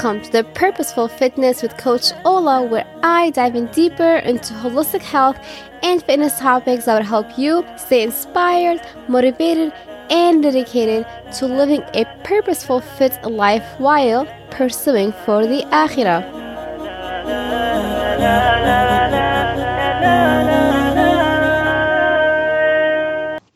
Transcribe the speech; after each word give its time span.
Welcome 0.00 0.22
to 0.22 0.30
the 0.30 0.44
Purposeful 0.54 1.08
Fitness 1.08 1.60
with 1.60 1.76
Coach 1.76 2.12
Ola, 2.24 2.62
where 2.62 2.86
I 3.02 3.30
dive 3.30 3.56
in 3.56 3.66
deeper 3.72 4.18
into 4.18 4.54
holistic 4.54 5.02
health 5.02 5.36
and 5.82 6.00
fitness 6.00 6.38
topics 6.38 6.84
that 6.84 6.98
will 6.98 7.04
help 7.04 7.36
you 7.36 7.66
stay 7.76 8.04
inspired, 8.04 8.80
motivated, 9.08 9.72
and 10.08 10.40
dedicated 10.40 11.04
to 11.38 11.46
living 11.46 11.82
a 11.94 12.04
purposeful 12.22 12.80
fit 12.80 13.20
life 13.24 13.64
while 13.78 14.24
pursuing 14.50 15.10
for 15.24 15.44
the 15.48 15.62
akhirah. 15.72 16.22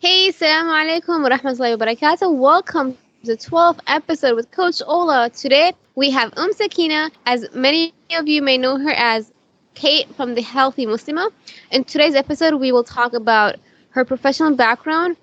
Hey, 0.01 0.33
assalamu 0.33 0.75
alaikum 0.75 1.23
wa 1.23 1.29
rahmatullahi 1.29 1.79
wa 1.79 1.87
barakatuh. 1.87 2.37
Welcome 2.37 2.99
the 3.25 3.37
12th 3.37 3.79
episode 3.87 4.35
with 4.35 4.51
Coach 4.51 4.83
Ola. 4.85 5.31
Today 5.31 5.73
we 5.95 6.11
have 6.11 6.33
Um 6.37 6.53
Sakina. 6.53 7.11
As 7.25 7.47
many 7.55 7.95
of 8.17 8.27
you 8.27 8.43
may 8.43 8.59
know 8.59 8.79
her 8.79 8.91
as 8.91 9.33
Kate 9.75 10.13
from 10.17 10.35
the 10.35 10.43
Healthy 10.43 10.87
Muslimah. 10.87 11.31
In 11.71 11.85
today's 11.85 12.17
episode, 12.17 12.55
we 12.55 12.73
will 12.73 12.83
talk 12.83 13.13
about 13.15 13.57
her 13.91 14.05
professional 14.05 14.57
background. 14.57 15.17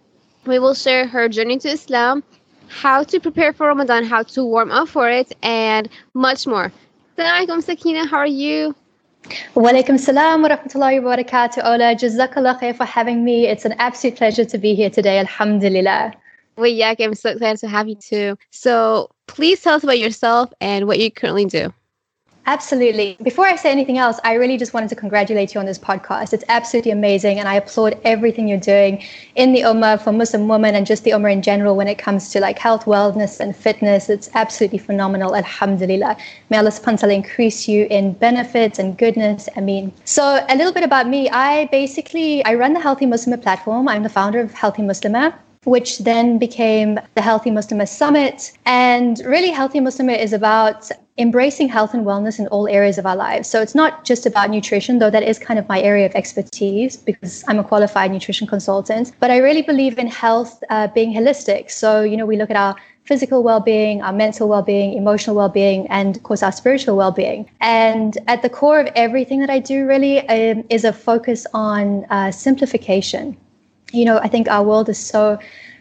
We 0.46 0.60
will 0.60 0.74
share 0.74 1.08
her 1.08 1.28
journey 1.28 1.60
to 1.60 1.70
Islam, 1.70 2.24
how 2.70 3.04
to 3.04 3.20
prepare 3.20 3.52
for 3.52 3.68
Ramadan, 3.68 4.06
how 4.06 4.24
to 4.24 4.46
warm 4.46 4.72
up 4.72 4.88
for 4.88 5.10
it, 5.10 5.36
and 5.44 5.90
much 6.14 6.48
more. 6.48 6.72
Assalamu 7.18 7.62
Sakina. 7.62 8.08
How 8.08 8.20
are 8.20 8.28
you? 8.28 8.76
Walaikum 9.56 10.00
salam 10.00 10.42
wa 10.42 10.50
rahmatullahi 10.50 11.04
wa 11.04 11.18
barakatuh. 11.18 11.66
Ola, 11.66 11.94
jazakallah 11.96 12.62
khair 12.62 12.78
for 12.78 12.86
having 12.86 13.26
me. 13.26 13.46
It's 13.48 13.66
an 13.66 13.74
absolute 13.74 14.16
pleasure 14.16 14.46
to 14.46 14.58
be 14.58 14.74
here 14.74 14.90
today. 14.90 15.20
Alhamdulillah. 15.20 16.14
Well, 16.60 16.68
yeah, 16.68 16.94
I'm 17.00 17.16
so 17.16 17.30
excited 17.30 17.58
to 17.62 17.70
have 17.70 17.88
you 17.88 17.96
too. 17.96 18.38
So 18.52 19.10
please 19.28 19.62
tell 19.62 19.76
us 19.76 19.84
about 19.86 19.98
yourself 19.98 20.52
and 20.60 20.88
what 20.88 21.00
you 21.00 21.10
currently 21.10 21.46
do. 21.46 21.74
Absolutely. 22.48 23.16
Before 23.24 23.46
I 23.46 23.56
say 23.56 23.72
anything 23.72 23.98
else, 23.98 24.20
I 24.26 24.34
really 24.34 24.58
just 24.58 24.74
wanted 24.74 24.90
to 24.90 24.96
congratulate 24.96 25.54
you 25.54 25.60
on 25.62 25.68
this 25.68 25.80
podcast. 25.80 26.34
It's 26.34 26.44
absolutely 26.50 26.92
amazing. 26.92 27.40
And 27.40 27.48
I 27.48 27.54
applaud 27.54 27.98
everything 28.04 28.50
you're 28.50 28.60
doing 28.60 29.02
in 29.36 29.54
the 29.54 29.62
Ummah 29.62 30.02
for 30.02 30.12
Muslim 30.12 30.50
women 30.50 30.76
and 30.76 30.86
just 30.86 31.06
the 31.06 31.12
Ummah 31.12 31.32
in 31.32 31.42
general 31.42 31.78
when 31.78 31.88
it 31.88 31.98
comes 31.98 32.30
to 32.32 32.42
like 32.42 32.60
health, 32.60 32.84
wellness, 32.84 33.40
and 33.40 33.56
fitness. 33.56 34.10
It's 34.10 34.30
absolutely 34.34 34.80
phenomenal. 34.80 35.38
Alhamdulillah. 35.38 36.18
May 36.50 36.58
Allah 36.58 36.72
subhanahu 36.72 37.14
increase 37.14 37.70
you 37.70 37.88
in 37.90 38.14
benefits 38.14 38.80
and 38.80 38.98
goodness. 38.98 39.48
I 39.56 39.62
mean, 39.62 39.94
so 40.04 40.46
a 40.50 40.58
little 40.58 40.74
bit 40.74 40.84
about 40.84 41.08
me. 41.08 41.30
I 41.30 41.68
basically, 41.68 42.44
I 42.44 42.56
run 42.56 42.74
the 42.74 42.82
Healthy 42.82 43.06
Muslimah 43.06 43.42
platform. 43.42 43.88
I'm 43.88 44.04
the 44.04 44.10
founder 44.10 44.42
of 44.42 44.52
Healthy 44.52 44.82
Muslimah 44.82 45.34
which 45.70 46.00
then 46.00 46.38
became 46.40 47.00
the 47.16 47.22
Healthy 47.22 47.52
Muslimah 47.52 47.88
Summit. 47.88 48.52
And 48.66 49.22
really, 49.26 49.52
Healthy 49.52 49.80
Muslimah 49.80 50.18
is 50.18 50.34
about 50.34 50.90
embracing 51.20 51.68
health 51.68 51.94
and 51.94 52.06
wellness 52.06 52.40
in 52.40 52.48
all 52.48 52.68
areas 52.68 52.98
of 52.98 53.06
our 53.06 53.16
lives. 53.16 53.48
So 53.50 53.62
it's 53.62 53.76
not 53.76 54.06
just 54.06 54.26
about 54.26 54.50
nutrition, 54.50 55.00
though 55.00 55.10
that 55.10 55.22
is 55.22 55.38
kind 55.38 55.60
of 55.60 55.68
my 55.68 55.82
area 55.82 56.06
of 56.06 56.16
expertise 56.16 56.96
because 56.96 57.44
I'm 57.48 57.60
a 57.60 57.64
qualified 57.64 58.12
nutrition 58.12 58.48
consultant. 58.48 59.12
But 59.20 59.30
I 59.30 59.38
really 59.38 59.62
believe 59.62 60.00
in 60.00 60.08
health 60.08 60.64
uh, 60.70 60.88
being 60.88 61.14
holistic. 61.14 61.70
So, 61.70 62.02
you 62.02 62.16
know, 62.16 62.26
we 62.26 62.38
look 62.38 62.50
at 62.50 62.56
our 62.56 62.76
physical 63.04 63.44
well-being, 63.44 64.02
our 64.02 64.14
mental 64.14 64.48
well-being, 64.48 64.94
emotional 64.94 65.36
well-being, 65.36 65.88
and 65.88 66.16
of 66.16 66.24
course 66.24 66.42
our 66.42 66.52
spiritual 66.52 66.96
well-being. 66.96 67.50
And 67.60 68.18
at 68.28 68.42
the 68.42 68.50
core 68.50 68.80
of 68.80 68.88
everything 68.96 69.40
that 69.40 69.50
I 69.50 69.60
do 69.60 69.86
really 69.86 70.28
um, 70.30 70.64
is 70.70 70.84
a 70.86 70.94
focus 70.94 71.46
on 71.54 72.06
uh, 72.10 72.32
simplification. 72.32 73.36
You 73.92 74.06
know, 74.06 74.20
I 74.20 74.28
think 74.28 74.48
our 74.48 74.64
world 74.64 74.90
is 74.90 74.98
so 74.98 75.40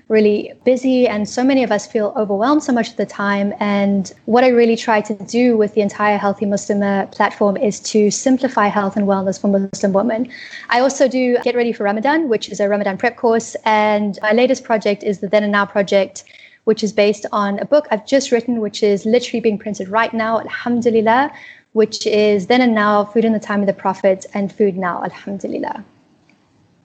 really 0.09 0.53
busy 0.65 1.07
and 1.07 1.29
so 1.29 1.45
many 1.45 1.63
of 1.63 1.71
us 1.71 1.87
feel 1.87 2.15
overwhelmed 2.17 2.63
so 2.63 2.73
much 2.73 2.91
of 2.91 2.97
the 2.97 3.07
time. 3.07 3.53
And 3.61 4.13
what 4.25 4.43
i 4.43 4.49
really 4.49 4.77
try 4.77 5.01
to 5.03 5.15
do 5.15 5.57
with 5.57 5.75
the 5.75 5.83
entire 5.83 6.17
healthy 6.17 6.47
muslimah 6.47 7.03
uh, 7.03 7.07
platform 7.09 7.57
is 7.57 7.79
to 7.81 8.11
simplify 8.11 8.69
health 8.69 8.97
and 8.97 9.07
wellness 9.07 9.41
for 9.41 9.49
muslim 9.49 9.93
women. 9.93 10.31
I 10.71 10.81
also 10.81 11.09
do 11.09 11.37
get 11.43 11.55
ready 11.55 11.73
for 11.73 11.85
ramadan 11.85 12.29
which 12.29 12.49
is 12.49 12.61
a 12.61 12.69
ramadan 12.69 12.97
prep 12.97 13.17
course. 13.17 13.55
And 13.65 14.19
my 14.23 14.33
latest 14.33 14.65
project 14.65 15.03
is 15.03 15.19
the 15.19 15.29
then 15.29 15.43
and 15.43 15.53
now 15.53 15.67
project 15.67 16.25
which 16.65 16.83
is 16.83 16.93
based 16.93 17.25
on 17.33 17.59
a 17.59 17.65
book 17.65 17.87
i've 17.91 18.07
just 18.07 18.31
written 18.31 18.61
which 18.61 18.83
is 18.83 19.07
literally 19.07 19.41
being 19.41 19.59
printed 19.59 19.89
right 19.89 20.13
now 20.13 20.39
alhamdulillah 20.39 21.31
which 21.73 22.07
is 22.07 22.47
then 22.47 22.61
and 22.61 22.75
now 22.75 23.05
food 23.05 23.25
in 23.25 23.33
the 23.33 23.41
time 23.41 23.61
of 23.61 23.67
the 23.67 23.73
prophet 23.73 24.27
and 24.35 24.53
food 24.53 24.77
now 24.77 25.03
alhamdulillah 25.03 25.83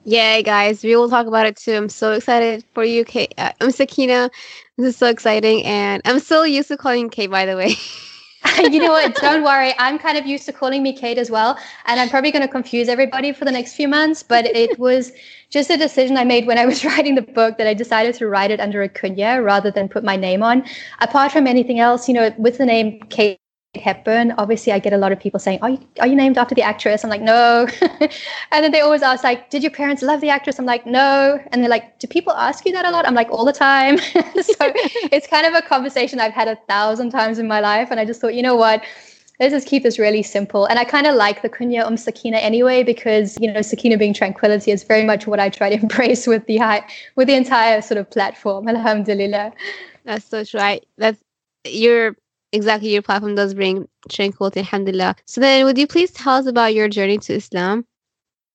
yeah, 0.04 0.42
guys, 0.42 0.82
we 0.82 0.94
will 0.96 1.08
talk 1.08 1.26
about 1.26 1.46
it 1.46 1.56
too. 1.56 1.74
I'm 1.74 1.88
so 1.88 2.12
excited 2.12 2.64
for 2.74 2.84
you, 2.84 3.04
Kate. 3.04 3.34
Uh, 3.38 3.52
I'm 3.60 3.70
Sakina. 3.70 4.30
This 4.76 4.88
is 4.88 4.96
so 4.96 5.06
exciting, 5.06 5.64
and 5.64 6.02
I'm 6.04 6.20
still 6.20 6.46
used 6.46 6.68
to 6.68 6.76
calling 6.76 7.08
Kate, 7.08 7.30
by 7.30 7.46
the 7.46 7.56
way. 7.56 7.74
you 8.70 8.80
know 8.80 8.90
what? 8.90 9.14
Don't 9.20 9.42
worry. 9.42 9.72
I'm 9.78 9.98
kind 9.98 10.18
of 10.18 10.26
used 10.26 10.44
to 10.46 10.52
calling 10.52 10.82
me 10.82 10.92
Kate 10.92 11.16
as 11.16 11.30
well, 11.30 11.58
and 11.86 11.98
I'm 11.98 12.10
probably 12.10 12.30
going 12.30 12.42
to 12.42 12.48
confuse 12.48 12.88
everybody 12.88 13.32
for 13.32 13.44
the 13.44 13.52
next 13.52 13.74
few 13.74 13.88
months. 13.88 14.22
But 14.22 14.44
it 14.46 14.78
was 14.78 15.12
just 15.48 15.70
a 15.70 15.76
decision 15.76 16.16
I 16.16 16.24
made 16.24 16.46
when 16.46 16.58
I 16.58 16.66
was 16.66 16.84
writing 16.84 17.14
the 17.14 17.22
book 17.22 17.56
that 17.58 17.66
I 17.66 17.74
decided 17.74 18.14
to 18.16 18.26
write 18.26 18.50
it 18.50 18.60
under 18.60 18.82
a 18.82 18.88
kunya 18.88 19.42
rather 19.42 19.70
than 19.70 19.88
put 19.88 20.04
my 20.04 20.16
name 20.16 20.42
on. 20.42 20.64
Apart 21.00 21.32
from 21.32 21.46
anything 21.46 21.80
else, 21.80 22.08
you 22.08 22.14
know, 22.14 22.34
with 22.36 22.58
the 22.58 22.66
name 22.66 23.00
Kate 23.08 23.38
Hepburn, 23.76 24.32
obviously 24.38 24.72
I 24.72 24.78
get 24.78 24.92
a 24.92 24.96
lot 24.96 25.12
of 25.12 25.20
people 25.20 25.40
saying, 25.40 25.58
"Are 25.62 25.70
you 25.70 25.78
are 26.00 26.06
you 26.06 26.14
named 26.16 26.38
after 26.38 26.54
the 26.54 26.62
actress?" 26.62 27.04
I'm 27.04 27.10
like, 27.10 27.22
"No," 27.22 27.66
and 28.52 28.64
then 28.64 28.72
they 28.72 28.80
always 28.80 29.02
ask, 29.02 29.24
"Like, 29.24 29.50
did 29.50 29.62
your 29.62 29.72
parents 29.72 30.02
love 30.02 30.20
the 30.20 30.30
actress?" 30.30 30.58
I'm 30.58 30.66
like, 30.66 30.86
"No," 30.86 31.40
and 31.52 31.62
they're 31.62 31.70
like, 31.70 31.98
"Do 31.98 32.06
people 32.06 32.32
ask 32.32 32.64
you 32.66 32.72
that 32.72 32.84
a 32.84 32.90
lot?" 32.90 33.06
I'm 33.06 33.14
like, 33.14 33.30
"All 33.30 33.44
the 33.44 33.52
time." 33.52 33.98
so 33.98 34.12
it's 35.12 35.26
kind 35.26 35.46
of 35.46 35.54
a 35.54 35.62
conversation 35.62 36.20
I've 36.20 36.32
had 36.32 36.48
a 36.48 36.56
thousand 36.68 37.10
times 37.10 37.38
in 37.38 37.48
my 37.48 37.60
life, 37.60 37.88
and 37.90 38.00
I 38.00 38.04
just 38.04 38.20
thought, 38.20 38.34
you 38.34 38.42
know 38.42 38.56
what? 38.56 38.82
Let's 39.40 39.52
just 39.52 39.66
keep 39.66 39.82
this 39.82 39.98
really 39.98 40.22
simple. 40.22 40.64
And 40.66 40.78
I 40.78 40.84
kind 40.84 41.06
of 41.06 41.16
like 41.16 41.42
the 41.42 41.48
kunya 41.48 41.84
um 41.84 41.96
sakina 41.96 42.36
anyway 42.36 42.84
because 42.84 43.36
you 43.40 43.52
know 43.52 43.62
sakina 43.62 43.98
being 43.98 44.14
tranquility 44.14 44.70
is 44.70 44.84
very 44.84 45.04
much 45.04 45.26
what 45.26 45.40
I 45.40 45.48
try 45.48 45.70
to 45.70 45.80
embrace 45.82 46.26
with 46.26 46.46
the 46.46 46.58
high, 46.58 46.86
with 47.16 47.28
the 47.28 47.34
entire 47.34 47.82
sort 47.82 47.98
of 47.98 48.10
platform. 48.10 48.68
Alhamdulillah. 48.68 49.52
That's 50.04 50.26
so 50.26 50.44
right. 50.54 50.84
That's 50.98 51.20
you're 51.64 52.16
exactly 52.54 52.92
your 52.92 53.02
platform 53.02 53.34
does 53.34 53.54
bring 53.54 53.88
tranquility 54.08 54.60
alhamdulillah 54.60 55.14
so 55.24 55.40
then 55.40 55.64
would 55.64 55.78
you 55.78 55.86
please 55.86 56.10
tell 56.12 56.36
us 56.36 56.46
about 56.46 56.74
your 56.74 56.88
journey 56.88 57.18
to 57.18 57.34
islam 57.34 57.84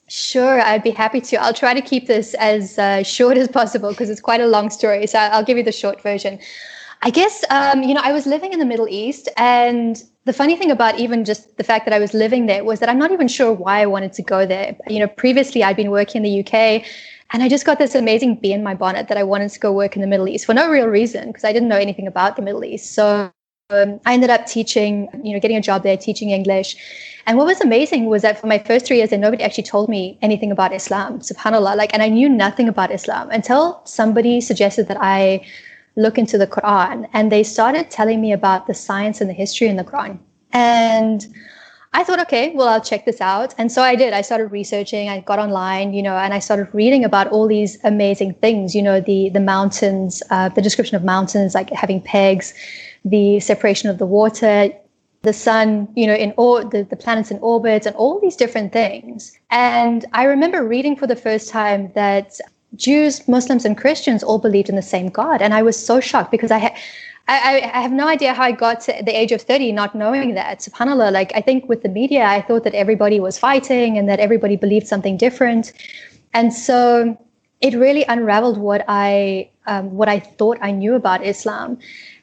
Sure, 0.09 0.59
I'd 0.59 0.81
be 0.81 0.89
happy 0.89 1.21
to. 1.21 1.35
I'll 1.37 1.53
try 1.53 1.75
to 1.75 1.81
keep 1.81 2.07
this 2.07 2.33
as 2.39 2.79
uh, 2.79 3.03
short 3.03 3.37
as 3.37 3.47
possible 3.47 3.91
because 3.91 4.09
it's 4.09 4.19
quite 4.19 4.41
a 4.41 4.47
long 4.47 4.71
story. 4.71 5.05
So 5.05 5.19
I'll 5.19 5.43
give 5.43 5.55
you 5.55 5.63
the 5.63 5.71
short 5.71 6.01
version. 6.01 6.39
I 7.03 7.11
guess, 7.11 7.45
um, 7.51 7.83
you 7.83 7.93
know, 7.93 8.01
I 8.03 8.11
was 8.11 8.25
living 8.25 8.51
in 8.51 8.57
the 8.57 8.65
Middle 8.65 8.87
East. 8.89 9.29
And 9.37 10.01
the 10.25 10.33
funny 10.33 10.55
thing 10.55 10.71
about 10.71 10.99
even 10.99 11.25
just 11.25 11.57
the 11.57 11.63
fact 11.63 11.85
that 11.85 11.93
I 11.93 11.99
was 11.99 12.15
living 12.15 12.47
there 12.47 12.63
was 12.63 12.79
that 12.79 12.89
I'm 12.89 12.97
not 12.97 13.11
even 13.11 13.27
sure 13.27 13.53
why 13.53 13.81
I 13.81 13.85
wanted 13.85 14.13
to 14.13 14.23
go 14.23 14.47
there. 14.47 14.75
You 14.87 14.99
know, 14.99 15.07
previously 15.07 15.63
I'd 15.63 15.75
been 15.75 15.91
working 15.91 16.25
in 16.25 16.31
the 16.31 16.39
UK 16.43 16.83
and 17.31 17.43
I 17.43 17.47
just 17.47 17.65
got 17.65 17.77
this 17.77 17.93
amazing 17.93 18.35
bee 18.35 18.51
in 18.51 18.63
my 18.63 18.73
bonnet 18.73 19.07
that 19.09 19.17
I 19.17 19.23
wanted 19.23 19.51
to 19.51 19.59
go 19.59 19.71
work 19.71 19.95
in 19.95 20.01
the 20.01 20.07
Middle 20.07 20.27
East 20.27 20.45
for 20.45 20.55
no 20.55 20.69
real 20.69 20.87
reason 20.87 21.27
because 21.27 21.43
I 21.43 21.53
didn't 21.53 21.69
know 21.69 21.77
anything 21.77 22.07
about 22.07 22.35
the 22.35 22.41
Middle 22.41 22.65
East. 22.65 22.93
So 22.95 23.31
um, 23.69 23.99
I 24.05 24.13
ended 24.13 24.29
up 24.29 24.47
teaching, 24.47 25.07
you 25.23 25.33
know, 25.33 25.39
getting 25.39 25.57
a 25.57 25.61
job 25.61 25.83
there, 25.83 25.95
teaching 25.95 26.31
English. 26.31 26.75
And 27.27 27.37
what 27.37 27.45
was 27.45 27.61
amazing 27.61 28.07
was 28.07 28.23
that 28.23 28.39
for 28.39 28.47
my 28.47 28.57
first 28.57 28.87
three 28.87 28.97
years 28.97 29.11
there, 29.11 29.19
nobody 29.19 29.43
actually 29.43 29.65
told 29.65 29.89
me 29.89 30.17
anything 30.21 30.51
about 30.51 30.73
Islam, 30.73 31.19
subhanAllah. 31.19 31.75
Like, 31.75 31.93
and 31.93 32.01
I 32.01 32.09
knew 32.09 32.27
nothing 32.27 32.67
about 32.67 32.91
Islam 32.91 33.29
until 33.29 33.81
somebody 33.85 34.41
suggested 34.41 34.87
that 34.87 34.97
I 34.99 35.45
look 35.95 36.17
into 36.17 36.37
the 36.37 36.47
Quran. 36.47 37.07
And 37.13 37.31
they 37.31 37.43
started 37.43 37.91
telling 37.91 38.21
me 38.21 38.31
about 38.31 38.65
the 38.65 38.73
science 38.73 39.21
and 39.21 39.29
the 39.29 39.35
history 39.35 39.67
in 39.67 39.75
the 39.75 39.83
Quran. 39.83 40.17
And 40.51 41.27
I 41.93 42.03
thought, 42.03 42.19
okay, 42.21 42.53
well, 42.55 42.67
I'll 42.67 42.81
check 42.81 43.05
this 43.05 43.21
out. 43.21 43.53
And 43.57 43.71
so 43.71 43.83
I 43.83 43.95
did. 43.95 44.13
I 44.13 44.21
started 44.21 44.47
researching. 44.47 45.09
I 45.09 45.19
got 45.21 45.37
online, 45.37 45.93
you 45.93 46.01
know, 46.01 46.15
and 46.15 46.33
I 46.33 46.39
started 46.39 46.69
reading 46.73 47.03
about 47.03 47.27
all 47.27 47.47
these 47.47 47.77
amazing 47.83 48.33
things, 48.35 48.73
you 48.73 48.81
know, 48.81 49.01
the 49.01 49.29
the 49.29 49.39
mountains, 49.39 50.23
uh, 50.29 50.49
the 50.49 50.61
description 50.61 50.95
of 50.95 51.03
mountains, 51.03 51.55
like 51.55 51.69
having 51.71 51.99
pegs, 52.01 52.53
the 53.05 53.39
separation 53.39 53.89
of 53.89 53.97
the 53.97 54.05
water, 54.05 54.71
the 55.21 55.33
sun, 55.33 55.87
you 55.95 56.07
know, 56.07 56.13
in 56.13 56.31
all 56.33 56.65
the, 56.65 56.83
the 56.83 56.95
planets 56.95 57.31
in 57.31 57.37
orbit 57.39 57.85
and 57.85 57.95
all 57.95 58.19
these 58.19 58.35
different 58.35 58.71
things. 58.71 59.37
And 59.51 60.05
I 60.13 60.23
remember 60.23 60.63
reading 60.65 60.95
for 60.95 61.07
the 61.07 61.15
first 61.15 61.49
time 61.49 61.91
that 61.93 62.39
Jews, 62.75 63.27
Muslims, 63.27 63.65
and 63.65 63.77
Christians 63.77 64.23
all 64.23 64.39
believed 64.39 64.69
in 64.69 64.75
the 64.75 64.81
same 64.81 65.09
God. 65.09 65.41
And 65.41 65.53
I 65.53 65.61
was 65.61 65.83
so 65.83 65.99
shocked 65.99 66.31
because 66.31 66.51
I 66.51 66.57
had 66.59 66.77
I, 67.27 67.71
I, 67.75 67.81
have 67.81 67.91
no 67.91 68.07
idea 68.07 68.33
how 68.33 68.43
I 68.45 68.51
got 68.51 68.79
to 68.81 69.03
the 69.05 69.11
age 69.11 69.31
of 69.31 69.43
30 69.43 69.71
not 69.71 69.93
knowing 69.93 70.33
that. 70.33 70.61
SubhanAllah, 70.61 71.11
like 71.11 71.31
I 71.35 71.41
think 71.41 71.69
with 71.69 71.83
the 71.83 71.89
media, 71.89 72.25
I 72.25 72.41
thought 72.41 72.63
that 72.63 72.73
everybody 72.73 73.19
was 73.19 73.37
fighting 73.37 73.99
and 73.99 74.09
that 74.09 74.19
everybody 74.19 74.55
believed 74.55 74.87
something 74.87 75.15
different. 75.15 75.71
And 76.33 76.51
so 76.51 77.15
it 77.61 77.75
really 77.75 78.03
unraveled 78.05 78.57
what 78.57 78.83
I 78.87 79.51
um, 79.67 79.91
what 79.91 80.09
I 80.09 80.19
thought 80.19 80.57
I 80.61 80.71
knew 80.71 80.95
about 80.95 81.23
Islam. 81.23 81.77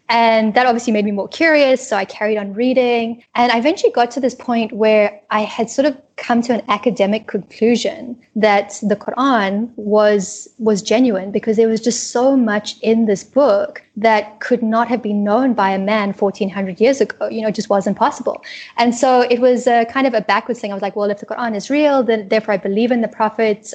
And 0.08 0.54
that 0.54 0.66
obviously 0.66 0.92
made 0.92 1.04
me 1.04 1.10
more 1.10 1.28
curious. 1.28 1.86
So 1.86 1.96
I 1.96 2.04
carried 2.04 2.38
on 2.38 2.54
reading. 2.54 3.22
And 3.34 3.50
I 3.52 3.58
eventually 3.58 3.92
got 3.92 4.10
to 4.12 4.20
this 4.20 4.34
point 4.34 4.72
where 4.72 5.20
I 5.30 5.40
had 5.40 5.68
sort 5.70 5.86
of 5.86 5.96
come 6.16 6.40
to 6.42 6.54
an 6.54 6.62
academic 6.68 7.26
conclusion 7.26 8.18
that 8.34 8.78
the 8.82 8.96
Quran 8.96 9.70
was 9.76 10.48
was 10.58 10.80
genuine 10.80 11.30
because 11.30 11.56
there 11.56 11.68
was 11.68 11.80
just 11.80 12.10
so 12.10 12.36
much 12.36 12.78
in 12.80 13.04
this 13.04 13.22
book 13.22 13.82
that 13.96 14.40
could 14.40 14.62
not 14.62 14.88
have 14.88 15.02
been 15.02 15.22
known 15.22 15.52
by 15.52 15.70
a 15.70 15.78
man 15.78 16.12
1400 16.12 16.80
years 16.80 17.00
ago 17.00 17.28
you 17.28 17.42
know 17.42 17.48
it 17.48 17.54
just 17.54 17.68
wasn't 17.68 17.96
possible 17.96 18.42
and 18.76 18.94
so 18.94 19.22
it 19.22 19.40
was 19.40 19.66
a 19.66 19.84
kind 19.86 20.06
of 20.06 20.14
a 20.14 20.20
backwards 20.22 20.60
thing 20.60 20.70
i 20.70 20.74
was 20.74 20.82
like 20.82 20.96
well 20.96 21.10
if 21.10 21.20
the 21.20 21.26
quran 21.26 21.54
is 21.54 21.68
real 21.70 22.02
then 22.02 22.28
therefore 22.28 22.54
i 22.54 22.56
believe 22.56 22.90
in 22.90 23.02
the 23.02 23.08
prophets 23.08 23.74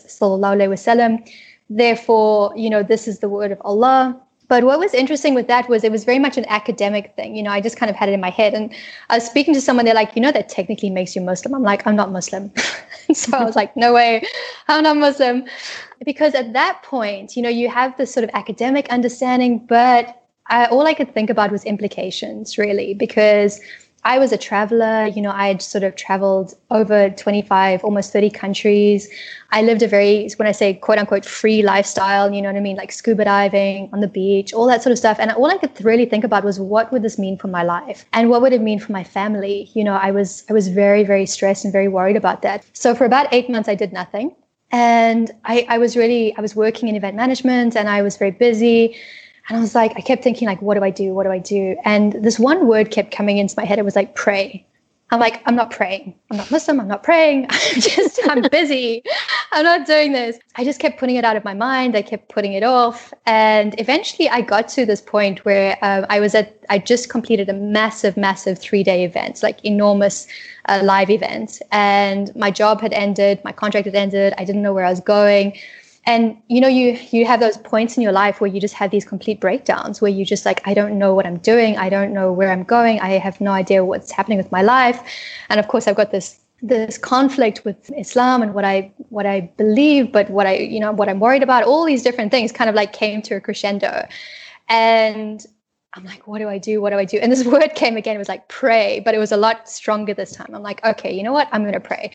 therefore 1.69 2.53
you 2.55 2.69
know 2.69 2.83
this 2.83 3.07
is 3.07 3.19
the 3.19 3.29
word 3.29 3.51
of 3.51 3.61
allah 3.63 4.19
but 4.51 4.65
what 4.65 4.79
was 4.79 4.93
interesting 4.93 5.33
with 5.33 5.47
that 5.47 5.69
was 5.69 5.85
it 5.85 5.93
was 5.93 6.03
very 6.03 6.19
much 6.19 6.37
an 6.37 6.43
academic 6.49 7.15
thing. 7.15 7.37
You 7.37 7.43
know, 7.43 7.51
I 7.51 7.61
just 7.61 7.77
kind 7.77 7.89
of 7.89 7.95
had 7.95 8.09
it 8.09 8.11
in 8.11 8.19
my 8.19 8.31
head. 8.31 8.53
And 8.53 8.73
I 9.09 9.15
was 9.15 9.25
speaking 9.25 9.53
to 9.53 9.61
someone, 9.61 9.85
they're 9.85 9.93
like, 9.93 10.13
you 10.13 10.21
know, 10.21 10.33
that 10.33 10.49
technically 10.49 10.89
makes 10.89 11.15
you 11.15 11.21
Muslim. 11.21 11.55
I'm 11.55 11.63
like, 11.63 11.87
I'm 11.87 11.95
not 11.95 12.11
Muslim. 12.11 12.51
so 13.13 13.37
I 13.37 13.45
was 13.45 13.55
like, 13.55 13.77
no 13.77 13.93
way, 13.93 14.27
I'm 14.67 14.83
not 14.83 14.97
Muslim. 14.97 15.45
Because 16.03 16.35
at 16.35 16.51
that 16.51 16.83
point, 16.83 17.37
you 17.37 17.41
know, 17.41 17.47
you 17.47 17.69
have 17.69 17.95
this 17.95 18.13
sort 18.13 18.25
of 18.25 18.29
academic 18.33 18.89
understanding, 18.89 19.65
but 19.67 20.21
I, 20.47 20.65
all 20.65 20.85
I 20.85 20.95
could 20.95 21.13
think 21.13 21.29
about 21.29 21.49
was 21.49 21.63
implications, 21.63 22.57
really, 22.57 22.93
because 22.93 23.61
I 24.03 24.17
was 24.17 24.31
a 24.31 24.37
traveler. 24.37 25.05
You 25.05 25.21
know, 25.21 25.31
I 25.31 25.47
had 25.47 25.61
sort 25.61 25.83
of 25.83 25.95
traveled 25.95 26.55
over 26.71 27.09
25, 27.11 27.83
almost 27.83 28.11
30 28.11 28.29
countries. 28.31 29.07
I 29.51 29.61
lived 29.61 29.83
a 29.83 29.87
very, 29.87 30.29
when 30.37 30.47
I 30.47 30.51
say 30.51 30.73
quote 30.73 30.97
unquote 30.97 31.25
free 31.25 31.61
lifestyle, 31.61 32.33
you 32.33 32.41
know 32.41 32.49
what 32.49 32.57
I 32.57 32.61
mean? 32.61 32.77
Like 32.77 32.91
scuba 32.91 33.25
diving 33.25 33.89
on 33.93 33.99
the 33.99 34.07
beach, 34.07 34.53
all 34.53 34.65
that 34.67 34.81
sort 34.81 34.91
of 34.91 34.97
stuff. 34.97 35.17
And 35.19 35.31
all 35.31 35.45
I 35.51 35.57
could 35.57 35.83
really 35.83 36.05
think 36.05 36.23
about 36.23 36.43
was 36.43 36.59
what 36.59 36.91
would 36.91 37.03
this 37.03 37.19
mean 37.19 37.37
for 37.37 37.47
my 37.47 37.63
life? 37.63 38.05
And 38.13 38.29
what 38.29 38.41
would 38.41 38.53
it 38.53 38.61
mean 38.61 38.79
for 38.79 38.91
my 38.91 39.03
family? 39.03 39.69
You 39.73 39.83
know, 39.83 39.93
I 39.93 40.11
was, 40.11 40.43
I 40.49 40.53
was 40.53 40.67
very, 40.67 41.03
very 41.03 41.25
stressed 41.25 41.63
and 41.63 41.71
very 41.71 41.87
worried 41.87 42.15
about 42.15 42.41
that. 42.41 42.65
So 42.73 42.95
for 42.95 43.05
about 43.05 43.27
eight 43.31 43.49
months, 43.49 43.69
I 43.69 43.75
did 43.75 43.93
nothing. 43.93 44.35
And 44.71 45.31
I, 45.45 45.65
I 45.69 45.77
was 45.77 45.97
really, 45.97 46.35
I 46.37 46.41
was 46.41 46.55
working 46.55 46.87
in 46.87 46.95
event 46.95 47.15
management 47.15 47.75
and 47.75 47.89
I 47.89 48.01
was 48.01 48.17
very 48.17 48.31
busy. 48.31 48.95
And 49.51 49.57
I 49.57 49.59
was 49.59 49.75
like, 49.75 49.91
I 49.97 49.99
kept 49.99 50.23
thinking, 50.23 50.47
like, 50.47 50.61
what 50.61 50.75
do 50.75 50.81
I 50.85 50.91
do? 50.91 51.13
What 51.13 51.23
do 51.23 51.29
I 51.29 51.37
do? 51.37 51.75
And 51.83 52.13
this 52.13 52.39
one 52.39 52.67
word 52.67 52.89
kept 52.89 53.11
coming 53.11 53.37
into 53.37 53.53
my 53.57 53.65
head. 53.65 53.79
It 53.79 53.83
was 53.83 53.97
like, 53.97 54.15
pray. 54.15 54.65
I'm 55.09 55.19
like, 55.19 55.41
I'm 55.45 55.57
not 55.57 55.71
praying. 55.71 56.15
I'm 56.29 56.37
not 56.37 56.49
Muslim. 56.49 56.79
I'm 56.79 56.87
not 56.87 57.03
praying. 57.03 57.47
I'm 57.49 57.81
just, 57.81 58.17
I'm 58.29 58.43
busy. 58.49 59.03
I'm 59.51 59.65
not 59.65 59.85
doing 59.85 60.13
this. 60.13 60.39
I 60.55 60.63
just 60.63 60.79
kept 60.79 61.01
putting 61.01 61.17
it 61.17 61.25
out 61.25 61.35
of 61.35 61.43
my 61.43 61.53
mind. 61.53 61.97
I 61.97 62.01
kept 62.01 62.29
putting 62.29 62.53
it 62.53 62.63
off. 62.63 63.13
And 63.25 63.77
eventually 63.77 64.29
I 64.29 64.39
got 64.39 64.69
to 64.69 64.85
this 64.85 65.01
point 65.01 65.43
where 65.43 65.77
uh, 65.81 66.05
I 66.09 66.21
was 66.21 66.33
at, 66.33 66.57
I 66.69 66.79
just 66.79 67.09
completed 67.09 67.49
a 67.49 67.53
massive, 67.53 68.15
massive 68.15 68.57
three 68.57 68.83
day 68.83 69.03
event, 69.03 69.43
like 69.43 69.65
enormous 69.65 70.27
uh, 70.69 70.79
live 70.81 71.09
event. 71.09 71.61
And 71.73 72.33
my 72.37 72.51
job 72.51 72.79
had 72.79 72.93
ended, 72.93 73.43
my 73.43 73.51
contract 73.51 73.83
had 73.83 73.95
ended. 73.95 74.33
I 74.37 74.45
didn't 74.45 74.61
know 74.61 74.73
where 74.73 74.85
I 74.85 74.89
was 74.91 75.01
going 75.01 75.59
and 76.05 76.35
you 76.47 76.59
know 76.59 76.67
you 76.67 76.97
you 77.11 77.25
have 77.25 77.39
those 77.39 77.57
points 77.57 77.95
in 77.95 78.03
your 78.03 78.11
life 78.11 78.41
where 78.41 78.49
you 78.49 78.59
just 78.59 78.73
have 78.73 78.91
these 78.91 79.05
complete 79.05 79.39
breakdowns 79.39 80.01
where 80.01 80.11
you 80.11 80.25
just 80.25 80.45
like 80.45 80.65
i 80.67 80.73
don't 80.73 80.97
know 80.97 81.13
what 81.13 81.25
i'm 81.25 81.37
doing 81.37 81.77
i 81.77 81.89
don't 81.89 82.13
know 82.13 82.31
where 82.31 82.51
i'm 82.51 82.63
going 82.63 82.99
i 83.01 83.09
have 83.09 83.39
no 83.39 83.51
idea 83.51 83.85
what's 83.85 84.11
happening 84.11 84.37
with 84.37 84.51
my 84.51 84.61
life 84.61 85.01
and 85.49 85.59
of 85.59 85.67
course 85.67 85.87
i've 85.87 85.95
got 85.95 86.11
this 86.11 86.39
this 86.63 86.97
conflict 86.97 87.63
with 87.65 87.91
islam 87.97 88.41
and 88.41 88.53
what 88.53 88.65
i 88.65 88.91
what 89.09 89.25
i 89.25 89.41
believe 89.57 90.11
but 90.11 90.29
what 90.29 90.47
i 90.47 90.55
you 90.55 90.79
know 90.79 90.91
what 90.91 91.09
i'm 91.09 91.19
worried 91.19 91.43
about 91.43 91.63
all 91.63 91.85
these 91.85 92.03
different 92.03 92.31
things 92.31 92.51
kind 92.51 92.69
of 92.69 92.75
like 92.75 92.93
came 92.93 93.21
to 93.21 93.35
a 93.35 93.41
crescendo 93.41 94.07
and 94.69 95.45
I'm 95.93 96.05
like, 96.05 96.25
what 96.25 96.39
do 96.39 96.47
I 96.47 96.57
do? 96.57 96.79
What 96.79 96.91
do 96.91 96.97
I 96.97 97.03
do? 97.03 97.17
And 97.17 97.29
this 97.29 97.43
word 97.45 97.75
came 97.75 97.97
again. 97.97 98.15
It 98.15 98.19
was 98.19 98.29
like 98.29 98.47
pray, 98.47 99.01
but 99.01 99.13
it 99.13 99.17
was 99.17 99.33
a 99.33 99.35
lot 99.35 99.67
stronger 99.67 100.13
this 100.13 100.31
time. 100.31 100.47
I'm 100.53 100.63
like, 100.63 100.81
okay, 100.85 101.11
you 101.11 101.21
know 101.21 101.33
what? 101.33 101.49
I'm 101.51 101.63
going 101.63 101.73
to 101.73 101.81
pray 101.81 102.13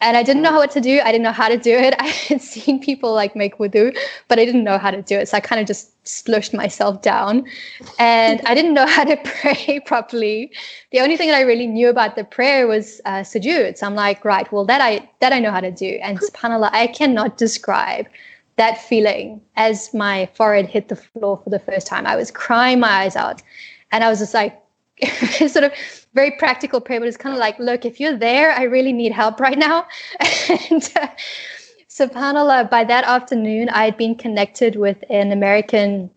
and 0.00 0.16
I 0.16 0.22
didn't 0.22 0.42
know 0.42 0.56
what 0.56 0.70
to 0.72 0.80
do. 0.80 1.00
I 1.00 1.12
didn't 1.12 1.22
know 1.22 1.32
how 1.32 1.48
to 1.48 1.56
do 1.56 1.76
it. 1.76 1.94
I 1.98 2.06
had 2.06 2.40
seen 2.40 2.80
people 2.80 3.12
like 3.12 3.36
make 3.36 3.58
wudu, 3.58 3.96
but 4.28 4.38
I 4.38 4.44
didn't 4.44 4.64
know 4.64 4.78
how 4.78 4.90
to 4.90 5.02
do 5.02 5.16
it. 5.18 5.28
So 5.28 5.36
I 5.36 5.40
kind 5.40 5.60
of 5.60 5.66
just 5.66 5.92
splushed 6.04 6.54
myself 6.54 7.02
down 7.02 7.44
and 7.98 8.40
I 8.46 8.54
didn't 8.54 8.74
know 8.74 8.86
how 8.96 9.04
to 9.04 9.16
pray 9.24 9.80
properly. 9.84 10.50
The 10.92 11.00
only 11.00 11.16
thing 11.16 11.28
that 11.28 11.36
I 11.36 11.42
really 11.42 11.66
knew 11.66 11.88
about 11.88 12.16
the 12.16 12.24
prayer 12.24 12.66
was 12.66 13.00
uh, 13.04 13.20
sujood. 13.20 13.76
So 13.76 13.86
I'm 13.86 13.94
like, 13.94 14.24
right, 14.24 14.50
well, 14.52 14.64
that 14.64 14.80
I, 14.80 15.08
that 15.20 15.32
I 15.32 15.38
know 15.38 15.50
how 15.50 15.60
to 15.60 15.70
do. 15.70 15.98
And 16.02 16.18
subhanAllah, 16.18 16.70
I 16.72 16.86
cannot 16.86 17.36
describe 17.36 18.06
that 18.56 18.78
feeling 18.78 19.40
as 19.56 19.92
my 19.94 20.28
forehead 20.34 20.66
hit 20.66 20.88
the 20.88 20.96
floor 20.96 21.40
for 21.42 21.50
the 21.50 21.58
first 21.58 21.86
time. 21.86 22.06
I 22.06 22.16
was 22.16 22.30
crying 22.30 22.80
my 22.80 22.88
eyes 22.88 23.16
out 23.16 23.42
and 23.92 24.04
I 24.04 24.08
was 24.08 24.18
just 24.18 24.34
like, 24.34 24.60
sort 25.48 25.64
of 25.64 25.72
very 26.14 26.32
practical 26.32 26.80
prayer, 26.80 27.00
but 27.00 27.08
it's 27.08 27.16
kind 27.16 27.34
of 27.34 27.38
like, 27.38 27.58
look, 27.58 27.84
if 27.84 28.00
you're 28.00 28.16
there, 28.16 28.52
I 28.52 28.64
really 28.64 28.92
need 28.92 29.12
help 29.12 29.40
right 29.40 29.58
now. 29.58 29.86
and 30.70 30.82
uh, 30.96 31.08
subhanAllah, 31.88 32.70
by 32.70 32.84
that 32.84 33.04
afternoon, 33.04 33.68
I 33.68 33.84
had 33.84 33.96
been 33.96 34.14
connected 34.14 34.76
with 34.76 35.04
an 35.08 35.32
American 35.32 36.10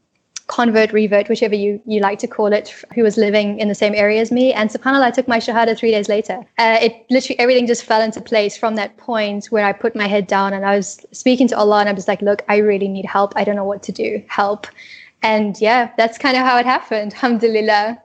convert, 0.47 0.91
revert, 0.91 1.29
whichever 1.29 1.55
you, 1.55 1.81
you 1.85 1.99
like 2.01 2.19
to 2.19 2.27
call 2.27 2.51
it, 2.51 2.69
who 2.93 3.01
was 3.03 3.17
living 3.17 3.59
in 3.59 3.69
the 3.69 3.75
same 3.75 3.95
area 3.95 4.21
as 4.21 4.31
me. 4.31 4.51
And 4.53 4.69
subhanAllah, 4.69 5.03
I 5.03 5.11
took 5.11 5.27
my 5.27 5.39
Shahada 5.39 5.77
three 5.77 5.91
days 5.91 6.09
later. 6.09 6.45
Uh, 6.57 6.77
it 6.81 7.05
literally, 7.09 7.39
everything 7.39 7.65
just 7.65 7.83
fell 7.83 8.01
into 8.01 8.19
place 8.21 8.57
from 8.57 8.75
that 8.75 8.97
point 8.97 9.45
where 9.47 9.65
I 9.65 9.71
put 9.71 9.95
my 9.95 10.07
head 10.07 10.27
down 10.27 10.53
and 10.53 10.65
I 10.65 10.75
was 10.75 11.05
speaking 11.11 11.47
to 11.49 11.57
Allah 11.57 11.79
and 11.79 11.89
I 11.89 11.93
was 11.93 12.07
like, 12.07 12.21
look, 12.21 12.43
I 12.49 12.57
really 12.57 12.87
need 12.87 13.05
help. 13.05 13.33
I 13.35 13.43
don't 13.43 13.55
know 13.55 13.65
what 13.65 13.83
to 13.83 13.91
do. 13.91 14.23
Help. 14.27 14.67
And 15.21 15.59
yeah, 15.61 15.91
that's 15.97 16.17
kind 16.17 16.35
of 16.35 16.43
how 16.43 16.57
it 16.57 16.65
happened. 16.65 17.13
Alhamdulillah. 17.23 18.02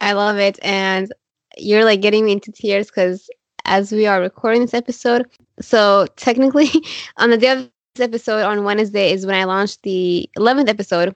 I 0.00 0.12
love 0.12 0.36
it. 0.38 0.58
And 0.62 1.12
you're 1.56 1.84
like 1.84 2.00
getting 2.00 2.24
me 2.24 2.32
into 2.32 2.52
tears 2.52 2.88
because 2.88 3.28
as 3.64 3.92
we 3.92 4.06
are 4.06 4.20
recording 4.20 4.62
this 4.62 4.74
episode, 4.74 5.26
so 5.60 6.06
technically 6.16 6.70
on 7.16 7.30
the 7.30 7.38
day 7.38 7.50
of 7.50 7.70
this 7.94 8.04
episode 8.04 8.42
on 8.42 8.64
Wednesday 8.64 9.12
is 9.12 9.26
when 9.26 9.34
I 9.34 9.44
launched 9.44 9.82
the 9.82 10.28
11th 10.38 10.68
episode, 10.68 11.14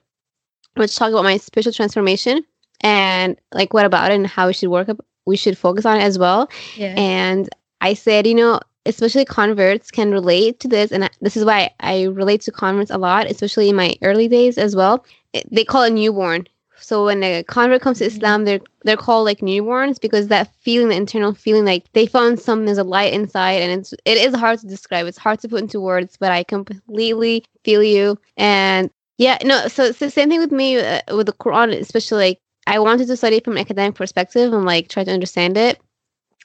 which 0.75 0.95
talked 0.95 1.13
about 1.13 1.23
my 1.23 1.37
spiritual 1.37 1.73
transformation 1.73 2.43
and 2.81 3.39
like 3.53 3.73
what 3.73 3.85
about 3.85 4.11
it 4.11 4.15
and 4.15 4.27
how 4.27 4.47
we 4.47 4.53
should 4.53 4.69
work 4.69 4.89
up, 4.89 4.97
we 5.25 5.37
should 5.37 5.57
focus 5.57 5.85
on 5.85 5.97
it 5.97 6.03
as 6.03 6.17
well. 6.17 6.49
Yeah. 6.75 6.95
And 6.97 7.49
I 7.81 7.93
said, 7.93 8.25
you 8.25 8.35
know, 8.35 8.59
especially 8.85 9.25
converts 9.25 9.91
can 9.91 10.11
relate 10.11 10.59
to 10.61 10.67
this 10.67 10.91
and 10.91 11.09
this 11.21 11.37
is 11.37 11.45
why 11.45 11.69
I 11.79 12.05
relate 12.05 12.41
to 12.41 12.51
converts 12.51 12.89
a 12.89 12.97
lot, 12.97 13.27
especially 13.29 13.69
in 13.69 13.75
my 13.75 13.95
early 14.01 14.27
days 14.27 14.57
as 14.57 14.75
well. 14.75 15.05
They 15.51 15.63
call 15.63 15.83
it 15.83 15.93
newborn 15.93 16.47
so 16.81 17.05
when 17.05 17.23
a 17.23 17.43
convert 17.43 17.81
comes 17.81 17.99
to 17.99 18.05
mm-hmm. 18.05 18.15
Islam, 18.15 18.45
they're 18.45 18.59
they're 18.83 18.97
called 18.97 19.25
like 19.25 19.39
newborns 19.39 19.99
because 19.99 20.27
that 20.27 20.53
feeling, 20.61 20.89
the 20.89 20.95
internal 20.95 21.33
feeling, 21.33 21.65
like 21.65 21.91
they 21.93 22.05
found 22.05 22.39
something, 22.39 22.65
there's 22.65 22.77
a 22.77 22.83
light 22.83 23.13
inside, 23.13 23.61
and 23.61 23.79
it's 23.79 23.93
it 24.05 24.17
is 24.17 24.35
hard 24.35 24.59
to 24.59 24.67
describe. 24.67 25.05
It's 25.05 25.17
hard 25.17 25.39
to 25.41 25.49
put 25.49 25.61
into 25.61 25.79
words, 25.79 26.17
but 26.17 26.31
I 26.31 26.43
completely 26.43 27.45
feel 27.63 27.83
you. 27.83 28.17
And 28.37 28.89
yeah, 29.17 29.37
no, 29.43 29.67
so 29.67 29.85
it's 29.85 29.99
the 29.99 30.09
same 30.09 30.29
thing 30.29 30.39
with 30.39 30.51
me 30.51 30.79
uh, 30.79 31.01
with 31.15 31.27
the 31.27 31.33
Quran, 31.33 31.79
especially 31.79 32.17
like 32.17 32.39
I 32.67 32.79
wanted 32.79 33.07
to 33.07 33.17
study 33.17 33.39
from 33.39 33.53
an 33.53 33.59
academic 33.59 33.95
perspective 33.95 34.51
and 34.53 34.65
like 34.65 34.87
try 34.87 35.03
to 35.03 35.11
understand 35.11 35.57
it. 35.57 35.79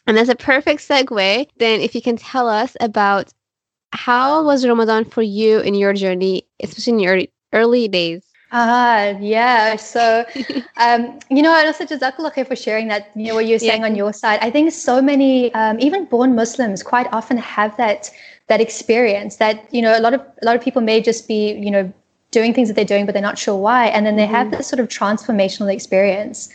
And 0.07 0.16
that's 0.16 0.28
a 0.28 0.37
perfect 0.37 0.81
segue. 0.81 1.49
Then, 1.57 1.81
if 1.81 1.95
you 1.95 2.02
can 2.02 2.16
tell 2.16 2.49
us 2.49 2.76
about 2.81 3.33
how 3.93 4.45
was 4.45 4.66
Ramadan 4.66 5.05
for 5.05 5.23
you 5.23 5.61
in 5.61 5.75
your 5.75 5.93
journey, 5.95 6.47
especially 6.62 6.93
in 6.93 7.00
your 7.00 7.21
early 7.52 7.88
days? 7.88 8.23
Ah, 8.53 9.09
yeah. 9.21 9.76
So, 9.76 10.25
um, 10.76 11.19
you 11.31 11.43
know, 11.43 11.55
and 11.55 11.67
also 11.67 11.85
Jazakallah 11.85 12.47
for 12.47 12.57
sharing 12.57 12.88
that, 12.88 13.11
you 13.15 13.29
know, 13.29 13.35
what 13.35 13.47
you're 13.47 13.59
saying 13.59 13.81
yeah. 13.81 13.87
on 13.87 13.97
your 13.97 14.12
side. 14.12 14.38
I 14.41 14.50
think 14.50 14.73
so 14.73 15.03
many, 15.03 15.53
um, 15.55 15.79
even 15.81 16.05
born 16.05 16.35
Muslims 16.35 16.83
quite 16.83 17.09
often 17.12 17.37
have 17.38 17.76
that, 17.76 18.11
that 18.47 18.61
experience 18.61 19.37
that, 19.37 19.67
you 19.75 19.83
know, 19.83 19.99
a 19.99 20.00
lot 20.00 20.15
of, 20.15 20.21
a 20.21 20.45
lot 20.45 20.55
of 20.55 20.62
people 20.62 20.81
may 20.81 21.00
just 21.00 21.26
be, 21.26 21.55
you 21.55 21.71
know, 21.71 21.93
doing 22.31 22.55
things 22.55 22.69
that 22.69 22.75
they're 22.75 22.85
doing, 22.85 23.07
but 23.07 23.12
they're 23.12 23.23
not 23.23 23.38
sure 23.38 23.57
why. 23.57 23.87
And 23.87 24.07
then 24.07 24.17
they 24.17 24.25
mm-hmm. 24.25 24.35
have 24.35 24.50
this 24.50 24.69
sort 24.69 24.81
of 24.81 24.88
transformational 24.88 25.73
experience 25.73 26.49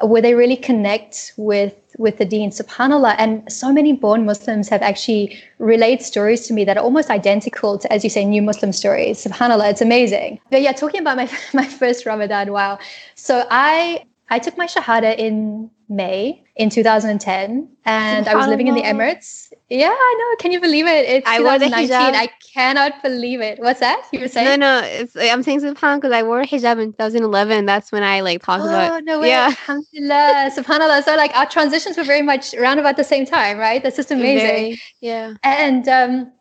where 0.00 0.22
they 0.22 0.34
really 0.34 0.56
connect 0.56 1.32
with 1.36 1.74
with 1.98 2.18
the 2.18 2.24
deen 2.24 2.50
subhanallah. 2.50 3.14
And 3.18 3.50
so 3.52 3.72
many 3.72 3.92
born 3.92 4.24
muslims 4.24 4.68
have 4.68 4.82
actually 4.82 5.40
relayed 5.58 6.02
stories 6.02 6.46
to 6.48 6.52
me 6.52 6.64
that 6.64 6.76
are 6.76 6.82
almost 6.82 7.10
identical 7.10 7.78
to 7.78 7.92
as 7.92 8.02
you 8.04 8.10
say 8.10 8.24
new 8.24 8.42
muslim 8.42 8.72
stories. 8.72 9.24
Subhanallah 9.24 9.70
it's 9.70 9.80
amazing. 9.82 10.40
But 10.50 10.62
yeah 10.62 10.72
talking 10.72 11.00
about 11.00 11.16
my 11.16 11.30
my 11.54 11.66
first 11.66 12.06
ramadan 12.06 12.52
wow. 12.52 12.78
So 13.14 13.46
i 13.50 14.04
i 14.30 14.38
took 14.38 14.56
my 14.56 14.66
shahada 14.66 15.16
in 15.16 15.70
may 15.88 16.42
in 16.56 16.70
2010 16.70 17.68
and 17.84 18.28
i 18.28 18.34
was 18.34 18.46
living 18.46 18.68
in 18.68 18.74
the 18.74 18.82
emirates 18.82 19.50
yeah, 19.70 19.88
I 19.88 20.16
know. 20.18 20.36
Can 20.42 20.52
you 20.52 20.60
believe 20.60 20.86
it? 20.86 21.08
It's 21.08 21.26
I 21.26 21.38
2019. 21.38 21.90
I 21.90 22.28
cannot 22.52 23.02
believe 23.02 23.40
it. 23.40 23.58
What's 23.58 23.80
that? 23.80 24.06
You 24.12 24.20
were 24.20 24.28
saying? 24.28 24.60
No, 24.60 24.80
no. 24.80 24.86
It's, 24.86 25.16
I'm 25.16 25.42
saying 25.42 25.62
subhanallah 25.62 25.96
because 25.96 26.12
I 26.12 26.22
wore 26.22 26.42
a 26.42 26.46
hijab 26.46 26.80
in 26.82 26.92
2011. 26.92 27.64
That's 27.64 27.90
when 27.90 28.02
I 28.02 28.20
like 28.20 28.42
talked 28.42 28.62
oh, 28.62 28.66
about. 28.66 29.04
no 29.04 29.20
way. 29.20 29.30
Yeah. 29.30 29.46
Alhamdulillah. 29.46 30.50
subhanallah. 30.56 31.02
So 31.04 31.16
like 31.16 31.34
our 31.34 31.48
transitions 31.48 31.96
were 31.96 32.04
very 32.04 32.20
much 32.20 32.52
around 32.54 32.78
about 32.78 32.98
the 32.98 33.04
same 33.04 33.24
time, 33.24 33.56
right? 33.56 33.82
That's 33.82 33.96
just 33.96 34.10
amazing. 34.10 34.46
Very, 34.46 34.82
yeah. 35.00 35.34
And 35.42 35.88
um, 35.88 36.32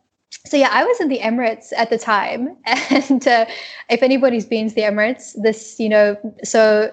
so 0.46 0.58
yeah, 0.58 0.70
I 0.72 0.84
was 0.84 1.00
in 1.00 1.08
the 1.08 1.20
Emirates 1.20 1.72
at 1.76 1.90
the 1.90 1.98
time, 1.98 2.58
and 2.66 3.26
uh, 3.26 3.46
if 3.90 4.04
anybody's 4.04 4.46
been 4.46 4.68
to 4.68 4.76
the 4.76 4.82
Emirates, 4.82 5.42
this 5.42 5.80
you 5.80 5.88
know, 5.88 6.18
so 6.44 6.92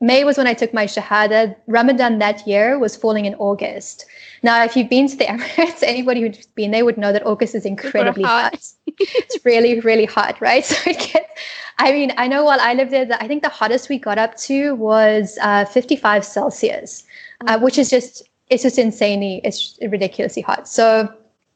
May 0.00 0.24
was 0.24 0.36
when 0.36 0.46
I 0.46 0.54
took 0.54 0.74
my 0.74 0.84
Shahada. 0.84 1.56
Ramadan 1.66 2.18
that 2.18 2.46
year 2.46 2.78
was 2.78 2.94
falling 2.96 3.24
in 3.24 3.34
August. 3.36 4.04
Now, 4.42 4.62
if 4.62 4.76
you've 4.76 4.90
been 4.90 5.08
to 5.08 5.16
the 5.16 5.24
Emirates, 5.34 5.82
anybody 5.82 6.20
who's 6.20 6.46
been 6.46 6.70
there 6.70 6.84
would 6.84 6.98
know 6.98 7.12
that 7.12 7.26
August 7.26 7.54
is 7.54 7.64
incredibly 7.64 8.22
hot. 8.22 8.54
hot. 8.54 8.72
it's 8.98 9.44
really, 9.44 9.80
really 9.80 10.04
hot, 10.04 10.40
right? 10.40 10.64
So 10.76 10.90
it 10.90 10.98
gets, 10.98 11.40
I 11.78 11.92
mean, 11.92 12.12
I 12.16 12.28
know 12.28 12.44
while 12.44 12.60
I 12.60 12.74
lived 12.74 12.90
there, 12.90 13.08
I 13.20 13.26
think 13.26 13.42
the 13.42 13.48
hottest 13.48 13.88
we 13.88 13.98
got 13.98 14.18
up 14.18 14.36
to 14.38 14.74
was 14.74 15.38
uh, 15.40 15.64
55 15.64 16.24
Celsius, 16.24 17.04
uh, 17.46 17.58
which 17.58 17.78
is 17.78 17.88
just, 17.88 18.22
it's 18.48 18.62
just 18.62 18.78
insanely, 18.78 19.40
it's 19.44 19.78
ridiculously 19.80 20.42
hot. 20.42 20.68
So 20.68 21.12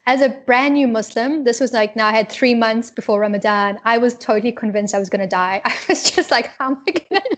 as 0.06 0.23
a 0.23 0.30
brand 0.30 0.75
new 0.75 0.88
Muslim, 0.88 1.44
this 1.44 1.61
was 1.61 1.73
like 1.73 1.94
now 1.94 2.09
I 2.09 2.12
had 2.12 2.30
three 2.30 2.54
months 2.54 2.90
before 2.90 3.20
Ramadan. 3.20 3.80
I 3.85 3.99
was 3.99 4.16
totally 4.16 4.52
convinced 4.52 4.94
I 4.94 4.99
was 4.99 5.11
going 5.11 5.20
to 5.20 5.28
die. 5.28 5.61
I 5.64 5.78
was 5.88 6.11
just 6.11 6.30
like, 6.30 6.47
how 6.59 6.70
am 6.70 6.82
I 6.87 6.92
going 6.92 7.23
to? 7.23 7.37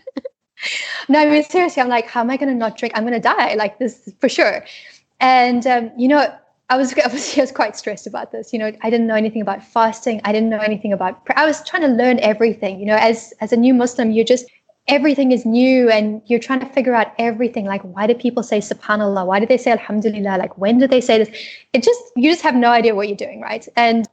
No, 1.09 1.19
I 1.21 1.27
mean, 1.27 1.45
seriously, 1.45 1.83
I'm 1.83 1.89
like, 1.89 2.07
how 2.07 2.21
am 2.21 2.31
I 2.31 2.37
going 2.37 2.49
to 2.49 2.55
not 2.55 2.77
drink? 2.77 2.95
I'm 2.97 3.05
going 3.05 3.15
to 3.15 3.21
die, 3.21 3.55
like 3.55 3.79
this 3.79 4.13
for 4.21 4.29
sure. 4.29 4.65
And, 5.21 5.67
um, 5.67 5.91
you 5.97 6.09
know, 6.09 6.35
I 6.71 6.77
was, 6.77 6.95
was, 7.13 7.39
I 7.39 7.41
was 7.41 7.53
quite 7.53 7.77
stressed 7.77 8.07
about 8.07 8.33
this. 8.33 8.53
You 8.53 8.59
know, 8.59 8.73
I 8.83 8.91
didn't 8.91 9.07
know 9.07 9.15
anything 9.15 9.43
about 9.43 9.63
fasting. 9.63 10.21
I 10.25 10.33
didn't 10.33 10.49
know 10.49 10.61
anything 10.61 10.93
about, 10.93 11.21
I 11.37 11.47
was 11.47 11.63
trying 11.65 11.83
to 11.83 11.89
learn 11.89 12.19
everything. 12.21 12.81
You 12.81 12.87
know, 12.87 12.97
as, 12.97 13.33
as 13.41 13.53
a 13.53 13.57
new 13.57 13.75
Muslim, 13.75 14.11
you're 14.11 14.25
just, 14.25 14.47
everything 14.89 15.31
is 15.31 15.47
new 15.47 15.89
and 15.91 16.23
you're 16.27 16.41
trying 16.41 16.61
to 16.61 16.67
figure 16.67 16.95
out 16.95 17.13
everything 17.19 17.65
like 17.65 17.83
why 17.83 18.07
do 18.07 18.15
people 18.15 18.43
say 18.43 18.59
subhanallah 18.59 19.25
why 19.25 19.39
do 19.39 19.47
they 19.47 19.57
say 19.57 19.71
alhamdulillah 19.71 20.37
like 20.39 20.59
when 20.59 20.79
do 20.79 20.89
they 20.89 21.01
say 21.01 21.19
this 21.19 21.29
it 21.73 21.85
just 21.85 22.01
you 22.17 22.29
just 22.29 22.43
have 22.43 22.57
no 22.57 22.69
idea 22.69 22.95
what 22.95 23.07
you're 23.07 23.17
doing 23.17 23.41
right 23.41 23.69
and 23.77 24.09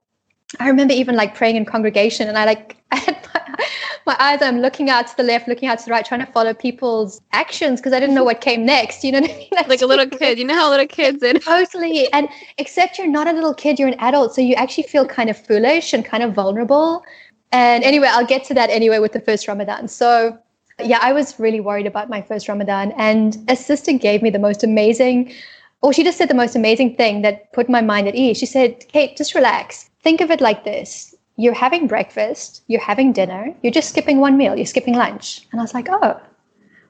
i 0.59 0.67
remember 0.67 0.93
even 0.93 1.15
like 1.15 1.33
praying 1.33 1.55
in 1.55 1.65
congregation 1.65 2.27
and 2.27 2.37
i 2.37 2.45
like 2.45 2.77
i 2.91 2.97
had 2.97 3.17
my, 3.33 3.38
my 4.05 4.15
eyes 4.19 4.41
i'm 4.41 4.59
looking 4.59 4.89
out 4.89 5.07
to 5.07 5.15
the 5.17 5.23
left 5.23 5.47
looking 5.47 5.69
out 5.69 5.79
to 5.79 5.85
the 5.85 5.91
right 5.91 6.05
trying 6.05 6.25
to 6.25 6.31
follow 6.31 6.53
people's 6.53 7.21
actions 7.31 7.79
because 7.79 7.93
i 7.93 7.99
didn't 7.99 8.15
know 8.15 8.23
what 8.23 8.41
came 8.41 8.65
next 8.65 9.03
you 9.03 9.11
know 9.11 9.21
what 9.21 9.31
i 9.31 9.35
mean 9.35 9.47
That's 9.51 9.69
like 9.69 9.81
a 9.81 9.85
little 9.85 10.07
kid 10.07 10.37
you 10.37 10.45
know 10.45 10.55
how 10.55 10.69
little 10.69 10.87
kids 10.87 11.23
are 11.23 11.33
totally 11.39 12.11
and 12.13 12.27
except 12.57 12.97
you're 12.97 13.07
not 13.07 13.27
a 13.27 13.33
little 13.33 13.53
kid 13.53 13.79
you're 13.79 13.87
an 13.87 13.99
adult 13.99 14.33
so 14.33 14.41
you 14.41 14.55
actually 14.55 14.83
feel 14.83 15.05
kind 15.05 15.29
of 15.29 15.37
foolish 15.37 15.93
and 15.93 16.05
kind 16.05 16.23
of 16.23 16.33
vulnerable 16.33 17.03
and 17.51 17.83
anyway 17.83 18.07
i'll 18.11 18.25
get 18.25 18.43
to 18.45 18.53
that 18.53 18.69
anyway 18.69 18.99
with 18.99 19.13
the 19.13 19.21
first 19.21 19.47
ramadan 19.47 19.87
so 19.87 20.37
yeah, 20.83 20.99
I 21.01 21.13
was 21.13 21.39
really 21.39 21.59
worried 21.59 21.87
about 21.87 22.09
my 22.09 22.21
first 22.21 22.47
Ramadan. 22.47 22.93
And 22.97 23.37
a 23.47 23.55
sister 23.55 23.93
gave 23.93 24.21
me 24.21 24.29
the 24.29 24.39
most 24.39 24.63
amazing, 24.63 25.33
or 25.81 25.93
she 25.93 26.03
just 26.03 26.17
said 26.17 26.29
the 26.29 26.35
most 26.35 26.55
amazing 26.55 26.95
thing 26.95 27.21
that 27.21 27.51
put 27.53 27.69
my 27.69 27.81
mind 27.81 28.07
at 28.07 28.15
ease. 28.15 28.37
She 28.37 28.45
said, 28.45 28.85
Kate, 28.87 29.17
just 29.17 29.35
relax. 29.35 29.89
Think 30.01 30.21
of 30.21 30.31
it 30.31 30.41
like 30.41 30.63
this 30.63 31.15
you're 31.39 31.53
having 31.53 31.87
breakfast, 31.87 32.63
you're 32.67 32.81
having 32.81 33.13
dinner, 33.13 33.55
you're 33.63 33.71
just 33.71 33.89
skipping 33.89 34.19
one 34.19 34.35
meal, 34.35 34.55
you're 34.55 34.65
skipping 34.65 34.95
lunch. 34.95 35.47
And 35.51 35.61
I 35.61 35.63
was 35.63 35.73
like, 35.73 35.87
oh, 35.89 36.19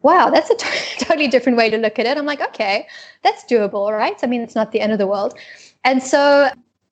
wow, 0.02 0.30
that's 0.30 0.50
a 0.50 0.56
t- 0.56 0.98
totally 1.06 1.28
different 1.28 1.58
way 1.58 1.70
to 1.70 1.78
look 1.78 2.00
at 2.00 2.06
it. 2.06 2.18
I'm 2.18 2.26
like, 2.26 2.42
okay, 2.42 2.88
that's 3.24 3.44
doable, 3.46 3.92
right? 3.92 4.18
I 4.24 4.28
mean, 4.28 4.42
it's 4.42 4.56
not 4.56 4.72
the 4.72 4.82
end 4.82 4.92
of 4.92 4.98
the 4.98 5.08
world. 5.08 5.38
And 5.84 6.02
so 6.02 6.50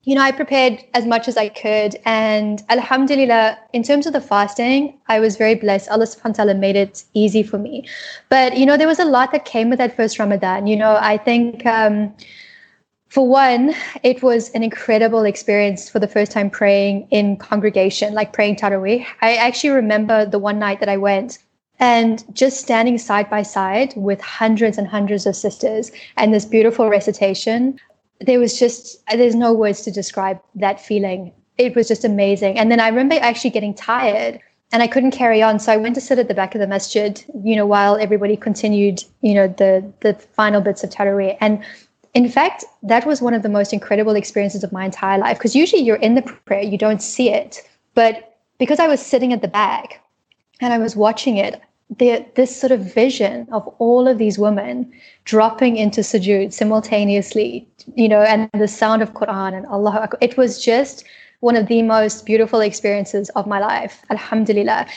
you 0.08 0.16
know, 0.16 0.22
I 0.22 0.32
prepared 0.32 0.86
as 0.94 1.06
much 1.06 1.28
as 1.28 1.36
I 1.36 1.50
could. 1.50 1.98
And 2.06 2.64
Alhamdulillah, 2.70 3.60
in 3.74 3.84
terms 3.84 4.08
of 4.08 4.14
the 4.14 4.22
fasting, 4.22 4.98
I 5.10 5.20
was 5.20 5.36
very 5.36 5.56
blessed. 5.56 5.90
Allah 5.90 6.06
subhanahu 6.06 6.30
wa 6.30 6.44
ta'ala 6.46 6.54
made 6.54 6.78
it 6.78 7.04
easy 7.14 7.44
for 7.44 7.58
me. 7.58 7.86
But, 8.30 8.56
you 8.56 8.66
know, 8.66 8.78
there 8.78 8.88
was 8.88 9.00
a 9.00 9.06
lot 9.06 9.34
that 9.34 9.44
came 9.44 9.70
with 9.70 9.80
that 9.80 9.98
first 9.98 10.18
Ramadan. 10.18 10.66
You 10.66 10.78
know, 10.78 10.98
I 11.02 11.18
think 11.18 11.66
um, 11.66 12.16
for 13.10 13.28
one, 13.28 13.74
it 14.04 14.22
was 14.22 14.50
an 14.52 14.64
incredible 14.64 15.24
experience 15.24 15.90
for 15.90 16.00
the 16.00 16.08
first 16.08 16.32
time 16.32 16.50
praying 16.50 17.08
in 17.10 17.38
congregation, 17.38 18.14
like 18.14 18.34
praying 18.34 18.58
Taraweeh. 18.58 19.06
I 19.22 19.36
actually 19.36 19.70
remember 19.72 20.26
the 20.26 20.40
one 20.40 20.60
night 20.60 20.80
that 20.82 20.90
I 20.90 20.98
went 20.98 21.40
and 21.80 22.24
just 22.36 22.60
standing 22.60 22.98
side 22.98 23.30
by 23.30 23.44
side 23.44 23.94
with 23.96 24.20
hundreds 24.20 24.78
and 24.78 24.88
hundreds 24.88 25.26
of 25.26 25.36
sisters 25.36 25.92
and 26.18 26.34
this 26.34 26.46
beautiful 26.46 26.90
recitation 26.90 27.80
there 28.22 28.40
was 28.40 28.58
just 28.58 29.04
there's 29.12 29.36
no 29.36 29.54
words 29.54 29.82
to 29.84 29.92
describe 29.92 30.40
that 30.56 30.80
feeling. 30.84 31.32
It 31.58 31.76
was 31.76 31.88
just 31.88 32.04
amazing. 32.04 32.58
And 32.58 32.72
then 32.72 32.80
i 32.80 32.88
remember 32.88 33.16
actually 33.16 33.52
getting 33.52 33.74
tired 33.74 34.40
and 34.72 34.84
i 34.84 34.88
couldn't 34.88 35.12
carry 35.12 35.42
on. 35.42 35.60
So 35.60 35.72
i 35.72 35.78
went 35.78 35.96
to 35.96 36.02
sit 36.02 36.20
at 36.20 36.28
the 36.28 36.34
back 36.34 36.56
of 36.56 36.62
the 36.62 36.68
masjid 36.68 37.24
you 37.44 37.56
know 37.56 37.66
while 37.66 37.96
everybody 37.98 38.36
continued 38.36 39.04
you 39.22 39.34
know 39.34 39.48
the 39.48 39.92
the 40.02 40.14
final 40.14 40.62
bits 40.62 40.84
of 40.84 40.90
taraweeh 40.90 41.38
and 41.40 41.64
in 42.18 42.30
fact 42.30 42.66
that 42.84 43.06
was 43.06 43.22
one 43.22 43.34
of 43.34 43.44
the 43.44 43.50
most 43.58 43.74
incredible 43.74 44.16
experiences 44.16 44.64
of 44.64 44.72
my 44.72 44.86
entire 44.86 45.18
life 45.18 45.38
because 45.38 45.56
usually 45.56 45.82
you're 45.82 46.04
in 46.08 46.16
the 46.16 46.22
prayer 46.48 46.62
you 46.62 46.78
don't 46.78 47.02
see 47.02 47.30
it 47.30 47.62
but 47.94 48.38
because 48.58 48.80
i 48.80 48.88
was 48.88 49.00
sitting 49.14 49.34
at 49.34 49.42
the 49.42 49.48
back 49.48 50.02
and 50.60 50.74
i 50.74 50.78
was 50.78 50.96
watching 50.96 51.38
it 51.38 51.62
the, 51.98 52.26
this 52.36 52.56
sort 52.56 52.72
of 52.72 52.82
vision 52.82 53.48
of 53.52 53.66
all 53.80 54.08
of 54.08 54.18
these 54.18 54.38
women 54.38 54.92
dropping 55.24 55.78
into 55.78 56.02
sujood 56.02 56.52
simultaneously, 56.52 57.68
you 57.96 58.10
know, 58.10 58.22
and 58.22 58.50
the 58.54 58.68
sound 58.68 59.02
of 59.02 59.14
Quran 59.14 59.56
and 59.56 59.66
Allah. 59.68 60.10
It 60.20 60.36
was 60.36 60.64
just 60.64 61.06
one 61.40 61.56
of 61.56 61.68
the 61.68 61.82
most 61.84 62.26
beautiful 62.26 62.62
experiences 62.62 63.30
of 63.30 63.46
my 63.46 63.60
life. 63.60 64.04
Alhamdulillah. 64.10 64.88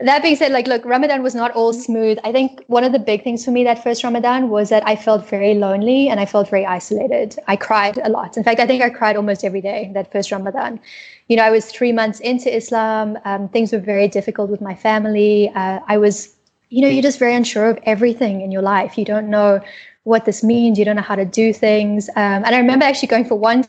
That 0.00 0.22
being 0.22 0.36
said, 0.36 0.50
like, 0.50 0.66
look, 0.66 0.84
Ramadan 0.86 1.22
was 1.22 1.34
not 1.34 1.50
all 1.50 1.74
smooth. 1.74 2.18
I 2.24 2.32
think 2.32 2.64
one 2.68 2.84
of 2.84 2.92
the 2.92 2.98
big 2.98 3.22
things 3.22 3.44
for 3.44 3.50
me 3.50 3.64
that 3.64 3.82
first 3.82 4.02
Ramadan 4.02 4.48
was 4.48 4.70
that 4.70 4.82
I 4.86 4.96
felt 4.96 5.28
very 5.28 5.54
lonely 5.54 6.08
and 6.08 6.18
I 6.18 6.24
felt 6.24 6.48
very 6.48 6.64
isolated. 6.64 7.36
I 7.48 7.56
cried 7.56 7.98
a 7.98 8.08
lot. 8.08 8.38
In 8.38 8.44
fact, 8.44 8.60
I 8.60 8.66
think 8.66 8.82
I 8.82 8.88
cried 8.88 9.16
almost 9.16 9.44
every 9.44 9.60
day 9.60 9.90
that 9.92 10.10
first 10.10 10.32
Ramadan. 10.32 10.80
You 11.28 11.36
know, 11.36 11.44
I 11.44 11.50
was 11.50 11.66
three 11.66 11.92
months 11.92 12.18
into 12.20 12.54
Islam. 12.54 13.18
Um, 13.26 13.48
things 13.48 13.72
were 13.72 13.78
very 13.78 14.08
difficult 14.08 14.48
with 14.50 14.62
my 14.62 14.74
family. 14.74 15.52
Uh, 15.54 15.80
I 15.86 15.98
was 15.98 16.34
you 16.70 16.82
know, 16.82 16.88
you're 16.88 17.02
just 17.02 17.18
very 17.18 17.34
unsure 17.34 17.68
of 17.68 17.78
everything 17.84 18.40
in 18.40 18.52
your 18.52 18.62
life. 18.62 18.96
You 18.96 19.04
don't 19.04 19.28
know 19.28 19.60
what 20.04 20.24
this 20.24 20.42
means. 20.42 20.78
You 20.78 20.84
don't 20.84 20.96
know 20.96 21.02
how 21.02 21.16
to 21.16 21.24
do 21.24 21.52
things. 21.52 22.08
Um, 22.10 22.44
and 22.44 22.54
I 22.54 22.58
remember 22.58 22.84
actually 22.84 23.08
going 23.08 23.24
for 23.24 23.34
one 23.34 23.64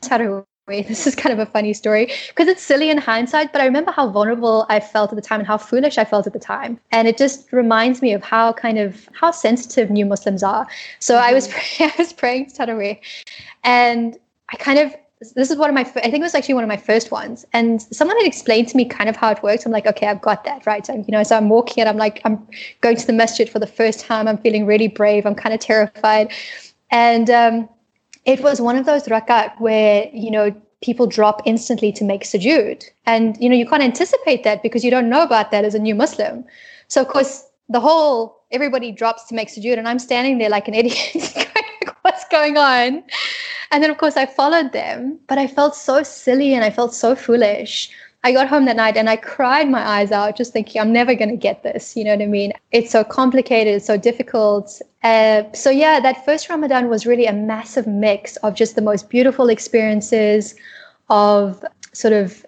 Taraweeh. 0.68 0.88
This 0.92 1.08
is 1.08 1.16
kind 1.16 1.34
of 1.34 1.40
a 1.40 1.50
funny 1.50 1.74
story 1.74 2.12
because 2.28 2.48
it's 2.48 2.62
silly 2.62 2.90
in 2.90 2.98
hindsight, 2.98 3.52
but 3.52 3.62
I 3.62 3.66
remember 3.66 3.92
how 3.92 4.10
vulnerable 4.10 4.66
I 4.70 4.80
felt 4.80 5.12
at 5.12 5.16
the 5.16 5.22
time 5.22 5.40
and 5.40 5.48
how 5.48 5.58
foolish 5.58 5.98
I 5.98 6.06
felt 6.06 6.28
at 6.28 6.34
the 6.34 6.40
time. 6.40 6.80
And 6.92 7.08
it 7.08 7.18
just 7.18 7.52
reminds 7.52 8.02
me 8.02 8.14
of 8.14 8.24
how 8.24 8.54
kind 8.54 8.78
of 8.78 9.10
how 9.14 9.32
sensitive 9.32 9.90
new 9.90 10.06
Muslims 10.06 10.44
are. 10.44 10.68
So 11.00 11.16
mm-hmm. 11.16 11.30
I 11.30 11.34
was 11.34 11.50
I 11.80 11.94
was 11.98 12.14
praying 12.14 12.48
Taraweeh, 12.48 13.00
and 13.64 14.18
I 14.50 14.58
kind 14.58 14.80
of 14.80 14.96
this 15.36 15.52
is 15.52 15.58
one 15.58 15.70
of 15.70 15.76
my 15.76 15.82
i 15.82 15.84
think 15.84 16.16
it 16.16 16.22
was 16.22 16.34
actually 16.34 16.56
one 16.56 16.64
of 16.64 16.68
my 16.68 16.76
first 16.76 17.12
ones 17.12 17.46
and 17.54 17.84
someone 17.84 18.18
had 18.18 18.26
explained 18.26 18.68
to 18.68 18.76
me 18.76 18.84
kind 18.84 19.08
of 19.08 19.16
how 19.16 19.30
it 19.30 19.44
works 19.44 19.68
i'm 19.68 19.72
like 19.72 19.86
okay 19.86 20.08
i've 20.08 20.20
got 20.20 20.44
that 20.46 20.66
right 20.66 20.88
so, 20.88 20.96
you 20.96 21.06
know 21.10 21.22
so 21.22 21.38
i'm 21.38 21.48
walking 21.48 21.80
and 21.80 21.88
i'm 21.88 21.98
like 21.98 22.20
i'm 22.26 22.44
going 22.82 22.96
to 22.96 23.06
the 23.06 23.14
masjid 23.14 23.48
for 23.48 23.60
the 23.60 23.68
first 23.68 24.00
time 24.00 24.28
i'm 24.28 24.40
feeling 24.40 24.66
really 24.66 24.88
brave 24.88 25.28
i'm 25.28 25.36
kind 25.36 25.54
of 25.54 25.60
terrified 25.60 26.32
and 26.90 27.30
um, 27.30 27.70
it 28.26 28.42
was 28.42 28.62
one 28.62 28.76
of 28.76 28.86
those 28.86 29.04
rakat 29.04 29.60
where 29.60 30.10
you 30.14 30.32
know 30.32 30.54
people 30.82 31.06
drop 31.06 31.42
instantly 31.46 31.92
to 31.92 32.04
make 32.04 32.24
sujood. 32.24 32.84
And 33.06 33.38
you 33.40 33.50
know 33.50 33.56
you 33.56 33.68
can't 33.68 33.84
anticipate 33.84 34.44
that 34.44 34.64
because 34.64 34.84
you 34.84 34.92
don't 34.92 35.10
know 35.10 35.22
about 35.22 35.52
that 35.52 35.66
as 35.66 35.76
a 35.76 35.80
new 35.80 35.96
muslim. 35.96 36.46
So 36.88 37.02
of 37.02 37.08
course 37.08 37.44
the 37.70 37.80
whole 37.80 38.38
everybody 38.52 38.92
drops 38.92 39.24
to 39.26 39.34
make 39.34 39.48
sujood 39.48 39.78
and 39.78 39.88
i'm 39.88 40.00
standing 40.00 40.38
there 40.40 40.50
like 40.50 40.68
an 40.68 40.74
idiot. 40.74 41.48
What's 42.02 42.28
going 42.30 42.58
on? 42.58 43.04
And 43.72 43.82
then, 43.82 43.90
of 43.90 43.98
course, 43.98 44.18
I 44.18 44.26
followed 44.26 44.74
them, 44.74 45.18
but 45.28 45.38
I 45.38 45.48
felt 45.48 45.76
so 45.76 46.04
silly 46.04 46.54
and 46.54 46.64
I 46.64 46.70
felt 46.70 46.94
so 46.94 47.16
foolish. 47.16 47.90
I 48.24 48.32
got 48.32 48.48
home 48.48 48.66
that 48.66 48.76
night 48.76 48.98
and 48.98 49.10
I 49.10 49.16
cried 49.16 49.70
my 49.70 49.82
eyes 49.82 50.12
out, 50.12 50.38
just 50.38 50.54
thinking, 50.54 50.80
I'm 50.80 50.94
never 50.94 51.16
going 51.16 51.32
to 51.32 51.36
get 51.36 51.64
this. 51.64 51.96
You 51.96 52.04
know 52.04 52.12
what 52.12 52.22
I 52.22 52.28
mean? 52.28 52.54
It's 52.72 52.92
so 52.92 53.04
complicated, 53.04 53.74
it's 53.76 53.86
so 53.86 53.98
difficult. 53.98 54.80
Uh, 55.04 55.44
so, 55.54 55.72
yeah, 55.72 56.00
that 56.00 56.24
first 56.24 56.48
Ramadan 56.48 56.88
was 56.88 57.08
really 57.08 57.26
a 57.26 57.34
massive 57.34 57.88
mix 57.88 58.36
of 58.38 58.54
just 58.54 58.76
the 58.76 58.82
most 58.82 59.10
beautiful 59.10 59.50
experiences, 59.50 60.54
of 61.10 61.66
sort 61.94 62.14
of 62.14 62.46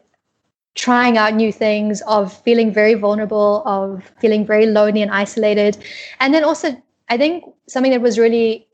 trying 0.76 1.18
out 1.18 1.34
new 1.34 1.52
things, 1.52 2.02
of 2.02 2.32
feeling 2.44 2.72
very 2.72 2.94
vulnerable, 2.94 3.64
of 3.66 4.04
feeling 4.20 4.46
very 4.46 4.68
lonely 4.68 5.02
and 5.02 5.12
isolated. 5.12 5.78
And 6.20 6.36
then 6.36 6.44
also, 6.44 6.80
I 7.10 7.18
think 7.18 7.46
something 7.68 7.92
that 7.92 8.02
was 8.02 8.20
really, 8.20 8.68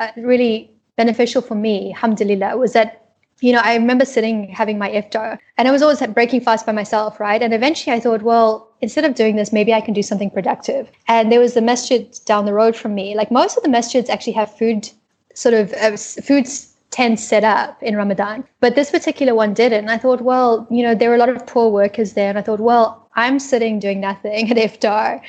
uh, 0.00 0.08
really 0.16 0.70
beneficial 0.96 1.42
for 1.42 1.54
me, 1.54 1.92
alhamdulillah, 1.92 2.56
was 2.56 2.72
that 2.72 3.05
you 3.40 3.52
know, 3.52 3.60
I 3.62 3.74
remember 3.74 4.04
sitting 4.04 4.48
having 4.48 4.78
my 4.78 4.90
iftar 4.90 5.38
and 5.58 5.68
I 5.68 5.70
was 5.70 5.82
always 5.82 6.00
breaking 6.08 6.40
fast 6.40 6.64
by 6.64 6.72
myself, 6.72 7.20
right? 7.20 7.42
And 7.42 7.52
eventually 7.52 7.94
I 7.94 8.00
thought, 8.00 8.22
well, 8.22 8.68
instead 8.80 9.04
of 9.04 9.14
doing 9.14 9.36
this, 9.36 9.52
maybe 9.52 9.74
I 9.74 9.80
can 9.80 9.92
do 9.92 10.02
something 10.02 10.30
productive. 10.30 10.90
And 11.06 11.30
there 11.30 11.40
was 11.40 11.56
a 11.56 11.60
masjid 11.60 12.16
down 12.24 12.46
the 12.46 12.54
road 12.54 12.76
from 12.76 12.94
me. 12.94 13.14
Like 13.14 13.30
most 13.30 13.56
of 13.56 13.62
the 13.62 13.68
masjids 13.68 14.08
actually 14.08 14.32
have 14.34 14.56
food, 14.56 14.90
sort 15.34 15.54
of 15.54 15.72
uh, 15.74 15.96
food 15.96 16.46
tents 16.90 17.22
set 17.22 17.44
up 17.44 17.82
in 17.82 17.96
Ramadan, 17.96 18.44
but 18.60 18.74
this 18.74 18.90
particular 18.90 19.34
one 19.34 19.52
didn't. 19.52 19.80
And 19.80 19.90
I 19.90 19.98
thought, 19.98 20.22
well, 20.22 20.66
you 20.70 20.82
know, 20.82 20.94
there 20.94 21.10
were 21.10 21.16
a 21.16 21.18
lot 21.18 21.28
of 21.28 21.46
poor 21.46 21.68
workers 21.68 22.14
there. 22.14 22.30
And 22.30 22.38
I 22.38 22.42
thought, 22.42 22.60
well, 22.60 23.08
I'm 23.16 23.38
sitting 23.38 23.78
doing 23.78 24.00
nothing 24.00 24.50
at 24.50 24.56
iftar 24.56 25.20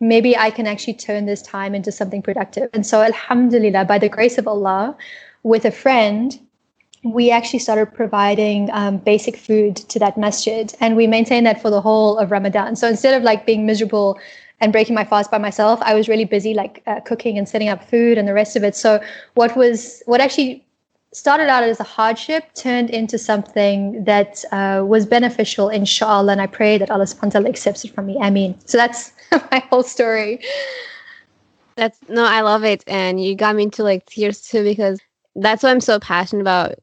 maybe 0.00 0.36
I 0.36 0.50
can 0.50 0.66
actually 0.66 0.94
turn 0.94 1.26
this 1.26 1.42
time 1.42 1.74
into 1.74 1.90
something 1.90 2.22
productive. 2.22 2.68
And 2.72 2.86
so, 2.86 3.00
Alhamdulillah, 3.00 3.86
by 3.86 3.98
the 3.98 4.10
grace 4.10 4.36
of 4.36 4.46
Allah, 4.46 4.96
with 5.42 5.64
a 5.64 5.70
friend, 5.70 6.38
we 7.12 7.30
actually 7.30 7.58
started 7.58 7.92
providing 7.92 8.70
um, 8.72 8.98
basic 8.98 9.36
food 9.36 9.76
to 9.76 9.98
that 9.98 10.16
masjid 10.16 10.74
and 10.80 10.96
we 10.96 11.06
maintained 11.06 11.46
that 11.46 11.60
for 11.60 11.70
the 11.70 11.80
whole 11.80 12.18
of 12.18 12.30
Ramadan. 12.30 12.76
So 12.76 12.88
instead 12.88 13.14
of 13.14 13.22
like 13.22 13.46
being 13.46 13.66
miserable 13.66 14.18
and 14.60 14.72
breaking 14.72 14.94
my 14.94 15.04
fast 15.04 15.30
by 15.30 15.38
myself. 15.38 15.80
I 15.82 15.94
was 15.94 16.08
really 16.08 16.24
busy 16.24 16.54
like 16.54 16.82
uh, 16.86 17.00
cooking 17.00 17.38
and 17.38 17.48
setting 17.48 17.68
up 17.68 17.88
food 17.88 18.18
and 18.18 18.26
the 18.26 18.34
rest 18.34 18.56
of 18.56 18.64
it. 18.64 18.74
So 18.74 19.02
what 19.34 19.56
was 19.56 20.02
what 20.06 20.20
actually 20.20 20.64
started 21.12 21.48
out 21.48 21.62
as 21.62 21.80
a 21.80 21.84
hardship 21.84 22.52
turned 22.54 22.90
into 22.90 23.18
something 23.18 24.04
that 24.04 24.44
uh, 24.52 24.84
was 24.84 25.06
beneficial, 25.06 25.68
inshallah. 25.68 26.32
And 26.32 26.42
I 26.42 26.46
pray 26.46 26.78
that 26.78 26.90
Allah 26.90 27.04
subhanahu 27.04 27.48
accepts 27.48 27.84
it 27.84 27.94
from 27.94 28.06
me. 28.06 28.18
I 28.20 28.30
mean, 28.30 28.58
so 28.66 28.76
that's 28.76 29.12
my 29.50 29.62
whole 29.70 29.82
story. 29.82 30.40
That's 31.76 31.98
no, 32.08 32.24
I 32.24 32.40
love 32.40 32.64
it. 32.64 32.82
And 32.86 33.22
you 33.22 33.34
got 33.34 33.56
me 33.56 33.64
into 33.64 33.82
like 33.82 34.06
tears 34.06 34.42
too, 34.42 34.62
because 34.64 35.00
that's 35.34 35.62
why 35.62 35.70
I'm 35.70 35.80
so 35.80 36.00
passionate 36.00 36.40
about 36.40 36.76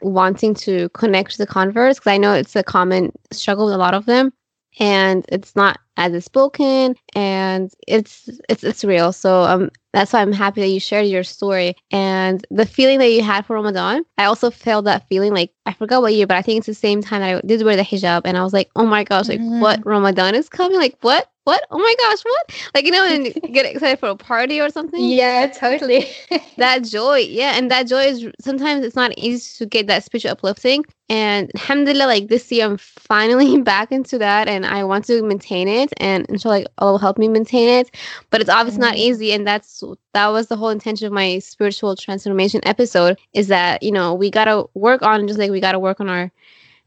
wanting 0.00 0.54
to 0.54 0.88
connect 0.90 1.38
the 1.38 1.46
converts 1.46 1.98
because 1.98 2.12
I 2.12 2.18
know 2.18 2.34
it's 2.34 2.56
a 2.56 2.62
common 2.62 3.12
struggle 3.30 3.66
with 3.66 3.74
a 3.74 3.78
lot 3.78 3.94
of 3.94 4.06
them 4.06 4.32
and 4.78 5.24
it's 5.28 5.56
not 5.56 5.78
as 5.96 6.12
it's 6.12 6.26
spoken 6.26 6.96
and 7.14 7.72
it's 7.86 8.28
it's 8.48 8.64
it's 8.64 8.84
real 8.84 9.12
so 9.12 9.42
um 9.42 9.70
that's 9.92 10.12
why 10.12 10.20
i'm 10.20 10.32
happy 10.32 10.60
that 10.60 10.68
you 10.68 10.80
shared 10.80 11.06
your 11.06 11.22
story 11.22 11.74
and 11.90 12.44
the 12.50 12.66
feeling 12.66 12.98
that 12.98 13.10
you 13.10 13.22
had 13.22 13.46
for 13.46 13.54
ramadan 13.54 14.04
i 14.18 14.24
also 14.24 14.50
felt 14.50 14.84
that 14.84 15.06
feeling 15.08 15.32
like 15.32 15.52
i 15.66 15.72
forgot 15.72 16.02
what 16.02 16.14
year 16.14 16.26
but 16.26 16.36
i 16.36 16.42
think 16.42 16.58
it's 16.58 16.66
the 16.66 16.74
same 16.74 17.00
time 17.00 17.20
that 17.20 17.36
i 17.36 17.46
did 17.46 17.62
wear 17.62 17.76
the 17.76 17.82
hijab 17.82 18.22
and 18.24 18.36
i 18.36 18.42
was 18.42 18.52
like 18.52 18.70
oh 18.76 18.86
my 18.86 19.04
gosh 19.04 19.28
like 19.28 19.40
mm-hmm. 19.40 19.60
what 19.60 19.84
ramadan 19.86 20.34
is 20.34 20.48
coming 20.48 20.78
like 20.78 20.96
what 21.00 21.28
what? 21.44 21.62
Oh 21.70 21.78
my 21.78 21.94
gosh, 21.98 22.24
what? 22.24 22.70
Like, 22.74 22.86
you 22.86 22.90
know, 22.90 23.06
and 23.06 23.24
get 23.52 23.66
excited 23.66 23.98
for 23.98 24.08
a 24.08 24.16
party 24.16 24.60
or 24.60 24.70
something. 24.70 25.02
Yeah, 25.14 25.46
totally. 25.46 26.06
that 26.56 26.84
joy. 26.84 27.18
Yeah. 27.18 27.56
And 27.56 27.70
that 27.70 27.86
joy 27.86 28.04
is 28.04 28.26
sometimes 28.40 28.84
it's 28.84 28.96
not 28.96 29.16
easy 29.18 29.58
to 29.58 29.66
get 29.66 29.86
that 29.86 30.02
spiritual 30.02 30.32
uplifting. 30.32 30.84
And 31.10 31.50
alhamdulillah, 31.54 32.06
like 32.06 32.28
this 32.28 32.50
year, 32.50 32.64
I'm 32.64 32.78
finally 32.78 33.60
back 33.62 33.92
into 33.92 34.18
that 34.18 34.48
and 34.48 34.64
I 34.64 34.84
want 34.84 35.04
to 35.06 35.22
maintain 35.22 35.68
it. 35.68 35.83
And 35.98 36.26
inshallah, 36.26 36.54
like, 36.54 36.66
Allah 36.78 36.92
will 36.92 36.98
help 36.98 37.18
me 37.18 37.28
maintain 37.28 37.68
it. 37.68 37.94
But 38.30 38.40
it's 38.40 38.50
obviously 38.50 38.82
mm-hmm. 38.82 38.90
not 38.90 38.96
easy. 38.96 39.32
And 39.32 39.46
that's, 39.46 39.82
that 40.12 40.28
was 40.28 40.48
the 40.48 40.56
whole 40.56 40.70
intention 40.70 41.06
of 41.06 41.12
my 41.12 41.38
spiritual 41.38 41.96
transformation 41.96 42.60
episode 42.64 43.18
is 43.32 43.48
that, 43.48 43.82
you 43.82 43.92
know, 43.92 44.14
we 44.14 44.30
got 44.30 44.46
to 44.46 44.68
work 44.74 45.02
on 45.02 45.26
just 45.26 45.38
like 45.38 45.50
we 45.50 45.60
got 45.60 45.72
to 45.72 45.78
work 45.78 46.00
on 46.00 46.08
our, 46.08 46.30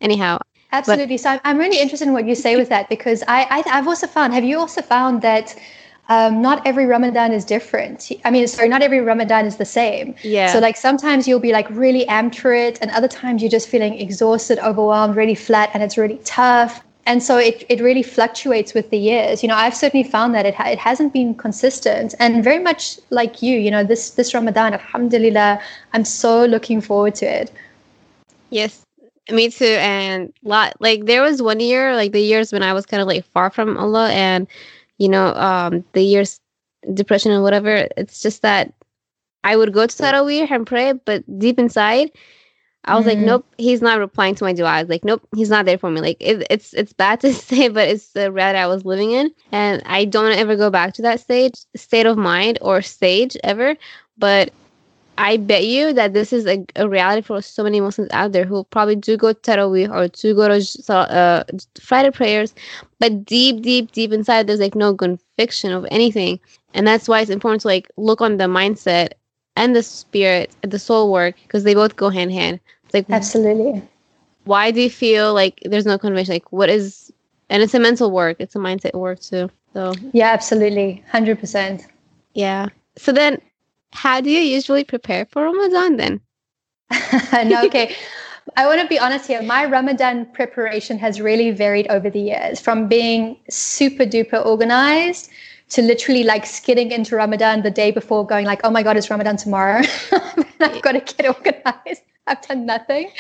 anyhow, 0.01 0.39
Absolutely. 0.72 1.16
But, 1.16 1.22
so 1.22 1.39
I'm 1.44 1.58
really 1.58 1.80
interested 1.80 2.08
in 2.08 2.13
what 2.13 2.25
you 2.25 2.36
say 2.36 2.56
with 2.56 2.70
that 2.70 2.89
because 2.89 3.24
I, 3.27 3.46
I 3.50 3.70
have 3.70 3.88
also 3.88 4.08
found. 4.08 4.34
Have 4.34 4.44
you 4.44 4.60
also 4.60 4.82
found 4.82 5.22
that 5.22 5.56
um, 6.10 6.42
not 6.42 6.66
every 6.66 6.86
Ramadan 6.86 7.32
is 7.32 7.46
different? 7.46 8.12
I 8.25 8.32
mean, 8.32 8.48
sorry, 8.48 8.68
not 8.68 8.82
every 8.82 9.00
Ramadan 9.00 9.46
is 9.46 9.58
the 9.58 9.66
same. 9.66 10.16
Yeah. 10.24 10.51
So 10.51 10.60
like 10.60 10.77
sometimes 10.77 11.27
you'll 11.27 11.39
be 11.39 11.51
like 11.51 11.70
really 11.70 12.06
amped 12.08 12.36
for 12.36 12.54
it, 12.54 12.80
and 12.82 12.92
other 12.92 13.08
times 13.08 13.42
you're 13.42 13.51
just 13.51 13.68
feeling 13.70 14.00
exhausted, 14.00 14.60
overwhelmed, 14.60 15.16
really 15.16 15.36
flat, 15.36 15.70
and 15.74 15.84
it's 15.84 15.98
really 15.98 16.20
tough. 16.24 16.84
And 17.08 17.24
so 17.24 17.38
it, 17.38 17.64
it 17.70 17.80
really 17.80 18.04
fluctuates 18.04 18.74
with 18.74 18.90
the 18.90 18.98
years. 18.98 19.42
You 19.42 19.48
know, 19.48 19.56
I've 19.56 19.76
certainly 19.76 20.08
found 20.08 20.36
that 20.36 20.46
it 20.46 20.54
ha- 20.54 20.68
it 20.68 20.78
hasn't 20.78 21.14
been 21.14 21.34
consistent, 21.34 22.14
and 22.20 22.44
very 22.44 22.60
much 22.60 23.00
like 23.10 23.42
you. 23.42 23.58
You 23.58 23.72
know, 23.72 23.84
this 23.84 24.12
this 24.12 24.34
Ramadan, 24.34 24.74
Alhamdulillah, 24.74 25.62
I'm 25.94 26.04
so 26.04 26.46
looking 26.46 26.82
forward 26.82 27.16
to 27.16 27.26
it. 27.26 27.52
Yes, 28.50 28.84
me 29.32 29.50
too. 29.50 29.78
And 29.80 30.34
lot 30.44 30.74
like 30.80 31.06
there 31.06 31.22
was 31.22 31.42
one 31.42 31.62
year, 31.62 31.96
like 31.96 32.12
the 32.12 32.22
years 32.22 32.52
when 32.52 32.62
I 32.62 32.74
was 32.74 32.86
kind 32.86 33.02
of 33.02 33.08
like 33.08 33.26
far 33.26 33.50
from 33.50 33.78
Allah, 33.78 34.12
and 34.12 34.46
you 34.98 35.08
know, 35.08 35.34
um, 35.36 35.86
the 35.94 36.02
years 36.02 36.42
depression 36.94 37.32
and 37.32 37.42
whatever. 37.42 37.88
It's 37.96 38.22
just 38.22 38.42
that 38.42 38.74
I 39.44 39.56
would 39.56 39.72
go 39.72 39.88
to 39.88 39.96
Taraweeh 39.96 40.52
and 40.52 40.68
pray, 40.68 40.92
but 40.92 41.24
deep 41.40 41.58
inside, 41.58 42.12
I 42.88 42.96
was 42.96 43.03
mm. 43.03 43.10
like, 43.10 43.17
nope, 43.20 43.46
he's 43.58 43.82
not 43.82 44.00
replying 44.00 44.34
to 44.36 44.44
my 44.46 44.53
dua. 44.53 44.67
I 44.67 44.82
was 44.82 44.89
like, 44.89 45.03
nope, 45.03 45.22
he's 45.36 45.50
not 45.50 45.65
there 45.65 45.77
for 45.77 45.91
me. 45.91 46.01
Like 46.01 46.17
it, 46.20 46.48
it's 46.50 46.74
it's 46.74 46.94
bad 46.94 47.20
to 47.22 47.34
say, 47.34 47.67
but 47.67 47.88
it's 47.88 48.13
the 48.13 48.32
reality 48.32 48.60
I 48.60 48.67
was 48.67 48.86
living 48.86 49.12
in, 49.12 49.32
and 49.51 49.84
I 49.86 50.06
don't 50.06 50.32
ever 50.32 50.56
go 50.56 50.70
back 50.70 50.94
to 50.96 51.01
that 51.03 51.20
stage, 51.20 51.53
state 51.75 52.06
of 52.06 52.17
mind 52.17 52.58
or 52.62 52.82
stage 52.82 53.38
ever. 53.44 53.75
But 54.17 54.51
I 55.17 55.38
bet 55.38 55.65
you 55.65 55.94
that 55.94 56.13
this 56.13 56.32
is 56.32 56.46
a, 56.46 56.63
a, 56.75 56.88
reality 56.88 57.24
for 57.24 57.41
so 57.41 57.63
many 57.63 57.82
Muslims 57.82 58.10
out 58.12 58.34
there 58.34 58.46
who 58.46 58.63
probably 58.65 58.96
do 58.96 59.17
go 59.17 59.34
to 59.34 59.39
Taraweeh 59.39 59.89
or 59.89 60.08
do 60.08 60.36
go 60.36 60.48
to 60.48 60.94
uh, 60.94 61.44
Friday 61.79 62.12
prayers, 62.12 62.53
but 63.00 63.25
deep, 63.25 63.62
deep, 63.62 63.91
deep 63.91 64.12
inside, 64.13 64.46
there's 64.46 64.60
like 64.60 64.75
no 64.75 64.96
conviction 64.96 65.72
of 65.72 65.88
anything. 65.89 66.39
And 66.75 66.85
that's 66.85 67.07
why 67.07 67.22
it's 67.22 67.31
important 67.31 67.62
to 67.62 67.68
like 67.68 67.90
look 67.98 68.22
on 68.22 68.38
the 68.38 68.44
mindset 68.44 69.14
and 69.55 69.75
the 69.75 69.81
spirit, 69.81 70.51
the 70.62 70.77
soul 70.77 71.12
work, 71.12 71.35
because 71.44 71.64
they 71.64 71.74
both 71.74 71.96
go 71.96 72.09
hand 72.09 72.29
in 72.29 72.38
hand. 72.38 72.59
Like, 72.94 73.06
absolutely. 73.10 73.82
Why 74.46 74.72
do 74.72 74.82
you 74.82 74.90
feel 74.90 75.34
like 75.34 75.60
there's 75.66 75.86
no 75.86 75.98
conviction? 75.98 76.34
Like, 76.34 76.52
what 76.52 76.70
is, 76.70 77.12
and 77.50 77.62
it's 77.62 77.74
a 77.74 77.80
mental 77.80 78.12
work, 78.12 78.38
it's 78.40 78.56
a 78.56 78.60
mindset 78.60 78.94
work 78.94 79.20
too. 79.20 79.50
So, 79.74 79.94
yeah, 80.14 80.32
absolutely. 80.32 81.04
100%. 81.12 81.86
Yeah. 82.34 82.70
So 82.98 83.12
then, 83.12 83.42
how 83.92 84.22
do 84.22 84.30
you 84.30 84.40
usually 84.40 84.84
prepare 84.84 85.26
for 85.26 85.44
Ramadan 85.44 85.98
then? 85.98 86.22
no, 87.46 87.66
okay. 87.66 87.96
I 88.56 88.66
want 88.66 88.82
to 88.82 88.88
be 88.88 88.98
honest 88.98 89.28
here. 89.28 89.42
My 89.42 89.66
Ramadan 89.66 90.26
preparation 90.28 90.98
has 91.00 91.20
really 91.20 91.52
varied 91.52 91.88
over 91.90 92.10
the 92.10 92.20
years 92.20 92.62
from 92.62 92.88
being 92.88 93.38
super 93.50 94.04
duper 94.04 94.46
organized 94.46 95.30
to 95.70 95.82
literally 95.82 96.24
like 96.24 96.46
skidding 96.46 96.92
into 96.92 97.16
Ramadan 97.16 97.62
the 97.64 97.72
day 97.72 97.92
before, 97.92 98.26
going 98.26 98.46
like, 98.46 98.62
oh 98.64 98.70
my 98.70 98.84
God, 98.84 98.96
it's 98.96 99.10
Ramadan 99.10 99.36
tomorrow. 99.36 99.82
I've 100.62 100.82
got 100.82 100.94
to 100.94 101.02
get 101.02 101.28
organized. 101.28 102.04
I've 102.31 102.42
done 102.42 102.66
nothing. 102.66 103.11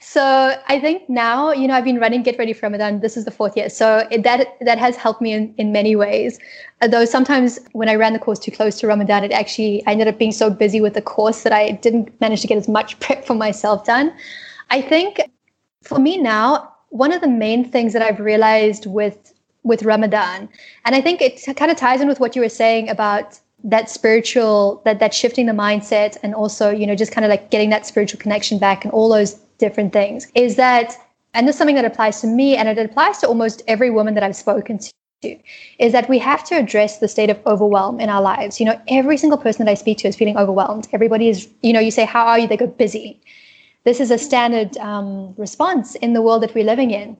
So 0.00 0.54
I 0.68 0.78
think 0.78 1.08
now, 1.08 1.50
you 1.52 1.66
know, 1.66 1.74
I've 1.74 1.84
been 1.84 1.98
running 1.98 2.22
Get 2.22 2.38
Ready 2.38 2.52
for 2.52 2.66
Ramadan. 2.66 3.00
This 3.00 3.16
is 3.16 3.24
the 3.24 3.30
fourth 3.30 3.56
year. 3.56 3.70
So 3.70 4.06
it, 4.10 4.22
that 4.22 4.56
that 4.60 4.78
has 4.78 4.96
helped 4.96 5.22
me 5.22 5.32
in, 5.32 5.54
in 5.56 5.72
many 5.72 5.96
ways. 5.96 6.38
Although 6.82 7.06
sometimes 7.06 7.58
when 7.72 7.88
I 7.88 7.94
ran 7.94 8.12
the 8.12 8.18
course 8.18 8.38
too 8.38 8.50
close 8.50 8.78
to 8.80 8.86
Ramadan, 8.86 9.24
it 9.24 9.32
actually 9.32 9.84
I 9.86 9.92
ended 9.92 10.08
up 10.08 10.18
being 10.18 10.30
so 10.30 10.50
busy 10.50 10.80
with 10.80 10.92
the 10.92 11.02
course 11.02 11.42
that 11.42 11.52
I 11.52 11.72
didn't 11.72 12.20
manage 12.20 12.42
to 12.42 12.46
get 12.46 12.58
as 12.58 12.68
much 12.68 13.00
prep 13.00 13.24
for 13.24 13.34
myself 13.34 13.86
done. 13.86 14.12
I 14.70 14.82
think 14.82 15.20
for 15.82 15.98
me 15.98 16.18
now, 16.18 16.72
one 16.90 17.12
of 17.12 17.20
the 17.20 17.28
main 17.28 17.64
things 17.68 17.92
that 17.94 18.02
I've 18.02 18.20
realized 18.20 18.86
with 18.86 19.32
with 19.62 19.82
Ramadan, 19.84 20.50
and 20.84 20.94
I 20.94 21.00
think 21.00 21.22
it 21.22 21.42
kind 21.56 21.70
of 21.70 21.78
ties 21.78 22.02
in 22.02 22.08
with 22.08 22.20
what 22.20 22.36
you 22.36 22.42
were 22.42 22.50
saying 22.50 22.90
about 22.90 23.40
that 23.64 23.88
spiritual 23.88 24.82
that 24.84 25.00
that 25.00 25.14
shifting 25.14 25.46
the 25.46 25.52
mindset 25.52 26.16
and 26.22 26.34
also 26.34 26.70
you 26.70 26.86
know 26.86 26.94
just 26.94 27.10
kind 27.10 27.24
of 27.24 27.30
like 27.30 27.50
getting 27.50 27.70
that 27.70 27.86
spiritual 27.86 28.20
connection 28.20 28.58
back 28.58 28.84
and 28.84 28.92
all 28.92 29.08
those 29.08 29.40
different 29.58 29.92
things 29.92 30.30
is 30.34 30.56
that, 30.56 30.94
and 31.32 31.46
this 31.46 31.54
is 31.54 31.58
something 31.58 31.76
that 31.76 31.84
applies 31.84 32.20
to 32.20 32.26
me 32.26 32.56
and 32.56 32.68
it 32.68 32.78
applies 32.78 33.18
to 33.18 33.26
almost 33.26 33.62
every 33.66 33.90
woman 33.90 34.14
that 34.14 34.22
I've 34.22 34.36
spoken 34.36 34.78
to 34.78 34.90
is 35.78 35.92
that 35.92 36.08
we 36.08 36.18
have 36.18 36.44
to 36.44 36.54
address 36.54 36.98
the 36.98 37.08
state 37.08 37.30
of 37.30 37.40
overwhelm 37.46 37.98
in 37.98 38.10
our 38.10 38.20
lives. 38.20 38.60
You 38.60 38.66
know, 38.66 38.80
every 38.88 39.16
single 39.16 39.38
person 39.38 39.64
that 39.64 39.70
I 39.70 39.74
speak 39.74 39.98
to 39.98 40.08
is 40.08 40.16
feeling 40.16 40.36
overwhelmed. 40.36 40.86
Everybody 40.92 41.28
is, 41.28 41.48
you 41.62 41.72
know, 41.72 41.80
you 41.80 41.90
say, 41.90 42.04
How 42.04 42.26
are 42.26 42.38
you? 42.38 42.46
They 42.46 42.58
go 42.58 42.66
busy. 42.66 43.20
This 43.84 44.00
is 44.00 44.10
a 44.10 44.18
standard 44.18 44.76
um, 44.78 45.34
response 45.36 45.94
in 45.96 46.12
the 46.12 46.22
world 46.22 46.42
that 46.42 46.54
we're 46.54 46.64
living 46.64 46.90
in. 46.90 47.16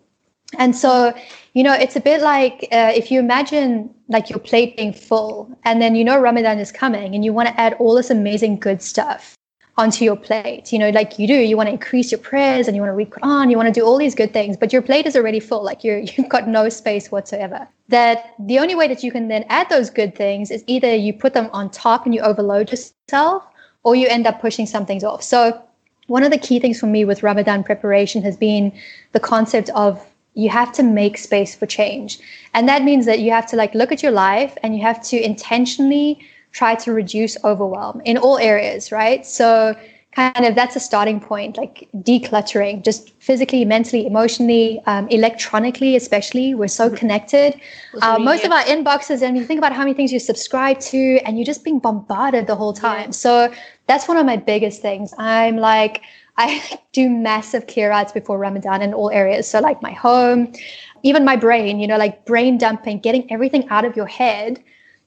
And 0.59 0.77
so, 0.77 1.15
you 1.53 1.63
know, 1.63 1.73
it's 1.73 1.97
a 1.97 2.01
bit 2.01 2.21
like 2.21 2.69
uh, 2.73 2.93
if 2.95 3.11
you 3.11 3.19
imagine 3.21 3.93
like 4.09 4.31
your 4.31 4.39
plate 4.39 4.77
being 4.77 4.93
full 4.93 5.57
and 5.65 5.81
then 5.81 5.95
you 5.95 6.05
know 6.05 6.19
Ramadan 6.19 6.59
is 6.59 6.71
coming 6.71 7.15
and 7.15 7.25
you 7.25 7.33
want 7.33 7.49
to 7.49 7.61
add 7.61 7.75
all 7.75 7.95
this 7.95 8.11
amazing 8.11 8.59
good 8.59 8.83
stuff 8.83 9.35
onto 9.77 10.05
your 10.05 10.17
plate. 10.17 10.73
You 10.73 10.79
know, 10.79 10.91
like 10.91 11.19
you 11.19 11.27
do, 11.27 11.35
you 11.35 11.57
want 11.57 11.69
to 11.69 11.73
increase 11.73 12.13
your 12.13 12.21
prayers 12.21 12.69
and 12.69 12.77
you 12.77 12.83
want 12.83 12.91
to 12.91 12.97
read 12.97 13.11
Quran, 13.11 13.51
you 13.51 13.57
want 13.57 13.73
to 13.73 13.81
do 13.81 13.85
all 13.85 13.99
these 13.99 14.15
good 14.15 14.33
things, 14.33 14.57
but 14.57 14.73
your 14.73 14.83
plate 14.83 15.07
is 15.07 15.17
already 15.17 15.41
full. 15.41 15.65
Like 15.65 15.83
you're 15.83 15.99
you've 16.17 16.29
got 16.29 16.49
no 16.49 16.69
space 16.69 17.11
whatsoever. 17.11 17.67
That 17.89 18.35
the 18.39 18.59
only 18.59 18.75
way 18.75 18.89
that 18.89 19.03
you 19.03 19.11
can 19.11 19.29
then 19.29 19.45
add 19.49 19.69
those 19.69 19.91
good 19.91 20.15
things 20.15 20.51
is 20.51 20.65
either 20.67 20.95
you 20.95 21.13
put 21.13 21.35
them 21.35 21.51
on 21.53 21.71
top 21.71 22.05
and 22.05 22.15
you 22.15 22.21
overload 22.21 22.71
yourself, 22.71 23.45
or 23.83 23.95
you 23.95 24.09
end 24.09 24.27
up 24.27 24.41
pushing 24.41 24.67
some 24.67 24.87
things 24.87 25.05
off. 25.05 25.23
So 25.23 25.63
one 26.07 26.23
of 26.23 26.31
the 26.31 26.39
key 26.39 26.59
things 26.59 26.81
for 26.81 26.87
me 26.87 27.05
with 27.05 27.23
Ramadan 27.23 27.65
preparation 27.65 28.23
has 28.23 28.37
been 28.37 28.73
the 29.13 29.21
concept 29.21 29.71
of 29.71 30.05
you 30.35 30.49
have 30.49 30.73
to 30.73 30.83
make 30.83 31.17
space 31.17 31.55
for 31.55 31.67
change. 31.67 32.19
And 32.53 32.69
that 32.69 32.83
means 32.83 33.07
that 33.07 33.21
you 33.21 33.31
have 33.31 33.47
to 33.47 33.57
like 33.57 33.75
look 33.75 33.93
at 33.93 34.03
your 34.03 34.13
life 34.13 34.57
and 34.63 34.77
you 34.77 34.83
have 34.83 35.03
to 35.05 35.21
intentionally 35.21 36.19
try 36.53 36.75
to 36.77 36.93
reduce 36.93 37.37
overwhelm 37.45 38.01
in 38.05 38.17
all 38.19 38.39
areas, 38.39 38.93
right? 38.93 39.25
So 39.27 39.77
kind 40.15 40.45
of 40.45 40.55
that's 40.55 40.77
a 40.77 40.81
starting 40.81 41.19
point, 41.19 41.57
like 41.57 41.89
decluttering, 41.97 42.85
just 42.85 43.11
physically, 43.21 43.65
mentally, 43.65 44.07
emotionally, 44.07 44.81
um, 44.87 45.09
electronically, 45.09 45.97
especially. 45.97 46.55
We're 46.55 46.69
so 46.69 46.87
mm-hmm. 46.87 46.97
connected. 46.97 47.61
Uh, 48.01 48.19
most 48.19 48.45
of 48.45 48.53
our 48.53 48.63
inboxes, 48.63 49.23
and 49.23 49.37
you 49.37 49.45
think 49.45 49.59
about 49.59 49.73
how 49.73 49.81
many 49.81 49.95
things 49.95 50.13
you 50.13 50.21
subscribe 50.21 50.79
to, 50.81 51.19
and 51.25 51.37
you're 51.37 51.45
just 51.45 51.65
being 51.65 51.81
bombarded 51.81 52.47
the 52.47 52.55
whole 52.55 52.73
time. 52.73 53.07
Yeah. 53.07 53.11
So 53.11 53.53
that's 53.89 54.07
one 54.07 54.17
of 54.17 54.25
my 54.25 54.37
biggest 54.37 54.81
things. 54.81 55.13
I'm 55.19 55.57
like, 55.57 56.03
I 56.37 56.79
do 56.93 57.09
massive 57.09 57.67
clear 57.67 57.91
outs 57.91 58.13
before 58.13 58.39
Ramadan 58.39 58.83
in 58.83 58.95
all 58.95 59.11
areas. 59.11 59.49
So 59.49 59.61
like 59.61 59.81
my 59.83 59.93
home, 59.93 60.53
even 61.03 61.25
my 61.25 61.37
brain, 61.37 61.81
you 61.81 61.87
know, 61.87 61.99
like 61.99 62.25
brain 62.25 62.59
dumping, 62.59 63.01
getting 63.01 63.31
everything 63.31 63.69
out 63.69 63.85
of 63.85 63.97
your 63.97 64.07
head 64.07 64.63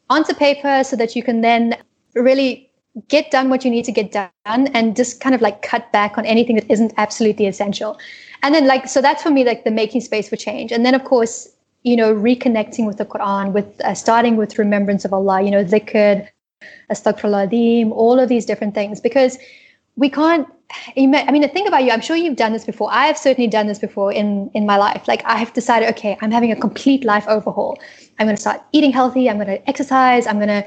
onto 0.10 0.34
paper 0.34 0.84
so 0.84 0.96
that 0.96 1.16
you 1.16 1.24
can 1.24 1.42
then 1.42 1.78
really 2.14 2.70
get 3.10 3.30
done 3.30 3.50
what 3.50 3.64
you 3.64 3.70
need 3.70 3.86
to 3.86 3.92
get 3.92 4.12
done 4.12 4.30
and 4.46 4.96
just 4.96 5.20
kind 5.20 5.36
of 5.36 5.42
like 5.42 5.62
cut 5.62 5.92
back 5.92 6.18
on 6.18 6.26
anything 6.26 6.56
that 6.56 6.70
isn't 6.70 6.94
absolutely 6.98 7.46
essential. 7.46 7.98
And 8.42 8.56
then 8.56 8.66
like 8.66 8.88
so 8.88 9.02
that's 9.02 9.22
for 9.22 9.30
me 9.30 9.44
like 9.44 9.64
the 9.64 9.72
making 9.72 10.02
space 10.02 10.30
for 10.30 10.36
change. 10.36 10.72
And 10.72 10.86
then 10.86 10.96
of 10.96 11.04
course 11.04 11.50
you 11.84 11.96
know, 11.96 12.14
reconnecting 12.14 12.86
with 12.86 12.98
the 12.98 13.06
Quran, 13.06 13.54
with 13.54 13.80
uh, 13.82 13.94
starting 13.94 14.36
with 14.36 14.60
remembrance 14.60 15.06
of 15.06 15.14
Allah, 15.14 15.42
you 15.42 15.50
know, 15.50 15.64
dhikr, 15.64 16.28
astaghfirullah, 16.92 17.92
all 17.92 18.20
of 18.20 18.28
these 18.28 18.46
different 18.46 18.76
things, 18.76 19.00
because 19.00 19.38
we 19.98 20.10
can't 20.10 20.48
I 20.98 21.32
mean, 21.32 21.48
think 21.50 21.68
about 21.68 21.84
you. 21.86 21.92
I'm 21.92 22.02
sure 22.02 22.18
you've 22.18 22.36
done 22.36 22.52
this 22.52 22.66
before. 22.66 22.90
I 22.92 23.06
have 23.06 23.18
certainly 23.18 23.48
done 23.48 23.68
this 23.68 23.80
before 23.80 24.12
in 24.12 24.52
in 24.54 24.66
my 24.66 24.78
life. 24.78 25.08
Like 25.08 25.24
I 25.26 25.38
have 25.38 25.54
decided, 25.54 25.90
okay, 25.90 26.18
I'm 26.22 26.32
having 26.32 26.52
a 26.52 26.56
complete 26.56 27.06
life 27.06 27.26
overhaul. 27.28 27.78
I'm 28.20 28.26
going 28.28 28.36
to 28.36 28.42
start 28.42 28.62
eating 28.74 28.92
healthy. 28.92 29.30
I'm 29.30 29.38
going 29.38 29.48
to 29.48 29.70
exercise. 29.70 30.28
I'm 30.28 30.38
going 30.38 30.50
to 30.50 30.66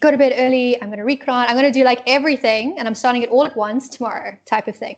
go 0.00 0.10
to 0.10 0.18
bed 0.18 0.32
early. 0.36 0.80
I'm 0.82 0.90
going 0.90 0.98
to 0.98 1.24
Quran. 1.24 1.46
I'm 1.48 1.56
going 1.56 1.72
to 1.72 1.78
do 1.78 1.84
like 1.84 2.02
everything, 2.06 2.76
and 2.78 2.88
I'm 2.88 2.94
starting 2.94 3.22
it 3.22 3.30
all 3.30 3.46
at 3.46 3.56
once 3.56 3.88
tomorrow, 3.88 4.36
type 4.46 4.66
of 4.66 4.76
thing. 4.76 4.96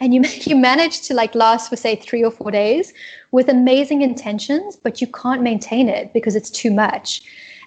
And 0.00 0.14
you 0.14 0.22
you 0.46 0.56
manage 0.56 1.02
to 1.08 1.14
like 1.14 1.34
last 1.34 1.68
for 1.68 1.76
say 1.76 1.96
three 1.96 2.24
or 2.24 2.30
four 2.30 2.50
days 2.50 2.92
with 3.32 3.48
amazing 3.48 4.00
intentions, 4.00 4.76
but 4.76 5.02
you 5.02 5.08
can't 5.08 5.42
maintain 5.42 5.90
it 5.90 6.12
because 6.14 6.34
it's 6.36 6.50
too 6.50 6.70
much. 6.70 7.22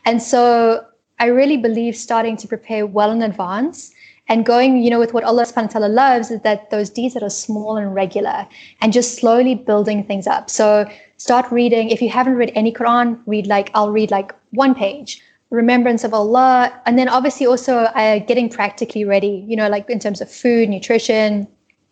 And 0.05 0.21
so 0.21 0.83
I 1.19 1.27
really 1.27 1.57
believe 1.57 1.95
starting 1.95 2.37
to 2.37 2.47
prepare 2.47 2.87
well 2.87 3.11
in 3.11 3.21
advance 3.21 3.91
and 4.29 4.45
going, 4.45 4.83
you 4.83 4.89
know, 4.89 4.99
with 4.99 5.13
what 5.13 5.23
Allah 5.23 5.43
subhanahu 5.43 5.73
wa 5.73 5.79
ta'ala 5.79 5.87
loves 5.87 6.31
is 6.31 6.41
that 6.41 6.69
those 6.69 6.89
deeds 6.89 7.13
that 7.13 7.23
are 7.23 7.29
small 7.29 7.77
and 7.77 7.93
regular 7.95 8.47
and 8.81 8.91
just 8.91 9.15
slowly 9.15 9.55
building 9.55 10.03
things 10.03 10.27
up. 10.27 10.49
So 10.49 10.89
start 11.17 11.49
reading. 11.51 11.89
If 11.89 12.01
you 12.01 12.09
haven't 12.09 12.35
read 12.35 12.51
any 12.53 12.73
Quran, 12.73 13.19
read 13.25 13.47
like, 13.47 13.71
I'll 13.73 13.91
read 13.91 14.11
like 14.11 14.33
one 14.51 14.75
page, 14.75 15.21
remembrance 15.49 16.03
of 16.03 16.13
Allah. 16.13 16.73
And 16.85 16.99
then 16.99 17.07
obviously 17.07 17.45
also 17.45 17.77
uh, 17.77 18.19
getting 18.19 18.49
practically 18.49 19.05
ready, 19.05 19.45
you 19.47 19.55
know, 19.55 19.69
like 19.69 19.89
in 19.89 19.99
terms 19.99 20.19
of 20.19 20.29
food, 20.29 20.69
nutrition, 20.69 21.47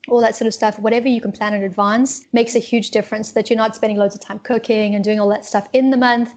all 0.08 0.22
that 0.22 0.36
sort 0.36 0.48
of 0.48 0.54
stuff, 0.54 0.78
whatever 0.80 1.08
you 1.08 1.22
can 1.22 1.32
plan 1.32 1.54
in 1.54 1.64
advance 1.64 2.26
makes 2.34 2.54
a 2.54 2.60
huge 2.60 2.92
difference 2.92 3.32
that 3.32 3.50
you're 3.50 3.58
not 3.58 3.76
spending 3.76 3.98
loads 3.98 4.14
of 4.14 4.22
time 4.22 4.40
cooking 4.40 4.94
and 4.94 5.04
doing 5.04 5.20
all 5.20 5.30
that 5.30 5.46
stuff 5.46 5.68
in 5.74 5.90
the 5.90 5.98
month 5.98 6.36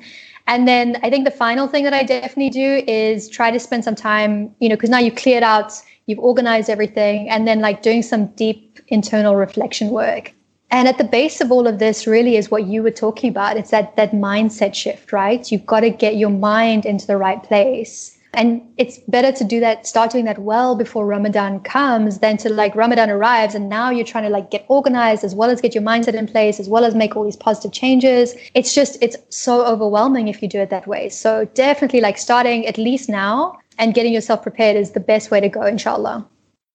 and 0.48 0.66
then 0.66 0.96
I 1.02 1.10
think 1.10 1.26
the 1.26 1.30
final 1.30 1.68
thing 1.68 1.84
that 1.84 1.92
I 1.92 2.02
definitely 2.02 2.48
do 2.48 2.82
is 2.88 3.28
try 3.28 3.50
to 3.50 3.60
spend 3.60 3.84
some 3.84 3.94
time, 3.94 4.54
you 4.60 4.68
know, 4.68 4.76
because 4.76 4.88
now 4.90 4.98
you've 4.98 5.14
cleared 5.14 5.42
out, 5.42 5.74
you've 6.06 6.18
organized 6.18 6.70
everything, 6.70 7.28
and 7.28 7.46
then 7.46 7.60
like 7.60 7.82
doing 7.82 8.02
some 8.02 8.26
deep 8.28 8.80
internal 8.88 9.36
reflection 9.36 9.90
work. 9.90 10.32
And 10.70 10.88
at 10.88 10.96
the 10.98 11.04
base 11.04 11.42
of 11.42 11.52
all 11.52 11.66
of 11.66 11.78
this 11.78 12.06
really 12.06 12.36
is 12.36 12.50
what 12.50 12.66
you 12.66 12.82
were 12.82 12.90
talking 12.90 13.30
about. 13.30 13.58
It's 13.58 13.70
that 13.70 13.94
that 13.96 14.12
mindset 14.12 14.74
shift, 14.74 15.12
right? 15.12 15.50
You've 15.52 15.66
got 15.66 15.80
to 15.80 15.90
get 15.90 16.16
your 16.16 16.30
mind 16.30 16.86
into 16.86 17.06
the 17.06 17.18
right 17.18 17.42
place. 17.42 18.17
And 18.34 18.62
it's 18.76 18.98
better 19.08 19.32
to 19.32 19.44
do 19.44 19.58
that, 19.60 19.86
start 19.86 20.12
doing 20.12 20.24
that 20.26 20.38
well 20.38 20.76
before 20.76 21.06
Ramadan 21.06 21.60
comes 21.60 22.18
than 22.18 22.36
to 22.38 22.52
like 22.52 22.74
Ramadan 22.74 23.10
arrives 23.10 23.54
and 23.54 23.68
now 23.68 23.90
you're 23.90 24.04
trying 24.04 24.24
to 24.24 24.30
like 24.30 24.50
get 24.50 24.64
organized 24.68 25.24
as 25.24 25.34
well 25.34 25.50
as 25.50 25.60
get 25.60 25.74
your 25.74 25.82
mindset 25.82 26.14
in 26.14 26.26
place, 26.26 26.60
as 26.60 26.68
well 26.68 26.84
as 26.84 26.94
make 26.94 27.16
all 27.16 27.24
these 27.24 27.36
positive 27.36 27.72
changes. 27.72 28.34
It's 28.54 28.74
just, 28.74 29.02
it's 29.02 29.16
so 29.30 29.64
overwhelming 29.64 30.28
if 30.28 30.42
you 30.42 30.48
do 30.48 30.60
it 30.60 30.70
that 30.70 30.86
way. 30.86 31.08
So 31.08 31.46
definitely 31.54 32.00
like 32.00 32.18
starting 32.18 32.66
at 32.66 32.78
least 32.78 33.08
now 33.08 33.58
and 33.78 33.94
getting 33.94 34.12
yourself 34.12 34.42
prepared 34.42 34.76
is 34.76 34.92
the 34.92 35.00
best 35.00 35.30
way 35.30 35.40
to 35.40 35.48
go, 35.48 35.62
inshallah. 35.62 36.26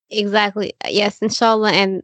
Exactly. 0.10 0.74
Yes, 0.88 1.22
inshallah. 1.22 1.72
And 1.72 2.04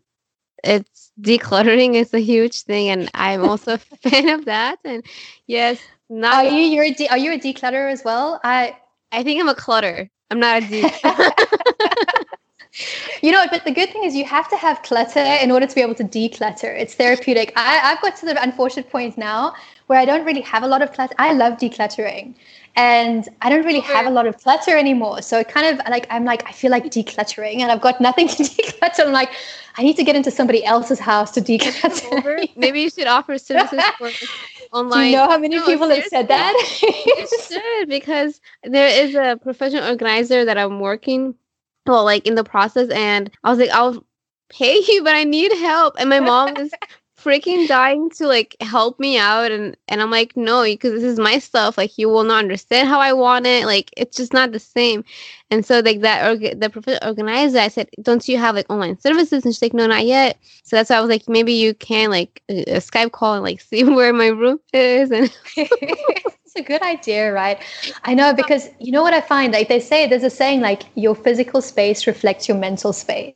it's 0.64 1.12
decluttering 1.22 1.96
is 1.96 2.14
a 2.14 2.20
huge 2.20 2.62
thing. 2.64 2.90
And 2.90 3.10
I'm 3.14 3.44
also 3.44 3.74
a 3.76 3.78
fan 3.78 4.30
of 4.30 4.46
that. 4.46 4.80
And 4.84 5.04
yes, 5.48 5.80
not. 6.10 6.34
Are 6.34 6.50
you, 6.50 6.62
you're 6.62 6.86
a 6.86 6.92
de- 6.94 7.10
are 7.10 7.18
you 7.18 7.34
a 7.34 7.40
declutter 7.40 7.92
as 7.92 8.04
well? 8.04 8.40
I, 8.44 8.76
I 9.12 9.24
think 9.24 9.42
I'm 9.42 9.50
a 9.50 9.56
clutter. 9.56 10.10
I'm 10.32 10.40
not 10.40 10.64
a 10.64 10.68
deep. 10.68 10.92
you 13.24 13.32
know, 13.32 13.46
but 13.50 13.66
the 13.66 13.72
good 13.72 13.92
thing 13.92 14.04
is 14.04 14.16
you 14.16 14.26
have 14.26 14.48
to 14.50 14.58
have 14.58 14.84
clutter 14.84 15.20
in 15.20 15.50
order 15.52 15.66
to 15.66 15.76
be 15.76 15.82
able 15.82 15.96
to 15.96 16.04
declutter. 16.04 16.80
It's 16.80 16.94
therapeutic. 16.94 17.52
I, 17.56 17.92
I've 17.92 18.02
got 18.02 18.16
to 18.18 18.28
the 18.28 18.40
unfortunate 18.42 18.90
point 18.90 19.18
now 19.18 19.56
where 19.88 20.00
I 20.00 20.06
don't 20.06 20.24
really 20.26 20.42
have 20.42 20.62
a 20.64 20.68
lot 20.68 20.84
of 20.84 20.94
clutter. 20.94 21.16
I 21.18 21.34
love 21.34 21.54
decluttering 21.54 22.36
and 22.76 23.28
I 23.42 23.50
don't 23.50 23.66
really 23.66 23.80
have 23.82 24.06
a 24.06 24.10
lot 24.10 24.28
of 24.28 24.38
clutter 24.38 24.78
anymore. 24.78 25.22
So 25.22 25.40
it 25.40 25.50
kind 25.50 25.68
of 25.68 25.86
like 25.90 26.08
I'm 26.10 26.24
like 26.26 26.48
I 26.48 26.54
feel 26.54 26.72
like 26.72 26.86
decluttering, 26.86 27.60
and 27.60 27.72
I've 27.72 27.82
got 27.82 28.00
nothing 28.00 28.28
to 28.30 28.44
declutter. 28.44 29.06
I'm 29.06 29.12
like 29.12 29.32
I 29.78 29.84
need 29.84 29.98
to 29.98 30.04
get 30.04 30.16
into 30.16 30.32
somebody 30.32 30.64
else's 30.64 31.00
house 31.00 31.32
to 31.32 31.42
declutter. 31.42 32.50
Maybe 32.56 32.82
you 32.82 32.90
should 32.90 33.08
offer 33.08 33.38
services 33.38 33.82
for 33.98 34.12
online. 34.72 35.06
Do 35.06 35.10
you 35.10 35.16
know 35.18 35.30
how 35.30 35.38
many 35.38 35.56
no, 35.58 35.66
people 35.66 35.90
have 35.90 36.06
said 36.06 36.28
that? 36.28 36.54
you 36.82 37.28
should 37.48 37.90
because 37.90 38.42
there 38.64 38.88
is 38.88 39.16
a 39.16 39.40
professional 39.42 39.86
organizer 39.86 40.46
that 40.46 40.58
I'm 40.58 40.80
working, 40.80 41.36
well, 41.86 42.04
like 42.04 42.26
in 42.28 42.36
the 42.36 42.44
process, 42.44 42.90
and 42.90 43.32
I 43.44 43.50
was 43.50 43.60
like, 43.60 43.72
I'll 43.72 44.04
pay 44.50 44.82
you, 44.88 45.04
but 45.04 45.16
I 45.16 45.24
need 45.24 45.52
help, 45.54 45.96
and 46.00 46.10
my 46.10 46.20
mom 46.20 46.58
is 46.58 46.74
freaking 47.24 47.68
dying 47.68 48.10
to 48.12 48.28
like 48.28 48.56
help 48.62 49.00
me 49.00 49.18
out 49.18 49.52
and 49.52 49.76
and 49.88 50.02
I'm 50.02 50.12
like 50.12 50.36
no 50.38 50.64
because 50.64 50.94
this 50.94 51.04
is 51.04 51.20
my 51.20 51.40
stuff 51.40 51.78
like 51.78 51.98
you 51.98 52.10
will 52.10 52.24
not 52.24 52.40
understand 52.40 52.88
how 52.88 53.00
I 53.00 53.14
want 53.14 53.46
it 53.46 53.66
like 53.66 53.92
it's 53.98 54.16
just 54.18 54.34
not 54.34 54.52
the 54.52 54.60
same. 54.60 55.04
And 55.52 55.66
so 55.66 55.80
like 55.80 56.02
that 56.02 56.30
org- 56.30 56.60
the 56.60 56.70
professional 56.70 57.10
organizer 57.10 57.60
I 57.60 57.68
said 57.68 57.90
don't 58.02 58.28
you 58.28 58.38
have 58.38 58.56
like 58.56 58.70
online 58.70 59.00
services? 59.00 59.44
And 59.44 59.54
she's 59.54 59.62
like 59.62 59.74
no 59.74 59.88
not 59.88 60.06
yet. 60.06 60.38
So 60.64 60.76
that's 60.76 60.90
why 60.90 60.98
I 60.98 61.02
was 61.02 61.10
like 61.10 61.28
maybe 61.28 61.54
you 61.54 61.74
can 61.74 62.10
like 62.10 62.42
a, 62.50 62.64
a 62.64 62.78
Skype 62.78 63.12
call 63.12 63.36
and 63.36 63.44
like 63.44 63.62
see 63.70 63.84
where 63.84 64.14
my 64.14 64.28
room 64.28 64.60
is 64.74 65.12
and 65.12 65.30
it's 66.50 66.56
a 66.56 66.64
good 66.64 66.82
idea 66.82 67.32
right 67.32 67.62
I 68.04 68.14
know 68.14 68.34
because 68.34 68.70
you 68.80 68.92
know 68.92 69.04
what 69.04 69.14
I 69.14 69.22
find 69.22 69.54
like 69.54 69.68
they 69.68 69.80
say 69.80 70.08
there's 70.08 70.24
a 70.24 70.30
saying 70.30 70.62
like 70.62 70.84
your 70.96 71.16
physical 71.16 71.62
space 71.62 72.08
reflects 72.08 72.48
your 72.48 72.58
mental 72.58 72.94
space 72.94 73.36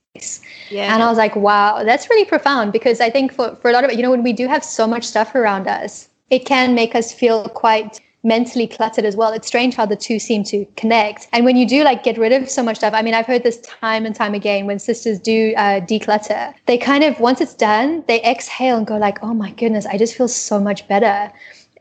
yeah. 0.70 0.94
And 0.94 1.02
I 1.02 1.10
was 1.10 1.18
like, 1.18 1.36
wow, 1.36 1.84
that's 1.84 2.10
really 2.10 2.26
profound 2.26 2.72
because 2.72 3.02
I 3.02 3.10
think 3.10 3.34
for, 3.34 3.56
for 3.56 3.70
a 3.70 3.74
lot 3.74 3.84
of, 3.84 3.92
you 3.94 4.04
know, 4.04 4.12
when 4.12 4.24
we 4.24 4.34
do 4.34 4.48
have 4.48 4.64
so 4.64 4.86
much 4.86 5.06
stuff 5.06 5.34
around 5.34 5.68
us, 5.68 6.10
it 6.30 6.46
can 6.46 6.76
make 6.76 6.96
us 6.96 7.12
feel 7.12 7.50
quite 7.50 8.00
mentally 8.24 8.68
cluttered 8.68 9.06
as 9.06 9.16
well. 9.16 9.34
It's 9.34 9.48
strange 9.48 9.76
how 9.76 9.86
the 9.86 9.96
two 9.96 10.18
seem 10.18 10.44
to 10.46 10.66
connect. 10.78 11.28
And 11.34 11.44
when 11.46 11.58
you 11.58 11.68
do 11.68 11.84
like 11.84 12.04
get 12.04 12.18
rid 12.18 12.32
of 12.32 12.50
so 12.50 12.64
much 12.64 12.78
stuff, 12.78 12.94
I 12.94 13.02
mean, 13.02 13.14
I've 13.14 13.26
heard 13.26 13.44
this 13.44 13.60
time 13.62 14.06
and 14.06 14.16
time 14.16 14.34
again 14.34 14.66
when 14.66 14.80
sisters 14.80 15.20
do 15.20 15.54
uh, 15.58 15.82
declutter, 15.82 16.54
they 16.66 16.78
kind 16.78 17.04
of, 17.04 17.20
once 17.20 17.42
it's 17.42 17.54
done, 17.54 18.04
they 18.08 18.22
exhale 18.24 18.78
and 18.78 18.88
go 18.88 18.98
like, 18.98 19.22
oh 19.24 19.34
my 19.34 19.52
goodness, 19.52 19.86
I 19.86 19.98
just 19.98 20.16
feel 20.16 20.30
so 20.30 20.60
much 20.60 20.88
better. 20.88 21.32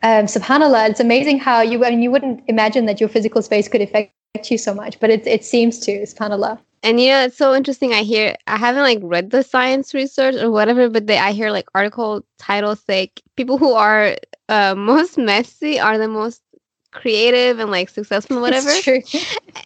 Um, 0.03 0.27
subhanallah, 0.27 0.91
it's 0.91 1.01
amazing 1.01 1.39
how 1.39 1.61
you, 1.61 1.85
I 1.85 1.91
mean, 1.91 2.03
you 2.03 2.11
wouldn't 2.11 2.43
imagine 2.49 2.87
that 2.87 3.01
your 3.01 3.09
physical 3.09 3.41
space 3.41 3.69
could 3.69 3.81
affect 3.81 4.13
you 4.51 4.59
so 4.59 4.75
much, 4.75 4.99
but 4.99 5.11
it, 5.11 5.27
it 5.27 5.45
seems 5.45 5.79
to, 5.81 6.03
subhanallah. 6.03 6.59
And 6.83 7.01
you 7.01 7.11
know, 7.11 7.25
it's 7.25 7.37
so 7.37 7.55
interesting. 7.55 7.93
I 7.93 8.03
hear 8.03 8.35
I 8.49 8.57
haven't 8.57 8.83
like 8.83 8.99
read 9.03 9.31
the 9.31 9.45
science 9.45 9.95
research 9.95 10.35
or 10.35 10.51
whatever, 10.51 10.89
but 10.89 11.07
they, 11.07 11.17
I 11.17 11.31
hear 11.31 11.53
like 11.53 11.69
article 11.77 12.25
titles 12.39 12.83
like 12.89 13.23
people 13.37 13.57
who 13.57 13.73
are 13.75 14.17
uh, 14.49 14.75
most 14.77 15.17
messy 15.17 15.79
are 15.79 15.97
the 15.97 16.09
most 16.09 16.43
creative 16.93 17.59
and 17.59 17.71
like 17.71 17.89
successful 17.89 18.41
whatever. 18.41 18.69
and 18.69 19.05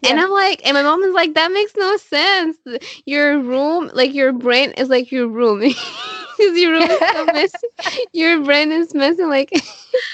yeah. 0.01 0.23
I'm 0.23 0.31
like, 0.31 0.65
and 0.65 0.75
my 0.75 0.83
mom 0.83 1.03
is 1.03 1.13
like, 1.13 1.33
that 1.35 1.51
makes 1.51 1.75
no 1.75 1.97
sense. 1.97 2.57
Your 3.05 3.39
room, 3.39 3.91
like 3.93 4.13
your 4.13 4.33
brain 4.33 4.71
is 4.71 4.89
like 4.89 5.11
your 5.11 5.27
room. 5.27 5.61
Because 6.37 6.55
your 6.55 6.71
room 6.71 6.83
is 6.83 6.99
so 6.99 7.25
messy. 7.25 7.67
Your 8.13 8.43
brain 8.43 8.71
is 8.71 8.93
messy. 8.93 9.23
Like 9.23 9.51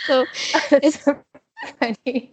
so 0.05 0.25
it's 0.71 1.03
so 1.03 1.19
funny 1.81 2.31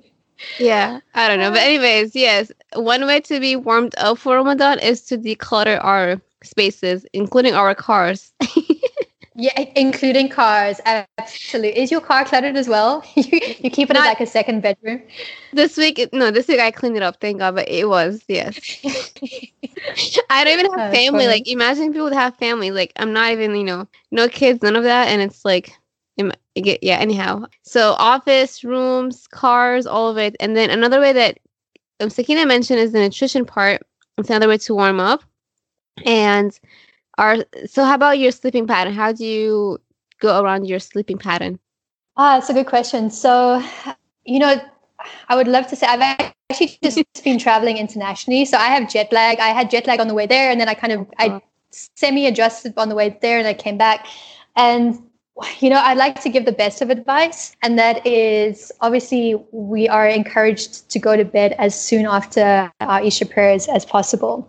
yeah, 0.60 1.00
I 1.14 1.28
don't 1.28 1.38
know. 1.38 1.50
But 1.50 1.60
anyways, 1.60 2.14
yes, 2.14 2.52
one 2.74 3.06
way 3.06 3.20
to 3.20 3.40
be 3.40 3.56
warmed 3.56 3.94
up 3.96 4.18
for 4.18 4.36
Ramadan 4.36 4.78
is 4.78 5.02
to 5.06 5.16
declutter 5.16 5.82
our 5.82 6.20
spaces, 6.42 7.06
including 7.12 7.54
our 7.54 7.74
cars. 7.74 8.32
Yeah, 9.40 9.64
including 9.76 10.28
cars. 10.28 10.80
Absolutely. 10.84 11.78
Is 11.78 11.90
your 11.90 12.00
car 12.00 12.24
cluttered 12.24 12.56
as 12.56 12.68
well? 12.68 13.04
you, 13.14 13.40
you 13.60 13.70
keep 13.70 13.90
it 13.90 13.94
Not, 13.94 14.02
as 14.02 14.06
like 14.06 14.20
a 14.20 14.26
second 14.26 14.60
bedroom. 14.60 15.02
This 15.52 15.76
week, 15.76 16.08
no, 16.12 16.30
this 16.30 16.46
week 16.46 16.60
I 16.60 16.70
cleaned 16.70 16.96
it 16.96 17.02
up. 17.02 17.20
Thank 17.20 17.38
God, 17.38 17.54
but 17.54 17.68
it 17.68 17.88
was 17.88 18.22
yes. 18.28 18.58
I 20.30 20.44
don't 20.44 20.58
even 20.58 20.78
have 20.78 20.92
family. 20.92 21.26
Like, 21.26 21.48
imagine 21.48 21.92
people 21.92 22.10
that 22.10 22.16
have 22.16 22.36
family. 22.36 22.70
Like, 22.70 22.92
I'm 22.96 23.12
not 23.12 23.32
even, 23.32 23.54
you 23.56 23.64
know, 23.64 23.88
no 24.10 24.28
kids, 24.28 24.62
none 24.62 24.76
of 24.76 24.84
that, 24.84 25.08
and 25.08 25.22
it's 25.22 25.44
like 25.44 25.74
yeah 26.56 26.98
anyhow 26.98 27.44
so 27.62 27.92
office 27.98 28.64
rooms 28.64 29.26
cars 29.28 29.86
all 29.86 30.10
of 30.10 30.18
it 30.18 30.36
and 30.40 30.56
then 30.56 30.70
another 30.70 31.00
way 31.00 31.12
that 31.12 31.38
um, 32.00 32.10
sakina 32.10 32.46
mentioned 32.46 32.78
is 32.78 32.92
the 32.92 32.98
nutrition 32.98 33.44
part 33.44 33.82
it's 34.18 34.28
another 34.28 34.48
way 34.48 34.58
to 34.58 34.74
warm 34.74 35.00
up 35.00 35.22
and 36.04 36.58
our 37.20 37.44
so 37.66 37.84
how 37.84 37.94
about 37.94 38.18
your 38.18 38.32
sleeping 38.32 38.66
pattern? 38.66 38.94
How 38.94 39.12
do 39.12 39.24
you 39.24 39.78
go 40.20 40.40
around 40.42 40.64
your 40.64 40.80
sleeping 40.80 41.18
pattern? 41.18 41.60
Ah 42.16 42.38
it's 42.38 42.50
a 42.50 42.54
good 42.54 42.66
question. 42.66 43.10
So 43.10 43.62
you 44.24 44.38
know 44.38 44.60
i 45.28 45.34
would 45.34 45.48
love 45.48 45.66
to 45.66 45.74
say 45.74 45.86
i've 45.86 46.02
actually 46.50 46.78
just 46.82 47.24
been 47.24 47.38
traveling 47.38 47.76
internationally. 47.76 48.44
So 48.44 48.56
i 48.56 48.68
have 48.74 48.90
jet 48.90 49.12
lag. 49.12 49.38
I 49.38 49.48
had 49.48 49.70
jet 49.70 49.86
lag 49.86 50.00
on 50.00 50.08
the 50.08 50.14
way 50.14 50.26
there 50.26 50.50
and 50.50 50.60
then 50.60 50.68
i 50.68 50.74
kind 50.74 50.92
of 50.92 51.06
i 51.18 51.28
uh-huh. 51.28 51.40
semi 51.70 52.26
adjusted 52.26 52.74
on 52.76 52.88
the 52.88 52.94
way 52.94 53.16
there 53.22 53.38
and 53.38 53.46
i 53.46 53.54
came 53.54 53.78
back. 53.78 54.06
And 54.56 54.98
you 55.60 55.70
know, 55.70 55.78
I'd 55.78 55.96
like 55.96 56.20
to 56.22 56.28
give 56.28 56.44
the 56.44 56.52
best 56.52 56.82
of 56.82 56.90
advice, 56.90 57.56
and 57.62 57.78
that 57.78 58.06
is 58.06 58.70
obviously 58.82 59.36
we 59.52 59.88
are 59.88 60.06
encouraged 60.06 60.90
to 60.90 60.98
go 60.98 61.16
to 61.16 61.24
bed 61.24 61.54
as 61.58 61.80
soon 61.80 62.04
after 62.04 62.70
our 62.80 63.02
Isha 63.02 63.24
prayers 63.26 63.66
as 63.68 63.86
possible. 63.86 64.46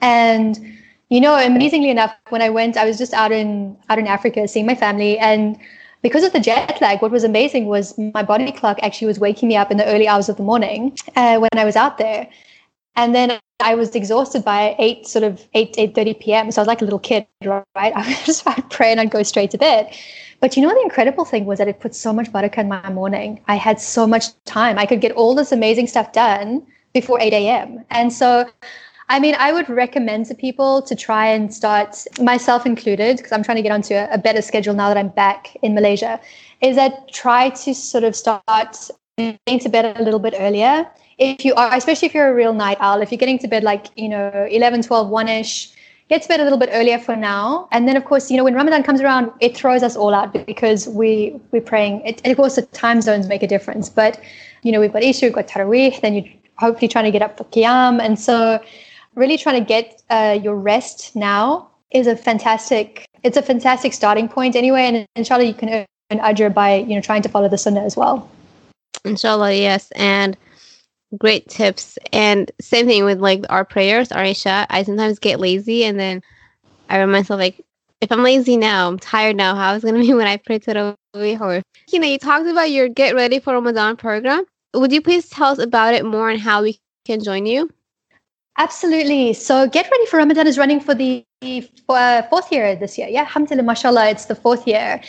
And 0.00 0.78
you 1.08 1.20
know, 1.20 1.36
amazingly 1.38 1.90
enough, 1.90 2.14
when 2.28 2.42
I 2.42 2.50
went, 2.50 2.76
I 2.76 2.84
was 2.84 2.98
just 2.98 3.14
out 3.14 3.32
in 3.32 3.76
out 3.88 3.98
in 3.98 4.06
Africa 4.06 4.46
seeing 4.46 4.66
my 4.66 4.74
family, 4.74 5.18
and 5.18 5.58
because 6.02 6.22
of 6.22 6.32
the 6.32 6.40
jet 6.40 6.80
lag, 6.80 7.02
what 7.02 7.10
was 7.10 7.24
amazing 7.24 7.66
was 7.66 7.96
my 7.98 8.22
body 8.22 8.52
clock 8.52 8.78
actually 8.82 9.06
was 9.08 9.18
waking 9.18 9.48
me 9.48 9.56
up 9.56 9.70
in 9.70 9.78
the 9.78 9.86
early 9.86 10.06
hours 10.06 10.28
of 10.28 10.36
the 10.36 10.42
morning 10.42 10.96
uh, 11.16 11.38
when 11.38 11.50
I 11.56 11.64
was 11.64 11.76
out 11.76 11.98
there. 11.98 12.28
And 12.94 13.14
then 13.14 13.38
I 13.60 13.74
was 13.74 13.94
exhausted 13.94 14.44
by 14.44 14.74
eight, 14.78 15.06
sort 15.06 15.24
of 15.24 15.46
eight, 15.54 15.74
eight 15.78 15.94
thirty 15.94 16.14
p.m. 16.14 16.50
So 16.50 16.60
I 16.60 16.62
was 16.62 16.68
like 16.68 16.82
a 16.82 16.84
little 16.84 16.98
kid, 16.98 17.26
right? 17.44 17.64
I 17.76 18.06
would 18.06 18.24
just 18.24 18.46
I'd 18.46 18.70
pray 18.70 18.92
and 18.92 19.00
I'd 19.00 19.10
go 19.10 19.22
straight 19.22 19.50
to 19.52 19.58
bed. 19.58 19.94
But 20.40 20.56
you 20.56 20.62
know 20.62 20.68
the 20.68 20.80
incredible 20.82 21.24
thing 21.24 21.46
was 21.46 21.58
that 21.58 21.68
it 21.68 21.80
put 21.80 21.94
so 21.94 22.12
much 22.12 22.30
barakah 22.32 22.58
in 22.58 22.68
my 22.68 22.90
morning. 22.90 23.40
I 23.48 23.56
had 23.56 23.80
so 23.80 24.06
much 24.06 24.26
time. 24.44 24.78
I 24.78 24.86
could 24.86 25.00
get 25.00 25.12
all 25.12 25.34
this 25.34 25.50
amazing 25.52 25.88
stuff 25.88 26.12
done 26.12 26.64
before 26.92 27.20
8 27.20 27.32
a.m. 27.32 27.84
And 27.90 28.12
so 28.12 28.48
I 29.10 29.18
mean, 29.18 29.34
I 29.38 29.52
would 29.52 29.68
recommend 29.70 30.26
to 30.26 30.34
people 30.34 30.82
to 30.82 30.94
try 30.94 31.26
and 31.26 31.52
start, 31.52 32.04
myself 32.20 32.66
included, 32.66 33.16
because 33.16 33.32
I'm 33.32 33.42
trying 33.42 33.56
to 33.56 33.62
get 33.62 33.72
onto 33.72 33.94
a, 33.94 34.08
a, 34.12 34.18
better 34.18 34.42
schedule 34.42 34.74
now 34.74 34.88
that 34.88 34.98
I'm 34.98 35.08
back 35.08 35.56
in 35.62 35.74
Malaysia, 35.74 36.20
is 36.60 36.76
that 36.76 37.08
try 37.10 37.50
to 37.50 37.74
sort 37.74 38.04
of 38.04 38.14
start 38.14 38.76
getting 39.16 39.58
to 39.60 39.68
bed 39.68 39.96
a 39.98 40.02
little 40.02 40.20
bit 40.20 40.34
earlier. 40.36 40.86
If 41.16 41.44
you 41.44 41.54
are, 41.54 41.74
especially 41.74 42.06
if 42.06 42.14
you're 42.14 42.28
a 42.28 42.34
real 42.34 42.52
night 42.52 42.76
owl, 42.80 43.00
if 43.00 43.10
you're 43.10 43.18
getting 43.18 43.38
to 43.40 43.48
bed 43.48 43.64
like, 43.64 43.86
you 43.96 44.08
know, 44.08 44.46
11, 44.50 44.82
12, 44.82 45.08
1 45.08 45.28
ish, 45.28 45.72
get 46.08 46.22
to 46.22 46.28
bed 46.28 46.40
a 46.40 46.44
little 46.44 46.58
bit 46.58 46.68
earlier 46.72 46.98
for 46.98 47.16
now. 47.16 47.66
And 47.72 47.88
then, 47.88 47.96
of 47.96 48.04
course, 48.04 48.30
you 48.30 48.36
know, 48.36 48.44
when 48.44 48.54
Ramadan 48.54 48.82
comes 48.82 49.00
around, 49.00 49.32
it 49.40 49.56
throws 49.56 49.82
us 49.82 49.96
all 49.96 50.14
out 50.14 50.32
because 50.46 50.86
we, 50.86 51.40
we're 51.50 51.62
praying. 51.62 52.02
It, 52.06 52.20
and 52.24 52.30
of 52.30 52.36
course, 52.36 52.56
the 52.56 52.62
time 52.62 53.00
zones 53.00 53.26
make 53.26 53.42
a 53.42 53.48
difference. 53.48 53.88
But, 53.88 54.20
you 54.62 54.70
know, 54.70 54.80
we've 54.80 54.92
got 54.92 55.02
Isha, 55.02 55.26
we've 55.26 55.34
got 55.34 55.48
Taraweeh, 55.48 56.00
then 56.02 56.14
you're 56.14 56.32
hopefully 56.56 56.88
trying 56.88 57.04
to 57.06 57.10
get 57.10 57.22
up 57.22 57.38
for 57.38 57.44
Qiyam. 57.44 58.00
And 58.00 58.18
so, 58.18 58.60
really 59.18 59.36
trying 59.36 59.60
to 59.60 59.66
get 59.66 60.02
uh, 60.10 60.38
your 60.40 60.56
rest 60.56 61.14
now 61.14 61.68
is 61.90 62.06
a 62.06 62.16
fantastic 62.16 63.04
it's 63.22 63.36
a 63.36 63.42
fantastic 63.42 63.92
starting 63.92 64.28
point 64.28 64.54
anyway 64.54 64.82
and 64.82 65.06
inshallah 65.16 65.44
you 65.44 65.54
can 65.54 65.68
earn 65.68 66.18
ajr 66.20 66.52
by 66.54 66.76
you 66.76 66.94
know 66.94 67.00
trying 67.00 67.22
to 67.22 67.28
follow 67.28 67.48
the 67.48 67.58
sunnah 67.58 67.82
as 67.82 67.96
well. 67.96 68.30
Inshallah 69.04 69.54
yes 69.54 69.90
and 69.92 70.36
great 71.16 71.48
tips. 71.48 71.98
And 72.12 72.50
same 72.60 72.86
thing 72.86 73.04
with 73.04 73.18
like 73.20 73.44
our 73.48 73.64
prayers 73.64 74.12
Isha. 74.12 74.66
I 74.70 74.82
sometimes 74.82 75.18
get 75.18 75.40
lazy 75.40 75.84
and 75.84 75.98
then 75.98 76.22
i 76.88 76.98
remind 76.98 77.24
myself 77.24 77.38
like 77.38 77.64
if 78.00 78.12
i'm 78.12 78.22
lazy 78.22 78.56
now 78.56 78.88
i'm 78.88 78.98
tired 78.98 79.36
now 79.36 79.54
how 79.54 79.74
is 79.74 79.82
it 79.82 79.90
going 79.90 80.00
to 80.00 80.06
be 80.06 80.14
when 80.20 80.26
i 80.26 80.36
pray 80.36 80.58
to 80.58 80.72
the 80.72 80.96
or 81.40 81.62
you 81.90 81.98
know 81.98 82.06
you 82.06 82.18
talked 82.18 82.46
about 82.46 82.70
your 82.70 82.88
get 82.88 83.14
ready 83.14 83.40
for 83.40 83.54
ramadan 83.54 83.96
program. 83.96 84.44
Would 84.74 84.92
you 84.92 85.00
please 85.00 85.28
tell 85.28 85.50
us 85.52 85.58
about 85.58 85.94
it 85.94 86.04
more 86.04 86.30
and 86.30 86.38
how 86.38 86.62
we 86.62 86.78
can 87.06 87.24
join 87.24 87.46
you 87.46 87.70
Absolutely. 88.58 89.32
So 89.34 89.68
Get 89.68 89.88
Ready 89.88 90.06
for 90.06 90.16
Ramadan 90.16 90.48
is 90.48 90.58
running 90.58 90.80
for 90.80 90.92
the 90.92 91.24
uh, 91.88 92.22
fourth 92.22 92.50
year 92.50 92.74
this 92.74 92.98
year. 92.98 93.06
Yeah, 93.06 93.20
alhamdulillah, 93.20 93.62
mashallah, 93.62 94.08
it's 94.10 94.24
the 94.24 94.34
fourth 94.34 94.66
year. 94.66 95.00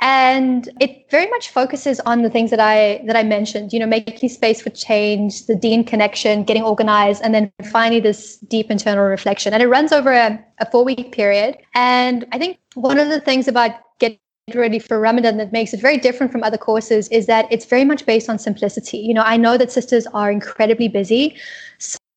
And 0.00 0.68
it 0.80 1.06
very 1.10 1.28
much 1.28 1.50
focuses 1.50 2.00
on 2.00 2.22
the 2.22 2.30
things 2.30 2.50
that 2.50 2.60
I 2.60 3.02
that 3.06 3.14
I 3.14 3.22
mentioned, 3.22 3.74
you 3.74 3.78
know, 3.78 3.86
making 3.86 4.30
space 4.30 4.62
for 4.62 4.70
change, 4.70 5.44
the 5.44 5.54
deen 5.54 5.84
connection, 5.84 6.44
getting 6.44 6.62
organized, 6.62 7.20
and 7.22 7.34
then 7.34 7.52
finally 7.70 8.00
this 8.00 8.38
deep 8.38 8.70
internal 8.70 9.04
reflection. 9.04 9.52
And 9.52 9.62
it 9.62 9.68
runs 9.68 9.92
over 9.92 10.12
a, 10.12 10.42
a 10.58 10.70
four 10.70 10.84
week 10.84 11.12
period. 11.12 11.58
And 11.74 12.26
I 12.32 12.38
think 12.38 12.58
one 12.74 12.98
of 12.98 13.08
the 13.08 13.20
things 13.20 13.46
about 13.46 13.72
Get 13.98 14.20
ready 14.54 14.78
for 14.78 15.00
Ramadan 15.00 15.38
that 15.38 15.50
makes 15.50 15.74
it 15.74 15.80
very 15.80 15.98
different 15.98 16.30
from 16.30 16.44
other 16.44 16.56
courses 16.56 17.08
is 17.08 17.26
that 17.26 17.46
it's 17.50 17.64
very 17.64 17.84
much 17.84 18.06
based 18.06 18.30
on 18.30 18.38
simplicity. 18.38 18.98
You 18.98 19.12
know, 19.12 19.22
I 19.22 19.36
know 19.36 19.58
that 19.58 19.72
sisters 19.72 20.06
are 20.14 20.30
incredibly 20.30 20.86
busy. 20.86 21.36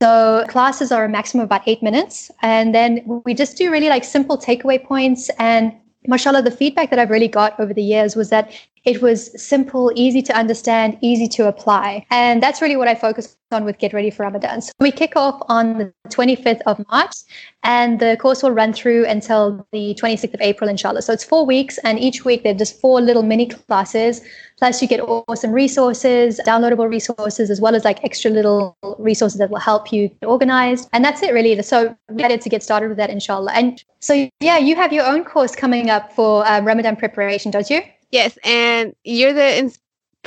So 0.02 0.46
classes 0.48 0.94
are 0.94 1.04
a 1.04 1.10
maximum 1.10 1.42
of 1.42 1.48
about 1.48 1.64
eight 1.66 1.84
minutes. 1.84 2.32
And 2.42 2.74
then 2.74 3.02
we 3.26 3.34
just 3.34 3.58
do 3.58 3.70
really 3.70 3.90
like 3.90 4.06
simple 4.06 4.38
takeaway 4.38 4.82
points. 4.82 5.30
And 5.40 5.74
mashallah, 6.08 6.42
the 6.42 6.52
feedback 6.52 6.90
that 6.92 7.00
I've 7.00 7.10
really 7.10 7.28
got 7.28 7.60
over 7.60 7.74
the 7.74 7.84
years 7.84 8.16
was 8.16 8.30
that 8.30 8.50
it 8.86 9.02
was 9.02 9.30
simple, 9.42 9.92
easy 9.96 10.22
to 10.22 10.34
understand, 10.34 10.98
easy 11.02 11.28
to 11.28 11.48
apply. 11.48 12.06
And 12.12 12.42
that's 12.42 12.62
really 12.62 12.78
what 12.78 12.88
I 12.88 12.96
focus 12.96 13.36
on 13.52 13.66
with 13.66 13.78
Get 13.78 13.92
Ready 13.92 14.10
for 14.10 14.24
Ramadan. 14.24 14.62
So 14.62 14.72
we 14.80 14.92
kick 14.92 15.18
off 15.18 15.42
on 15.50 15.78
the 15.78 15.94
25th 16.08 16.62
of 16.66 16.84
March 16.90 17.16
and 17.64 18.00
the 18.00 18.16
course 18.22 18.42
will 18.42 18.52
run 18.52 18.72
through 18.72 19.06
until 19.06 19.68
the 19.74 19.96
26th 20.02 20.34
of 20.34 20.40
April, 20.40 20.70
inshallah. 20.70 21.02
So 21.02 21.12
it's 21.12 21.26
four 21.26 21.46
weeks 21.46 21.78
and 21.80 22.00
each 22.00 22.24
week 22.24 22.44
they're 22.44 22.54
just 22.54 22.80
four 22.80 23.02
little 23.02 23.24
mini 23.24 23.48
classes. 23.48 24.22
Plus 24.60 24.82
you 24.82 24.88
get 24.90 25.00
awesome 25.00 25.52
resources, 25.52 26.40
downloadable 26.46 26.90
resources, 26.90 27.50
as 27.50 27.62
well 27.62 27.76
as 27.76 27.86
like 27.86 28.04
extra 28.04 28.30
little 28.30 28.78
resources 29.00 29.40
that 29.40 29.50
will 29.50 29.60
help 29.60 29.94
you 29.94 30.10
get 30.10 30.28
organized. 30.28 30.90
And 30.92 31.04
that's 31.04 31.24
it 31.24 31.34
really. 31.34 31.60
So 31.62 31.96
I'm 32.10 32.16
excited 32.16 32.42
to 32.42 32.50
get 32.50 32.62
started 32.62 32.90
with 32.90 32.98
that, 32.98 33.10
inshallah. 33.10 33.54
And 33.54 33.82
so, 34.00 34.30
yeah, 34.42 34.58
you 34.58 34.76
have 34.76 34.92
your 34.92 35.06
own 35.06 35.24
course 35.24 35.56
coming 35.56 35.90
up 35.90 36.12
for 36.12 36.46
uh, 36.46 36.60
Ramadan 36.62 36.98
preparation, 36.98 37.52
don't 37.52 37.70
you? 37.70 37.82
Yes, 38.12 38.38
and 38.44 38.94
you're 39.04 39.34
the 39.34 39.74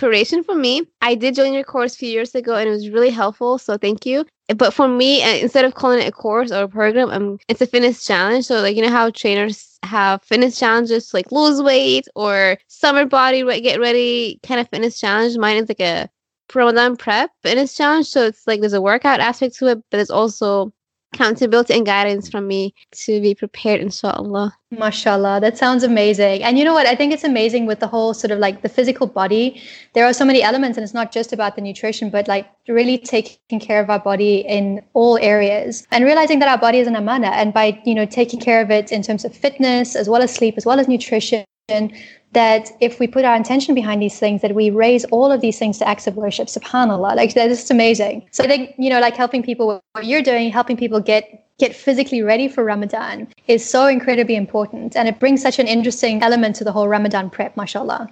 inspiration 0.03 0.43
for 0.43 0.55
me. 0.55 0.83
I 1.01 1.15
did 1.15 1.37
join 1.37 1.53
your 1.53 1.63
course 1.63 1.95
a 1.95 1.99
few 1.99 2.09
years 2.09 2.35
ago 2.35 2.57
and 2.57 2.69
it 2.69 2.73
was 2.73 2.91
really 2.91 3.11
helpful. 3.11 3.59
So 3.59 3.79
thank 3.79 4.05
you. 4.05 4.25
But 4.57 4.75
for 4.75 4.89
me, 4.89 5.23
uh, 5.23 5.37
instead 5.37 5.65
of 5.65 5.75
calling 5.75 6.01
it 6.01 6.09
a 6.09 6.13
course 6.13 6.51
or 6.51 6.65
a 6.65 6.69
program, 6.69 7.11
um, 7.11 7.39
it's 7.49 7.61
a 7.61 7.67
fitness 7.67 8.05
challenge. 8.05 8.47
So 8.47 8.61
like 8.61 8.75
you 8.77 8.83
know 8.83 8.91
how 8.91 9.11
trainers 9.11 9.79
have 9.85 10.23
fitness 10.23 10.59
challenges 10.59 11.15
like 11.15 11.31
lose 11.31 11.63
weight 11.63 12.07
or 12.17 12.59
summer 12.67 13.07
body 13.07 13.43
get 13.61 13.81
ready 13.81 14.41
kind 14.43 14.61
of 14.61 14.69
fitness 14.69 14.99
challenge. 14.99 15.37
Mine 15.39 15.59
is 15.59 15.69
like 15.69 15.81
a 15.81 16.09
Ramadan 16.53 16.97
prep 16.97 17.31
fitness 17.43 17.77
challenge. 17.77 18.07
So 18.07 18.27
it's 18.27 18.45
like 18.47 18.61
there's 18.61 18.73
a 18.73 18.83
workout 18.83 19.21
aspect 19.21 19.55
to 19.59 19.69
it, 19.69 19.83
but 19.91 20.01
it's 20.01 20.11
also 20.11 20.73
accountability 21.13 21.75
and 21.75 21.87
guidance 21.87 22.29
from 22.29 22.47
me 22.47 22.75
to 22.93 23.21
be 23.21 23.35
prepared, 23.35 23.81
inshallah. 23.81 24.57
Mashallah, 24.71 25.41
that 25.41 25.59
sounds 25.59 25.83
amazing. 25.83 26.43
And 26.43 26.59
you 26.59 26.65
know 26.65 26.73
what? 26.73 26.87
I 26.87 26.95
think 26.95 27.13
it's 27.13 27.25
amazing 27.25 27.67
with 27.67 27.81
the 27.81 27.87
whole 27.87 28.15
sort 28.15 28.31
of 28.31 28.39
like 28.39 28.63
the 28.63 28.69
physical 28.69 29.07
body. 29.07 29.61
There 29.93 30.07
are 30.07 30.13
so 30.13 30.25
many 30.25 30.43
elements, 30.43 30.79
and 30.79 30.85
it's 30.85 30.95
not 30.95 31.13
just 31.13 31.33
about 31.33 31.57
the 31.57 31.63
nutrition, 31.63 32.09
but 32.09 32.29
like 32.29 32.49
really 32.69 32.97
taking 32.97 33.61
care 33.61 33.83
of 33.83 33.91
our 33.91 33.99
body 33.99 34.39
in 34.39 34.83
all 34.95 35.19
areas 35.19 35.87
and 35.91 36.05
realizing 36.05 36.39
that 36.39 36.49
our 36.49 36.59
body 36.59 36.79
is 36.79 36.87
an 36.87 36.97
amana. 36.97 37.29
And 37.29 37.53
by, 37.53 37.81
you 37.85 37.95
know, 37.95 38.07
taking 38.07 38.41
care 38.41 38.63
of 38.63 38.71
it 38.71 38.91
in 38.91 39.03
terms 39.03 39.25
of 39.25 39.35
fitness, 39.35 39.95
as 39.95 40.09
well 40.09 40.23
as 40.23 40.33
sleep, 40.33 40.55
as 40.57 40.65
well 40.65 40.81
as 40.81 40.89
nutrition, 40.89 41.45
that 41.69 42.71
if 42.81 42.99
we 42.99 43.07
put 43.07 43.25
our 43.25 43.37
intention 43.37 43.75
behind 43.75 44.03
these 44.03 44.19
things, 44.19 44.43
that 44.43 44.55
we 44.55 44.71
raise 44.71 45.05
all 45.07 45.31
of 45.31 45.41
these 45.41 45.59
things 45.59 45.79
to 45.79 45.89
acts 45.89 46.07
of 46.07 46.17
worship. 46.17 46.49
Subhanallah, 46.49 47.15
like 47.15 47.35
that 47.35 47.51
is 47.51 47.59
just 47.59 47.71
amazing. 47.71 48.27
So 48.31 48.45
I 48.45 48.47
think 48.47 48.75
you 48.79 48.91
know, 48.91 49.01
like 49.01 49.17
helping 49.17 49.43
people, 49.43 49.81
what 49.93 50.07
you're 50.07 50.23
doing, 50.23 50.51
helping 50.51 50.77
people 50.77 51.01
get 51.01 51.47
get 51.59 51.77
physically 51.77 52.23
ready 52.23 52.49
for 52.49 52.65
Ramadan 52.65 53.29
is 53.47 53.69
so 53.69 53.87
incredibly 53.87 54.35
important, 54.35 54.97
and 54.97 55.09
it 55.09 55.21
brings 55.21 55.43
such 55.43 55.59
an 55.59 55.69
interesting 55.69 56.23
element 56.23 56.57
to 56.57 56.65
the 56.65 56.73
whole 56.73 56.89
Ramadan 56.89 57.31
prep. 57.31 57.57
Mashallah. 57.57 58.09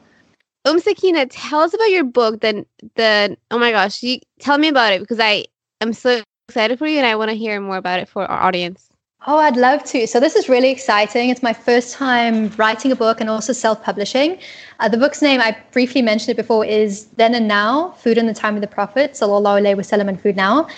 Um 0.66 0.78
Sakina, 0.78 1.26
tell 1.26 1.60
us 1.60 1.72
about 1.72 1.90
your 1.90 2.04
book. 2.04 2.40
Then 2.40 2.66
the 2.96 3.36
oh 3.50 3.58
my 3.58 3.70
gosh, 3.70 4.02
you 4.02 4.18
tell 4.38 4.58
me 4.58 4.68
about 4.68 4.92
it 4.92 5.00
because 5.00 5.20
I 5.20 5.46
am 5.80 5.92
so 5.92 6.22
excited 6.48 6.78
for 6.78 6.86
you 6.86 6.98
and 6.98 7.06
I 7.06 7.16
want 7.16 7.30
to 7.30 7.36
hear 7.36 7.60
more 7.60 7.78
about 7.78 8.00
it 8.00 8.08
for 8.08 8.26
our 8.26 8.42
audience. 8.42 8.89
Oh, 9.26 9.36
I'd 9.36 9.58
love 9.58 9.84
to. 9.84 10.06
So, 10.06 10.18
this 10.18 10.34
is 10.34 10.48
really 10.48 10.70
exciting. 10.70 11.28
It's 11.28 11.42
my 11.42 11.52
first 11.52 11.92
time 11.94 12.48
writing 12.56 12.90
a 12.90 12.96
book 12.96 13.20
and 13.20 13.28
also 13.28 13.52
self 13.52 13.82
publishing. 13.82 14.38
Uh, 14.78 14.88
the 14.88 14.96
book's 14.96 15.20
name, 15.20 15.42
I 15.42 15.58
briefly 15.72 16.00
mentioned 16.00 16.30
it 16.30 16.36
before, 16.38 16.64
is 16.64 17.04
Then 17.18 17.34
and 17.34 17.46
Now 17.46 17.90
Food 17.98 18.16
in 18.16 18.26
the 18.26 18.32
Time 18.32 18.54
of 18.54 18.62
the 18.62 18.66
Prophet, 18.66 19.12
Sallallahu 19.12 19.60
Alaihi 19.60 19.76
Wasallam, 19.76 20.08
and 20.08 20.18
Food 20.18 20.36
Now. 20.36 20.68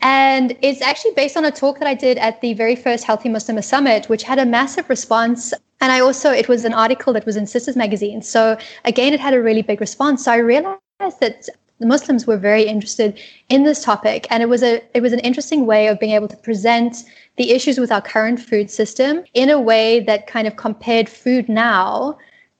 And 0.00 0.56
it's 0.62 0.82
actually 0.82 1.12
based 1.12 1.36
on 1.36 1.44
a 1.44 1.52
talk 1.52 1.78
that 1.78 1.86
I 1.86 1.94
did 1.94 2.18
at 2.18 2.40
the 2.40 2.54
very 2.54 2.74
first 2.74 3.04
Healthy 3.04 3.28
Muslim 3.28 3.62
Summit, 3.62 4.08
which 4.08 4.24
had 4.24 4.40
a 4.40 4.46
massive 4.46 4.90
response. 4.90 5.54
And 5.80 5.92
I 5.92 6.00
also, 6.00 6.32
it 6.32 6.48
was 6.48 6.64
an 6.64 6.74
article 6.74 7.12
that 7.12 7.24
was 7.24 7.36
in 7.36 7.46
Sisters 7.46 7.76
Magazine. 7.76 8.20
So, 8.20 8.58
again, 8.84 9.12
it 9.12 9.20
had 9.20 9.32
a 9.32 9.40
really 9.40 9.62
big 9.62 9.80
response. 9.80 10.24
So, 10.24 10.32
I 10.32 10.38
realized 10.38 11.20
that 11.20 11.48
the 11.82 11.86
Muslims 11.86 12.26
were 12.26 12.36
very 12.36 12.62
interested 12.62 13.18
in 13.48 13.64
this 13.64 13.82
topic, 13.82 14.26
and 14.30 14.42
it 14.42 14.48
was 14.48 14.62
a 14.62 14.80
it 14.94 15.02
was 15.02 15.12
an 15.12 15.18
interesting 15.20 15.66
way 15.66 15.88
of 15.88 15.98
being 15.98 16.12
able 16.12 16.28
to 16.28 16.36
present 16.36 17.04
the 17.36 17.50
issues 17.50 17.78
with 17.78 17.90
our 17.90 18.00
current 18.00 18.38
food 18.40 18.70
system 18.70 19.24
in 19.34 19.50
a 19.50 19.60
way 19.60 20.00
that 20.00 20.26
kind 20.26 20.46
of 20.46 20.56
compared 20.56 21.08
food 21.08 21.48
now 21.48 22.16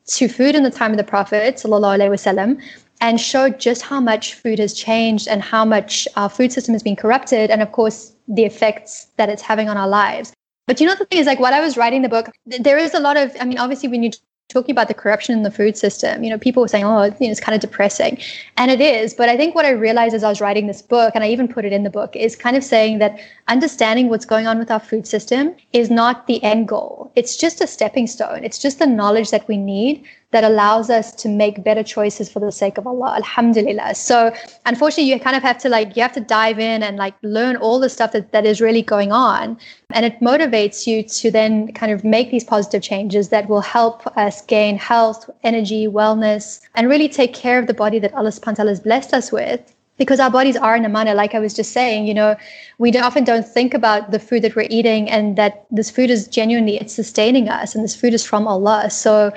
to 0.07 0.29
food 0.29 0.55
in 0.55 0.65
the 0.65 0.71
time 0.71 0.91
of 0.91 0.97
the 0.97 1.05
Prophet 1.05 1.55
wasallam, 1.55 2.61
and 3.01 3.21
showed 3.21 3.61
just 3.61 3.83
how 3.83 4.01
much 4.01 4.35
food 4.35 4.59
has 4.59 4.75
changed 4.75 5.29
and 5.29 5.41
how 5.41 5.65
much 5.65 6.09
our 6.17 6.29
food 6.29 6.53
system 6.53 6.75
has 6.75 6.83
been 6.83 6.97
corrupted, 6.97 7.51
and 7.51 7.63
of 7.63 7.71
course 7.73 8.13
the 8.27 8.45
effects 8.45 9.07
that 9.19 9.29
it's 9.29 9.43
having 9.43 9.69
on 9.69 9.77
our 9.77 9.89
lives. 9.89 10.33
But 10.67 10.81
you 10.81 10.87
know 10.87 10.95
the 10.97 11.07
thing 11.07 11.19
is, 11.21 11.27
like 11.27 11.41
while 11.41 11.55
I 11.55 11.61
was 11.61 11.77
writing 11.77 12.03
the 12.03 12.09
book, 12.09 12.31
there 12.47 12.79
is 12.79 12.93
a 12.95 13.01
lot 13.01 13.17
of. 13.17 13.37
I 13.41 13.45
mean, 13.45 13.59
obviously, 13.59 13.89
when 13.89 14.03
you 14.03 14.11
talking 14.53 14.73
about 14.73 14.89
the 14.89 14.95
corruption 14.95 15.37
in 15.37 15.43
the 15.43 15.51
food 15.51 15.77
system. 15.77 16.23
You 16.23 16.31
know, 16.31 16.39
people 16.39 16.63
were 16.63 16.69
saying, 16.69 16.85
"Oh, 16.85 17.05
you 17.05 17.11
know, 17.11 17.17
it's 17.21 17.41
kind 17.41 17.55
of 17.55 17.61
depressing," 17.61 18.19
and 18.57 18.71
it 18.71 18.81
is. 18.81 19.15
But 19.15 19.29
I 19.29 19.37
think 19.37 19.55
what 19.55 19.65
I 19.65 19.71
realized 19.71 20.15
as 20.15 20.25
I 20.25 20.29
was 20.29 20.41
writing 20.41 20.67
this 20.67 20.83
book, 20.83 21.13
and 21.15 21.25
I 21.25 21.29
even 21.29 21.49
put 21.49 21.65
it 21.65 21.73
in 21.73 21.83
the 21.83 21.91
book, 21.91 22.15
is 22.15 22.37
kind 22.37 22.57
of 22.57 22.65
saying 22.65 22.99
that 22.99 23.19
understanding 23.49 24.09
what's 24.09 24.27
going 24.27 24.47
on 24.47 24.59
with 24.59 24.71
our 24.71 24.81
food 24.81 25.07
system 25.07 25.55
is 25.73 25.91
not 25.91 26.27
the 26.27 26.43
end 26.45 26.69
goal. 26.69 27.11
It's 27.17 27.37
just 27.37 27.61
a 27.61 27.67
stepping 27.67 28.07
stone. 28.07 28.45
It's 28.45 28.59
just 28.59 28.79
the 28.79 28.87
knowledge 28.87 29.31
that 29.31 29.49
we 29.49 29.57
need 29.57 30.05
that 30.33 30.45
allows 30.45 30.91
us 30.91 31.13
to 31.13 31.29
make 31.29 31.63
better 31.63 31.83
choices 31.83 32.31
for 32.31 32.41
the 32.41 32.51
sake 32.51 32.79
of 32.79 32.87
Allah. 32.87 33.15
Alhamdulillah. 33.17 33.95
So 33.95 34.35
unfortunately, 34.67 35.13
you 35.13 35.21
kind 35.21 35.37
of 35.37 35.43
have 35.43 35.59
to 35.59 35.69
like, 35.69 35.95
you 35.97 36.03
have 36.03 36.13
to 36.15 36.21
dive 36.21 36.59
in 36.59 36.83
and 36.83 36.97
like 36.97 37.15
learn 37.23 37.57
all 37.57 37.79
the 37.79 37.89
stuff 37.89 38.13
that, 38.13 38.33
that 38.33 38.45
is 38.45 38.61
really 38.61 38.83
going 38.83 39.13
on. 39.13 39.59
And 39.93 40.07
it 40.07 40.19
motivates 40.21 40.87
you 40.87 41.03
to 41.03 41.31
then 41.31 41.73
kind 41.75 41.93
of 41.93 42.03
make 42.03 42.31
these 42.31 42.45
positive 42.45 42.83
changes 42.83 43.29
that 43.29 43.49
will 43.49 43.61
help 43.61 44.07
us 44.17 44.43
gain 44.43 44.79
health, 44.79 45.31
energy, 45.45 45.87
wellness, 45.87 46.61
and 46.75 46.89
really 46.89 47.09
take 47.09 47.35
care 47.35 47.59
of 47.59 47.67
the 47.67 47.75
body 47.75 47.99
that 47.99 48.15
Allah 48.15 48.31
subhanahu 48.31 48.47
wa 48.47 48.55
ta'ala 48.55 48.71
has 48.71 48.81
blessed 48.81 49.13
us 49.13 49.31
with 49.31 49.75
because 49.99 50.19
our 50.19 50.31
bodies 50.31 50.57
are 50.57 50.75
an 50.75 50.85
amana 50.85 51.15
like 51.15 51.35
i 51.35 51.39
was 51.39 51.55
just 51.55 51.73
saying 51.73 52.07
you 52.07 52.15
know 52.15 52.35
we 52.79 52.91
often 52.99 53.25
don't 53.25 53.47
think 53.47 53.75
about 53.75 54.11
the 54.11 54.19
food 54.19 54.43
that 54.43 54.57
we're 54.57 54.67
eating 54.71 55.09
and 55.11 55.37
that 55.37 55.67
this 55.71 55.91
food 55.91 56.11
is 56.11 56.27
genuinely 56.27 56.77
it's 56.77 56.95
sustaining 56.95 57.49
us 57.49 57.75
and 57.75 57.85
this 57.85 57.95
food 57.95 58.15
is 58.15 58.25
from 58.25 58.47
allah 58.49 58.91
so 58.91 59.33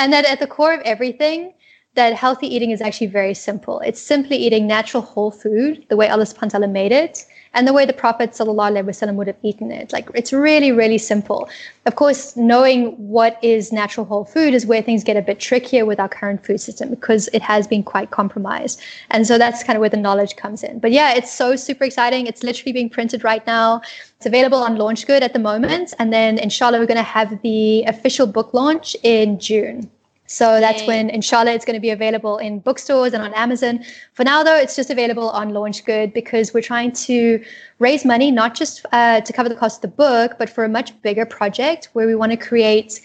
and 0.00 0.14
that 0.14 0.24
at 0.24 0.40
the 0.40 0.46
core 0.46 0.72
of 0.72 0.80
everything, 0.80 1.52
that 1.94 2.14
healthy 2.14 2.46
eating 2.46 2.70
is 2.70 2.80
actually 2.80 3.08
very 3.08 3.34
simple. 3.34 3.80
It's 3.80 4.00
simply 4.00 4.36
eating 4.36 4.66
natural 4.66 5.02
whole 5.02 5.32
food, 5.32 5.84
the 5.88 5.96
way 5.96 6.08
Allah 6.08 6.24
subhanahu 6.24 6.70
made 6.70 6.92
it, 6.92 7.26
and 7.52 7.66
the 7.66 7.72
way 7.72 7.84
the 7.84 7.92
Prophet 7.92 8.30
wasallam 8.30 9.14
would 9.16 9.26
have 9.26 9.36
eaten 9.42 9.72
it. 9.72 9.92
Like 9.92 10.08
it's 10.14 10.32
really, 10.32 10.70
really 10.70 10.98
simple. 10.98 11.48
Of 11.86 11.96
course, 11.96 12.36
knowing 12.36 12.92
what 12.96 13.42
is 13.42 13.72
natural 13.72 14.06
whole 14.06 14.24
food 14.24 14.54
is 14.54 14.66
where 14.66 14.82
things 14.82 15.02
get 15.02 15.16
a 15.16 15.22
bit 15.22 15.40
trickier 15.40 15.84
with 15.84 15.98
our 15.98 16.08
current 16.08 16.46
food 16.46 16.60
system 16.60 16.90
because 16.90 17.28
it 17.32 17.42
has 17.42 17.66
been 17.66 17.82
quite 17.82 18.12
compromised. 18.12 18.80
And 19.10 19.26
so 19.26 19.36
that's 19.36 19.64
kind 19.64 19.76
of 19.76 19.80
where 19.80 19.90
the 19.90 19.96
knowledge 19.96 20.36
comes 20.36 20.62
in. 20.62 20.78
But 20.78 20.92
yeah, 20.92 21.14
it's 21.14 21.32
so 21.32 21.56
super 21.56 21.82
exciting. 21.82 22.28
It's 22.28 22.44
literally 22.44 22.72
being 22.72 22.88
printed 22.88 23.24
right 23.24 23.44
now. 23.48 23.82
It's 24.16 24.26
available 24.26 24.58
on 24.58 24.76
LaunchGood 24.76 25.22
at 25.22 25.32
the 25.32 25.40
moment. 25.40 25.92
And 25.98 26.12
then 26.12 26.38
inshallah, 26.38 26.78
we're 26.78 26.86
going 26.86 26.98
to 26.98 27.02
have 27.02 27.42
the 27.42 27.82
official 27.84 28.28
book 28.28 28.54
launch 28.54 28.94
in 29.02 29.40
June. 29.40 29.90
So 30.30 30.60
that's 30.60 30.86
when, 30.86 31.10
inshallah, 31.10 31.50
it's 31.50 31.64
going 31.64 31.74
to 31.74 31.80
be 31.80 31.90
available 31.90 32.38
in 32.38 32.60
bookstores 32.60 33.14
and 33.14 33.22
on 33.24 33.34
Amazon. 33.34 33.84
For 34.12 34.22
now, 34.22 34.44
though, 34.44 34.54
it's 34.54 34.76
just 34.76 34.88
available 34.88 35.28
on 35.30 35.50
LaunchGood 35.50 36.14
because 36.14 36.54
we're 36.54 36.62
trying 36.62 36.92
to 36.92 37.44
raise 37.80 38.04
money, 38.04 38.30
not 38.30 38.54
just 38.54 38.86
uh, 38.92 39.22
to 39.22 39.32
cover 39.32 39.48
the 39.48 39.56
cost 39.56 39.78
of 39.78 39.90
the 39.90 39.96
book, 39.96 40.36
but 40.38 40.48
for 40.48 40.62
a 40.62 40.68
much 40.68 40.88
bigger 41.02 41.26
project 41.26 41.88
where 41.94 42.06
we 42.06 42.14
want 42.14 42.30
to 42.30 42.36
create 42.36 43.00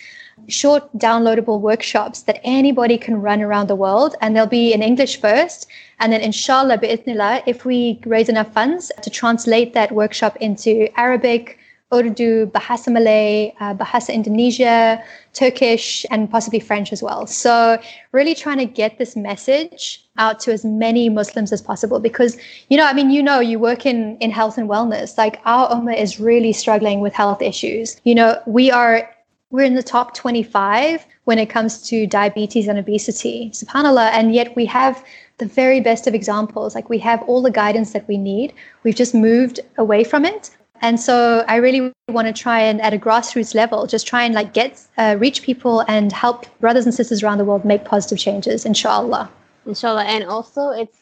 short 0.49 0.83
downloadable 0.99 1.59
workshops 1.59 2.21
that 2.21 2.39
anybody 2.43 2.95
can 2.95 3.19
run 3.19 3.41
around 3.41 3.69
the 3.69 3.75
world. 3.75 4.15
And 4.21 4.35
they'll 4.35 4.45
be 4.45 4.71
in 4.71 4.83
English 4.83 5.19
first. 5.19 5.65
And 5.99 6.13
then, 6.13 6.21
inshallah, 6.21 6.77
bi'ithnillah, 6.77 7.41
if 7.47 7.65
we 7.65 7.99
raise 8.05 8.29
enough 8.29 8.53
funds 8.53 8.91
to 9.01 9.09
translate 9.09 9.73
that 9.73 9.91
workshop 9.91 10.37
into 10.41 10.87
Arabic, 10.95 11.57
Urdu, 11.95 12.47
Bahasa 12.47 12.91
Malay, 12.91 13.53
uh, 13.59 13.73
Bahasa 13.73 14.13
Indonesia, 14.13 15.03
Turkish, 15.33 16.05
and 16.11 16.29
possibly 16.29 16.59
French 16.59 16.91
as 16.91 17.01
well. 17.01 17.27
So, 17.27 17.77
really 18.11 18.35
trying 18.35 18.57
to 18.57 18.65
get 18.65 18.97
this 18.97 19.15
message 19.15 20.03
out 20.17 20.39
to 20.41 20.51
as 20.53 20.63
many 20.63 21.09
Muslims 21.09 21.51
as 21.51 21.61
possible 21.61 21.99
because, 21.99 22.37
you 22.69 22.77
know, 22.77 22.85
I 22.85 22.93
mean, 22.93 23.09
you 23.11 23.21
know, 23.21 23.39
you 23.39 23.59
work 23.59 23.85
in, 23.85 24.17
in 24.17 24.31
health 24.31 24.57
and 24.57 24.69
wellness. 24.69 25.17
Like, 25.17 25.41
our 25.45 25.69
Ummah 25.69 25.97
is 25.97 26.19
really 26.19 26.53
struggling 26.53 26.99
with 27.01 27.13
health 27.13 27.41
issues. 27.41 27.99
You 28.03 28.15
know, 28.15 28.41
we 28.45 28.71
are 28.71 29.09
we're 29.51 29.63
in 29.63 29.75
the 29.75 29.83
top 29.83 30.13
25 30.15 31.05
when 31.25 31.39
it 31.39 31.49
comes 31.49 31.81
to 31.87 32.07
diabetes 32.07 32.67
and 32.67 32.77
obesity 32.79 33.51
subhanallah 33.53 34.09
and 34.11 34.33
yet 34.33 34.55
we 34.55 34.65
have 34.65 35.03
the 35.37 35.45
very 35.45 35.79
best 35.79 36.07
of 36.07 36.13
examples 36.13 36.75
like 36.75 36.89
we 36.89 36.97
have 36.97 37.21
all 37.23 37.41
the 37.41 37.51
guidance 37.51 37.93
that 37.93 38.07
we 38.07 38.17
need 38.17 38.53
we've 38.83 38.95
just 38.95 39.13
moved 39.13 39.59
away 39.77 40.03
from 40.03 40.25
it 40.25 40.49
and 40.81 40.99
so 40.99 41.43
i 41.47 41.55
really 41.55 41.91
want 42.09 42.27
to 42.27 42.33
try 42.33 42.59
and 42.59 42.81
at 42.81 42.93
a 42.93 42.97
grassroots 42.97 43.55
level 43.55 43.87
just 43.87 44.05
try 44.05 44.23
and 44.23 44.33
like 44.33 44.53
get 44.53 44.85
uh, 44.97 45.15
reach 45.19 45.41
people 45.41 45.81
and 45.87 46.11
help 46.11 46.45
brothers 46.59 46.85
and 46.85 46.93
sisters 46.93 47.23
around 47.23 47.37
the 47.37 47.45
world 47.45 47.65
make 47.65 47.85
positive 47.85 48.17
changes 48.17 48.65
inshallah 48.65 49.29
inshallah 49.65 50.03
and 50.03 50.23
also 50.25 50.69
it's 50.69 50.97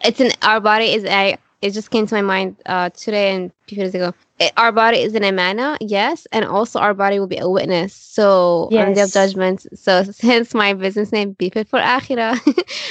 it's 0.00 0.20
an 0.20 0.30
our 0.42 0.60
body 0.60 0.92
is 0.92 1.04
a 1.04 1.36
it 1.64 1.72
just 1.72 1.90
came 1.90 2.06
to 2.06 2.14
my 2.14 2.20
mind 2.20 2.56
uh, 2.66 2.90
today 2.90 3.34
and 3.34 3.50
a 3.50 3.68
few 3.68 3.78
days 3.78 3.94
ago. 3.94 4.12
It, 4.38 4.52
our 4.58 4.70
body 4.70 4.98
is 4.98 5.14
an 5.14 5.24
amana, 5.24 5.78
yes, 5.80 6.26
and 6.30 6.44
also 6.44 6.78
our 6.78 6.92
body 6.92 7.18
will 7.18 7.26
be 7.26 7.38
a 7.38 7.48
witness. 7.48 7.94
So 7.94 8.68
yes. 8.70 8.82
on 8.82 8.88
the 8.90 8.94
day 8.96 9.00
of 9.00 9.12
judgment. 9.12 9.66
So 9.74 10.04
hence 10.20 10.52
my 10.52 10.74
business 10.74 11.10
name, 11.10 11.32
Be 11.32 11.48
Fit 11.48 11.66
for 11.70 11.78
Akhirah, 11.78 12.38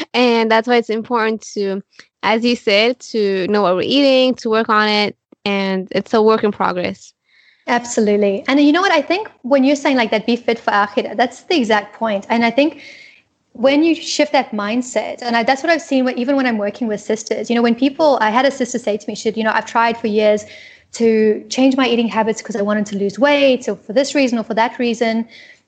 and 0.16 0.50
that's 0.50 0.68
why 0.68 0.78
it's 0.78 0.90
important 0.90 1.42
to, 1.54 1.84
as 2.24 2.44
you 2.44 2.56
said, 2.56 3.00
to 3.12 3.48
know 3.48 3.62
what 3.62 3.76
we're 3.76 3.84
eating, 3.84 4.34
to 4.36 4.50
work 4.50 4.70
on 4.70 4.90
it, 4.90 5.16
and 5.46 5.88
it's 5.92 6.14
a 6.14 6.22
work 6.22 6.44
in 6.44 6.52
progress. 6.52 7.14
Absolutely, 7.68 8.44
and 8.48 8.60
you 8.60 8.72
know 8.72 8.82
what 8.82 8.92
I 8.92 9.02
think 9.02 9.30
when 9.44 9.64
you're 9.64 9.76
saying 9.76 9.98
like 9.98 10.12
that, 10.12 10.26
be 10.26 10.36
fit 10.36 10.60
for 10.60 10.72
Akhirah, 10.72 11.16
that's 11.16 11.44
the 11.44 11.58
exact 11.58 11.96
point, 11.96 12.26
and 12.30 12.44
I 12.44 12.52
think 12.52 12.82
when 13.54 13.84
you 13.84 13.96
shift 13.96 14.32
that 14.32 14.52
mindset, 14.52 15.22
and 15.22 15.38
I, 15.38 15.44
that's 15.44 15.64
what 15.64 15.72
I've 15.72 15.82
seen 15.82 16.10
even 16.18 16.36
when 16.36 16.46
I'm 16.46 16.58
working 16.58 16.88
with 16.88 17.00
sisters, 17.00 17.50
you 17.50 17.56
know, 17.56 17.62
when 17.62 17.76
people, 17.76 18.18
I 18.20 18.32
had 18.32 18.46
a 18.46 18.52
sister 18.52 18.80
say 18.80 18.98
to 18.98 19.08
me, 19.08 19.16
she 19.16 19.24
said, 19.24 19.38
you 19.38 19.44
know, 19.44 19.52
I've 19.52 19.68
tried 19.68 19.98
for 19.98 20.08
years 20.08 20.44
to 20.94 21.46
change 21.50 21.78
my 21.78 21.88
eating 21.88 22.08
habits 22.08 22.42
because 22.42 22.56
I 22.56 22.62
wanted 22.62 22.86
to 22.88 22.98
lose 22.98 23.18
weight 23.20 23.68
or 23.70 23.76
for 23.76 23.94
this 23.94 24.16
reason 24.16 24.40
or 24.40 24.44
for 24.44 24.56
that 24.56 24.78
reason. 24.80 25.28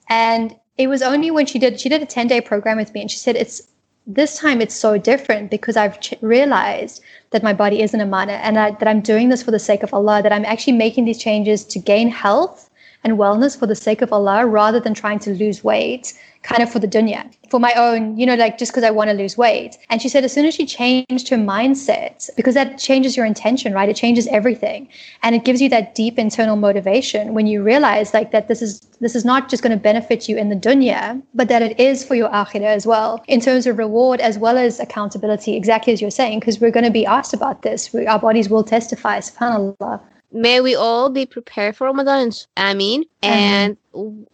And 0.10 0.56
it 0.78 0.88
was 0.88 1.02
only 1.02 1.32
when 1.32 1.46
she 1.46 1.60
did, 1.60 1.80
she 1.80 1.90
did 1.90 2.02
a 2.02 2.06
10 2.06 2.28
day 2.28 2.42
program 2.42 2.78
with 2.78 2.94
me 2.94 3.02
and 3.02 3.12
she 3.12 3.18
said, 3.18 3.36
it's 3.36 3.62
this 4.08 4.38
time 4.38 4.62
it's 4.62 4.76
so 4.76 4.98
different 4.98 5.50
because 5.50 5.76
I've 5.76 6.00
ch- 6.00 6.14
realized 6.22 7.02
that 7.32 7.44
my 7.44 7.54
body 7.54 7.82
is 7.82 7.94
an 7.94 8.02
amana 8.02 8.34
and 8.34 8.58
I, 8.58 8.72
that 8.72 8.88
I'm 8.88 9.02
doing 9.02 9.30
this 9.30 9.42
for 9.42 9.52
the 9.52 9.60
sake 9.60 9.84
of 9.84 9.94
Allah, 9.94 10.22
that 10.22 10.32
I'm 10.32 10.46
actually 10.46 10.74
making 10.74 11.06
these 11.06 11.18
changes 11.18 11.66
to 11.66 11.80
gain 11.80 12.10
health 12.10 12.70
and 13.06 13.20
wellness 13.20 13.58
for 13.58 13.68
the 13.68 13.76
sake 13.76 14.02
of 14.02 14.12
Allah 14.12 14.46
rather 14.48 14.80
than 14.80 14.96
trying 14.96 15.20
to 15.20 15.30
lose 15.30 15.64
weight 15.64 16.14
kind 16.42 16.62
of 16.62 16.72
for 16.72 16.80
the 16.80 16.88
dunya, 16.88 17.24
for 17.50 17.60
my 17.60 17.74
own, 17.74 18.18
you 18.18 18.26
know, 18.26 18.36
like 18.36 18.58
just 18.58 18.72
because 18.72 18.84
I 18.84 18.92
want 18.92 19.10
to 19.10 19.16
lose 19.16 19.36
weight. 19.36 19.78
And 19.90 20.02
she 20.02 20.10
said, 20.10 20.24
as 20.24 20.32
soon 20.32 20.46
as 20.46 20.54
she 20.54 20.66
changed 20.66 21.28
her 21.30 21.38
mindset, 21.38 22.30
because 22.36 22.54
that 22.54 22.78
changes 22.78 23.18
your 23.18 23.26
intention, 23.26 23.74
right? 23.74 23.90
It 23.90 23.96
changes 23.96 24.28
everything. 24.28 24.88
And 25.24 25.36
it 25.36 25.44
gives 25.44 25.60
you 25.62 25.70
that 25.70 25.96
deep 25.96 26.20
internal 26.20 26.56
motivation 26.56 27.34
when 27.34 27.48
you 27.48 27.64
realize 27.64 28.14
like 28.14 28.32
that 28.32 28.48
this 28.48 28.62
is 28.62 28.80
this 29.02 29.16
is 29.16 29.26
not 29.26 29.50
just 29.50 29.62
going 29.62 29.76
to 29.78 29.84
benefit 29.92 30.30
you 30.30 30.38
in 30.38 30.50
the 30.50 30.56
dunya, 30.56 31.22
but 31.34 31.48
that 31.50 31.62
it 31.62 31.80
is 31.80 32.04
for 32.06 32.16
your 32.16 32.30
akhirah 32.30 32.76
as 32.80 32.88
well, 32.88 33.24
in 33.28 33.40
terms 33.42 33.68
of 33.68 33.78
reward 33.78 34.20
as 34.20 34.38
well 34.38 34.58
as 34.58 34.80
accountability, 34.80 35.56
exactly 35.56 35.94
as 35.94 36.02
you're 36.02 36.12
saying, 36.12 36.40
because 36.40 36.60
we're 36.60 36.72
going 36.72 36.86
to 36.86 36.92
be 36.92 37.06
asked 37.06 37.34
about 37.34 37.62
this. 37.64 37.92
We, 37.92 38.08
our 38.08 38.20
bodies 38.20 38.50
will 38.50 38.64
testify, 38.64 39.20
subhanAllah. 39.20 40.00
May 40.32 40.62
we 40.62 40.76
all 40.76 41.10
be 41.10 41.26
prepared 41.26 41.76
for 41.76 41.86
Ramadan. 41.86 42.32
I 42.58 42.74
mean, 42.74 43.06
and 43.22 43.78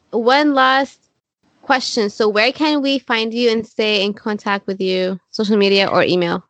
one 0.10 0.54
last 0.54 0.99
question. 1.62 2.10
So, 2.10 2.27
where 2.27 2.51
can 2.51 2.82
we 2.82 2.99
find 2.99 3.34
you 3.34 3.49
and 3.49 3.65
stay 3.65 4.04
in 4.04 4.13
contact 4.13 4.67
with 4.67 4.82
you, 4.82 5.19
social 5.30 5.58
media 5.58 5.88
or 5.88 6.04
email? 6.04 6.43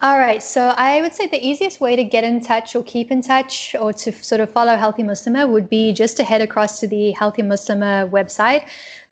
All 0.00 0.18
right. 0.18 0.42
So, 0.42 0.68
I 0.76 1.00
would 1.02 1.12
say 1.12 1.26
the 1.26 1.44
easiest 1.44 1.80
way 1.80 1.96
to 1.96 2.04
get 2.04 2.24
in 2.24 2.40
touch 2.40 2.76
or 2.76 2.84
keep 2.84 3.10
in 3.10 3.20
touch 3.20 3.74
or 3.74 3.92
to 3.94 4.12
sort 4.12 4.40
of 4.40 4.50
follow 4.50 4.76
Healthy 4.76 5.02
Muslimah 5.02 5.48
would 5.50 5.68
be 5.68 5.92
just 5.92 6.16
to 6.18 6.24
head 6.24 6.40
across 6.40 6.80
to 6.80 6.86
the 6.86 7.10
Healthy 7.12 7.42
Muslimah 7.42 8.10
website. 8.10 8.68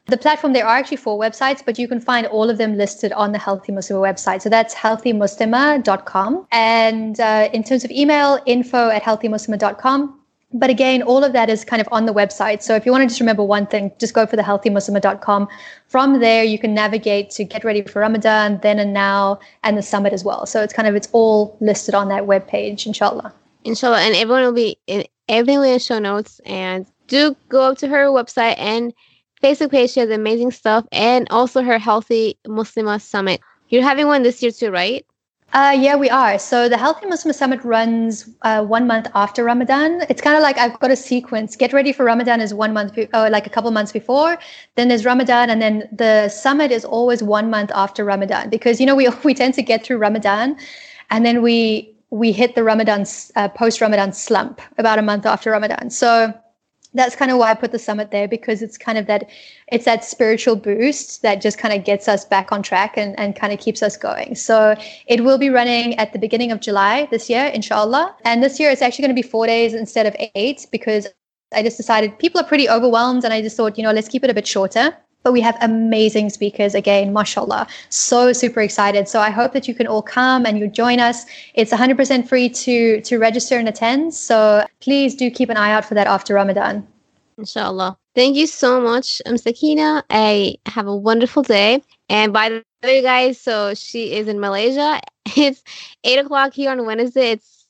The 0.06 0.16
platform, 0.16 0.52
there 0.52 0.64
are 0.64 0.76
actually 0.76 0.98
four 0.98 1.18
websites, 1.18 1.64
but 1.64 1.80
you 1.80 1.88
can 1.88 2.00
find 2.00 2.28
all 2.28 2.48
of 2.48 2.58
them 2.58 2.76
listed 2.76 3.12
on 3.12 3.32
the 3.32 3.38
Healthy 3.38 3.72
Muslimah 3.72 4.00
website. 4.00 4.40
So 4.40 4.48
that's 4.48 4.72
healthymuslimah.com. 4.72 6.46
And 6.52 7.18
uh, 7.18 7.48
in 7.52 7.64
terms 7.64 7.84
of 7.84 7.90
email, 7.90 8.38
info 8.46 8.88
at 8.88 9.02
healthymuslimah.com. 9.02 10.20
But 10.52 10.70
again, 10.70 11.02
all 11.02 11.24
of 11.24 11.32
that 11.32 11.50
is 11.50 11.64
kind 11.64 11.82
of 11.82 11.88
on 11.90 12.06
the 12.06 12.14
website. 12.14 12.62
So 12.62 12.76
if 12.76 12.86
you 12.86 12.92
want 12.92 13.02
to 13.02 13.08
just 13.08 13.18
remember 13.18 13.42
one 13.42 13.66
thing, 13.66 13.90
just 13.98 14.14
go 14.14 14.26
for 14.26 14.36
the 14.36 14.42
healthymuslimah.com. 14.42 15.48
From 15.88 16.20
there, 16.20 16.44
you 16.44 16.58
can 16.58 16.72
navigate 16.72 17.30
to 17.30 17.44
get 17.44 17.64
ready 17.64 17.82
for 17.82 17.98
Ramadan, 17.98 18.60
then 18.62 18.78
and 18.78 18.94
now, 18.94 19.40
and 19.64 19.76
the 19.76 19.82
summit 19.82 20.12
as 20.12 20.22
well. 20.22 20.46
So 20.46 20.62
it's 20.62 20.72
kind 20.72 20.86
of, 20.86 20.94
it's 20.94 21.08
all 21.10 21.56
listed 21.60 21.96
on 21.96 22.08
that 22.10 22.28
web 22.28 22.46
page, 22.46 22.86
inshallah. 22.86 23.34
Inshallah. 23.64 24.02
And 24.02 24.14
everyone 24.14 24.44
will 24.44 24.52
be 24.52 24.78
in 24.86 25.04
everything 25.28 25.58
will 25.58 25.78
show 25.80 25.98
notes. 25.98 26.40
And 26.46 26.86
do 27.08 27.36
go 27.48 27.62
up 27.62 27.78
to 27.78 27.88
her 27.88 28.06
website 28.06 28.54
and 28.56 28.94
Facebook 29.42 29.70
page. 29.70 29.90
She 29.90 30.00
has 30.00 30.10
amazing 30.10 30.50
stuff. 30.50 30.86
And 30.92 31.26
also 31.30 31.62
her 31.62 31.78
Healthy 31.78 32.38
Muslimah 32.46 33.00
Summit. 33.00 33.40
You're 33.68 33.82
having 33.82 34.06
one 34.06 34.22
this 34.22 34.42
year 34.42 34.52
too, 34.52 34.70
right? 34.70 35.04
Uh, 35.52 35.74
yeah, 35.78 35.96
we 35.96 36.10
are. 36.10 36.38
So 36.38 36.68
the 36.68 36.76
Healthy 36.76 37.06
Muslim 37.06 37.32
Summit 37.32 37.64
runs 37.64 38.28
uh, 38.42 38.62
one 38.64 38.86
month 38.86 39.06
after 39.14 39.42
Ramadan. 39.44 40.02
It's 40.10 40.20
kind 40.20 40.36
of 40.36 40.42
like 40.42 40.58
I've 40.58 40.78
got 40.80 40.90
a 40.90 40.96
sequence. 40.96 41.56
Get 41.56 41.72
ready 41.72 41.92
for 41.92 42.04
Ramadan 42.04 42.40
is 42.40 42.52
one 42.52 42.74
month, 42.74 42.94
be- 42.94 43.08
or 43.14 43.30
like 43.30 43.46
a 43.46 43.50
couple 43.50 43.70
months 43.70 43.92
before. 43.92 44.38
Then 44.74 44.88
there's 44.88 45.04
Ramadan, 45.04 45.48
and 45.48 45.62
then 45.62 45.88
the 45.90 46.28
summit 46.28 46.72
is 46.72 46.84
always 46.84 47.22
one 47.22 47.48
month 47.48 47.70
after 47.74 48.04
Ramadan 48.04 48.50
because 48.50 48.80
you 48.80 48.86
know 48.86 48.94
we 48.94 49.08
we 49.24 49.34
tend 49.34 49.54
to 49.54 49.62
get 49.62 49.84
through 49.84 49.98
Ramadan, 49.98 50.58
and 51.10 51.24
then 51.24 51.40
we 51.40 51.94
we 52.10 52.32
hit 52.32 52.54
the 52.54 52.62
Ramadan 52.62 53.06
uh, 53.36 53.48
post 53.48 53.80
Ramadan 53.80 54.12
slump 54.12 54.60
about 54.76 54.98
a 54.98 55.02
month 55.02 55.24
after 55.24 55.50
Ramadan. 55.50 55.90
So 55.90 56.34
that's 56.96 57.14
kind 57.14 57.30
of 57.30 57.38
why 57.38 57.50
I 57.50 57.54
put 57.54 57.72
the 57.72 57.78
summit 57.78 58.10
there 58.10 58.26
because 58.26 58.62
it's 58.62 58.76
kind 58.78 58.98
of 58.98 59.06
that 59.06 59.28
it's 59.72 59.84
that 59.84 60.04
spiritual 60.04 60.56
boost 60.56 61.22
that 61.22 61.40
just 61.40 61.58
kind 61.58 61.74
of 61.74 61.84
gets 61.84 62.08
us 62.08 62.24
back 62.24 62.52
on 62.52 62.62
track 62.62 62.96
and, 62.96 63.18
and 63.18 63.36
kind 63.36 63.52
of 63.52 63.60
keeps 63.60 63.82
us 63.82 63.96
going. 63.96 64.34
So 64.34 64.74
it 65.06 65.22
will 65.22 65.38
be 65.38 65.50
running 65.50 65.96
at 65.98 66.12
the 66.12 66.18
beginning 66.18 66.52
of 66.52 66.60
July 66.60 67.08
this 67.10 67.28
year, 67.28 67.46
inshallah. 67.46 68.16
And 68.24 68.42
this 68.42 68.58
year 68.58 68.70
it's 68.70 68.82
actually 68.82 69.02
going 69.02 69.16
to 69.16 69.22
be 69.22 69.28
four 69.28 69.46
days 69.46 69.74
instead 69.74 70.06
of 70.06 70.16
eight 70.34 70.66
because 70.72 71.06
I 71.54 71.62
just 71.62 71.76
decided 71.76 72.18
people 72.18 72.40
are 72.40 72.44
pretty 72.44 72.68
overwhelmed 72.68 73.24
and 73.24 73.32
I 73.32 73.40
just 73.42 73.56
thought, 73.56 73.78
you 73.78 73.84
know, 73.84 73.92
let's 73.92 74.08
keep 74.08 74.24
it 74.24 74.30
a 74.30 74.34
bit 74.34 74.46
shorter. 74.46 74.96
But 75.26 75.32
we 75.32 75.40
have 75.40 75.58
amazing 75.60 76.30
speakers 76.30 76.72
again, 76.72 77.12
mashallah. 77.12 77.66
So 77.88 78.32
super 78.32 78.60
excited. 78.60 79.08
So 79.08 79.18
I 79.18 79.30
hope 79.30 79.52
that 79.54 79.66
you 79.66 79.74
can 79.74 79.88
all 79.88 80.00
come 80.00 80.46
and 80.46 80.56
you 80.56 80.68
join 80.68 81.00
us. 81.00 81.26
It's 81.54 81.72
100% 81.72 82.28
free 82.28 82.48
to 82.48 83.00
to 83.00 83.18
register 83.18 83.58
and 83.58 83.68
attend. 83.68 84.14
So 84.14 84.64
please 84.78 85.16
do 85.16 85.28
keep 85.28 85.50
an 85.50 85.56
eye 85.56 85.72
out 85.72 85.84
for 85.84 85.94
that 85.94 86.06
after 86.06 86.32
Ramadan. 86.32 86.86
Inshallah. 87.38 87.98
Thank 88.14 88.36
you 88.36 88.46
so 88.46 88.80
much, 88.80 89.20
um, 89.26 89.36
Sakina. 89.36 90.04
I 90.10 90.58
have 90.66 90.86
a 90.86 90.94
wonderful 90.94 91.42
day. 91.42 91.82
And 92.08 92.32
by 92.32 92.48
the 92.48 92.62
way, 92.84 93.02
guys, 93.02 93.40
so 93.40 93.74
she 93.74 94.12
is 94.12 94.28
in 94.28 94.38
Malaysia. 94.38 95.00
It's 95.36 95.64
eight 96.04 96.20
o'clock 96.20 96.54
here 96.54 96.70
on 96.70 96.86
Wednesday. 96.86 97.32
It's 97.32 97.66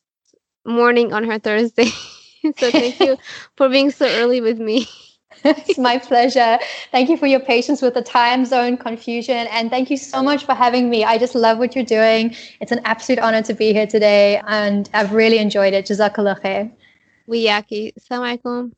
morning 0.66 1.14
on 1.14 1.24
her 1.24 1.38
Thursday. 1.38 1.88
so 2.58 2.70
thank 2.70 3.00
you 3.00 3.16
for 3.56 3.70
being 3.70 3.90
so 3.90 4.04
early 4.04 4.42
with 4.42 4.58
me. 4.58 4.86
it's 5.44 5.78
my 5.78 5.98
pleasure. 5.98 6.58
Thank 6.90 7.08
you 7.08 7.16
for 7.16 7.26
your 7.26 7.40
patience 7.40 7.82
with 7.82 7.94
the 7.94 8.02
time 8.02 8.44
zone 8.44 8.76
confusion. 8.76 9.46
And 9.50 9.70
thank 9.70 9.90
you 9.90 9.96
so 9.96 10.22
much 10.22 10.44
for 10.44 10.54
having 10.54 10.90
me. 10.90 11.04
I 11.04 11.18
just 11.18 11.34
love 11.34 11.58
what 11.58 11.74
you're 11.74 11.84
doing. 11.84 12.34
It's 12.60 12.72
an 12.72 12.80
absolute 12.84 13.20
honor 13.20 13.42
to 13.42 13.54
be 13.54 13.72
here 13.72 13.86
today. 13.86 14.40
And 14.46 14.88
I've 14.94 15.12
really 15.12 15.38
enjoyed 15.38 15.74
it. 15.74 15.86
Jazakallah 15.86 16.40
khair. 16.42 16.72
Wiyaki. 17.28 17.92
Assalamu 17.98 18.38
alaikum. 18.38 18.72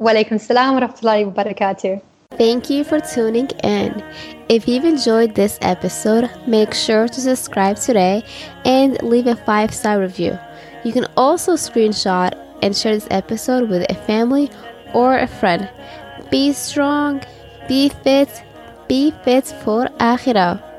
Walaikum 0.00 0.40
salam 0.40 0.74
wa 0.74 0.80
rahmatullahi 0.80 1.26
wa 1.26 1.44
barakatuh. 1.44 2.02
Thank 2.38 2.70
you 2.70 2.82
for 2.82 2.98
tuning 2.98 3.50
in. 3.62 4.02
If 4.48 4.66
you've 4.66 4.84
enjoyed 4.84 5.34
this 5.34 5.58
episode, 5.60 6.30
make 6.46 6.72
sure 6.72 7.06
to 7.06 7.20
subscribe 7.20 7.76
today 7.76 8.24
and 8.64 9.00
leave 9.02 9.26
a 9.26 9.36
five 9.36 9.74
star 9.74 10.00
review. 10.00 10.38
You 10.82 10.92
can 10.92 11.06
also 11.16 11.54
screenshot 11.54 12.32
and 12.62 12.74
share 12.76 12.94
this 12.94 13.06
episode 13.10 13.68
with 13.68 13.84
a 13.90 13.94
family 14.06 14.50
or 14.94 15.18
a 15.18 15.26
friend. 15.26 15.68
Be 16.30 16.52
strong, 16.52 17.22
be 17.68 17.88
fit, 17.88 18.42
be 18.88 19.12
fit 19.24 19.46
for 19.62 19.86
Akhirah. 19.98 20.72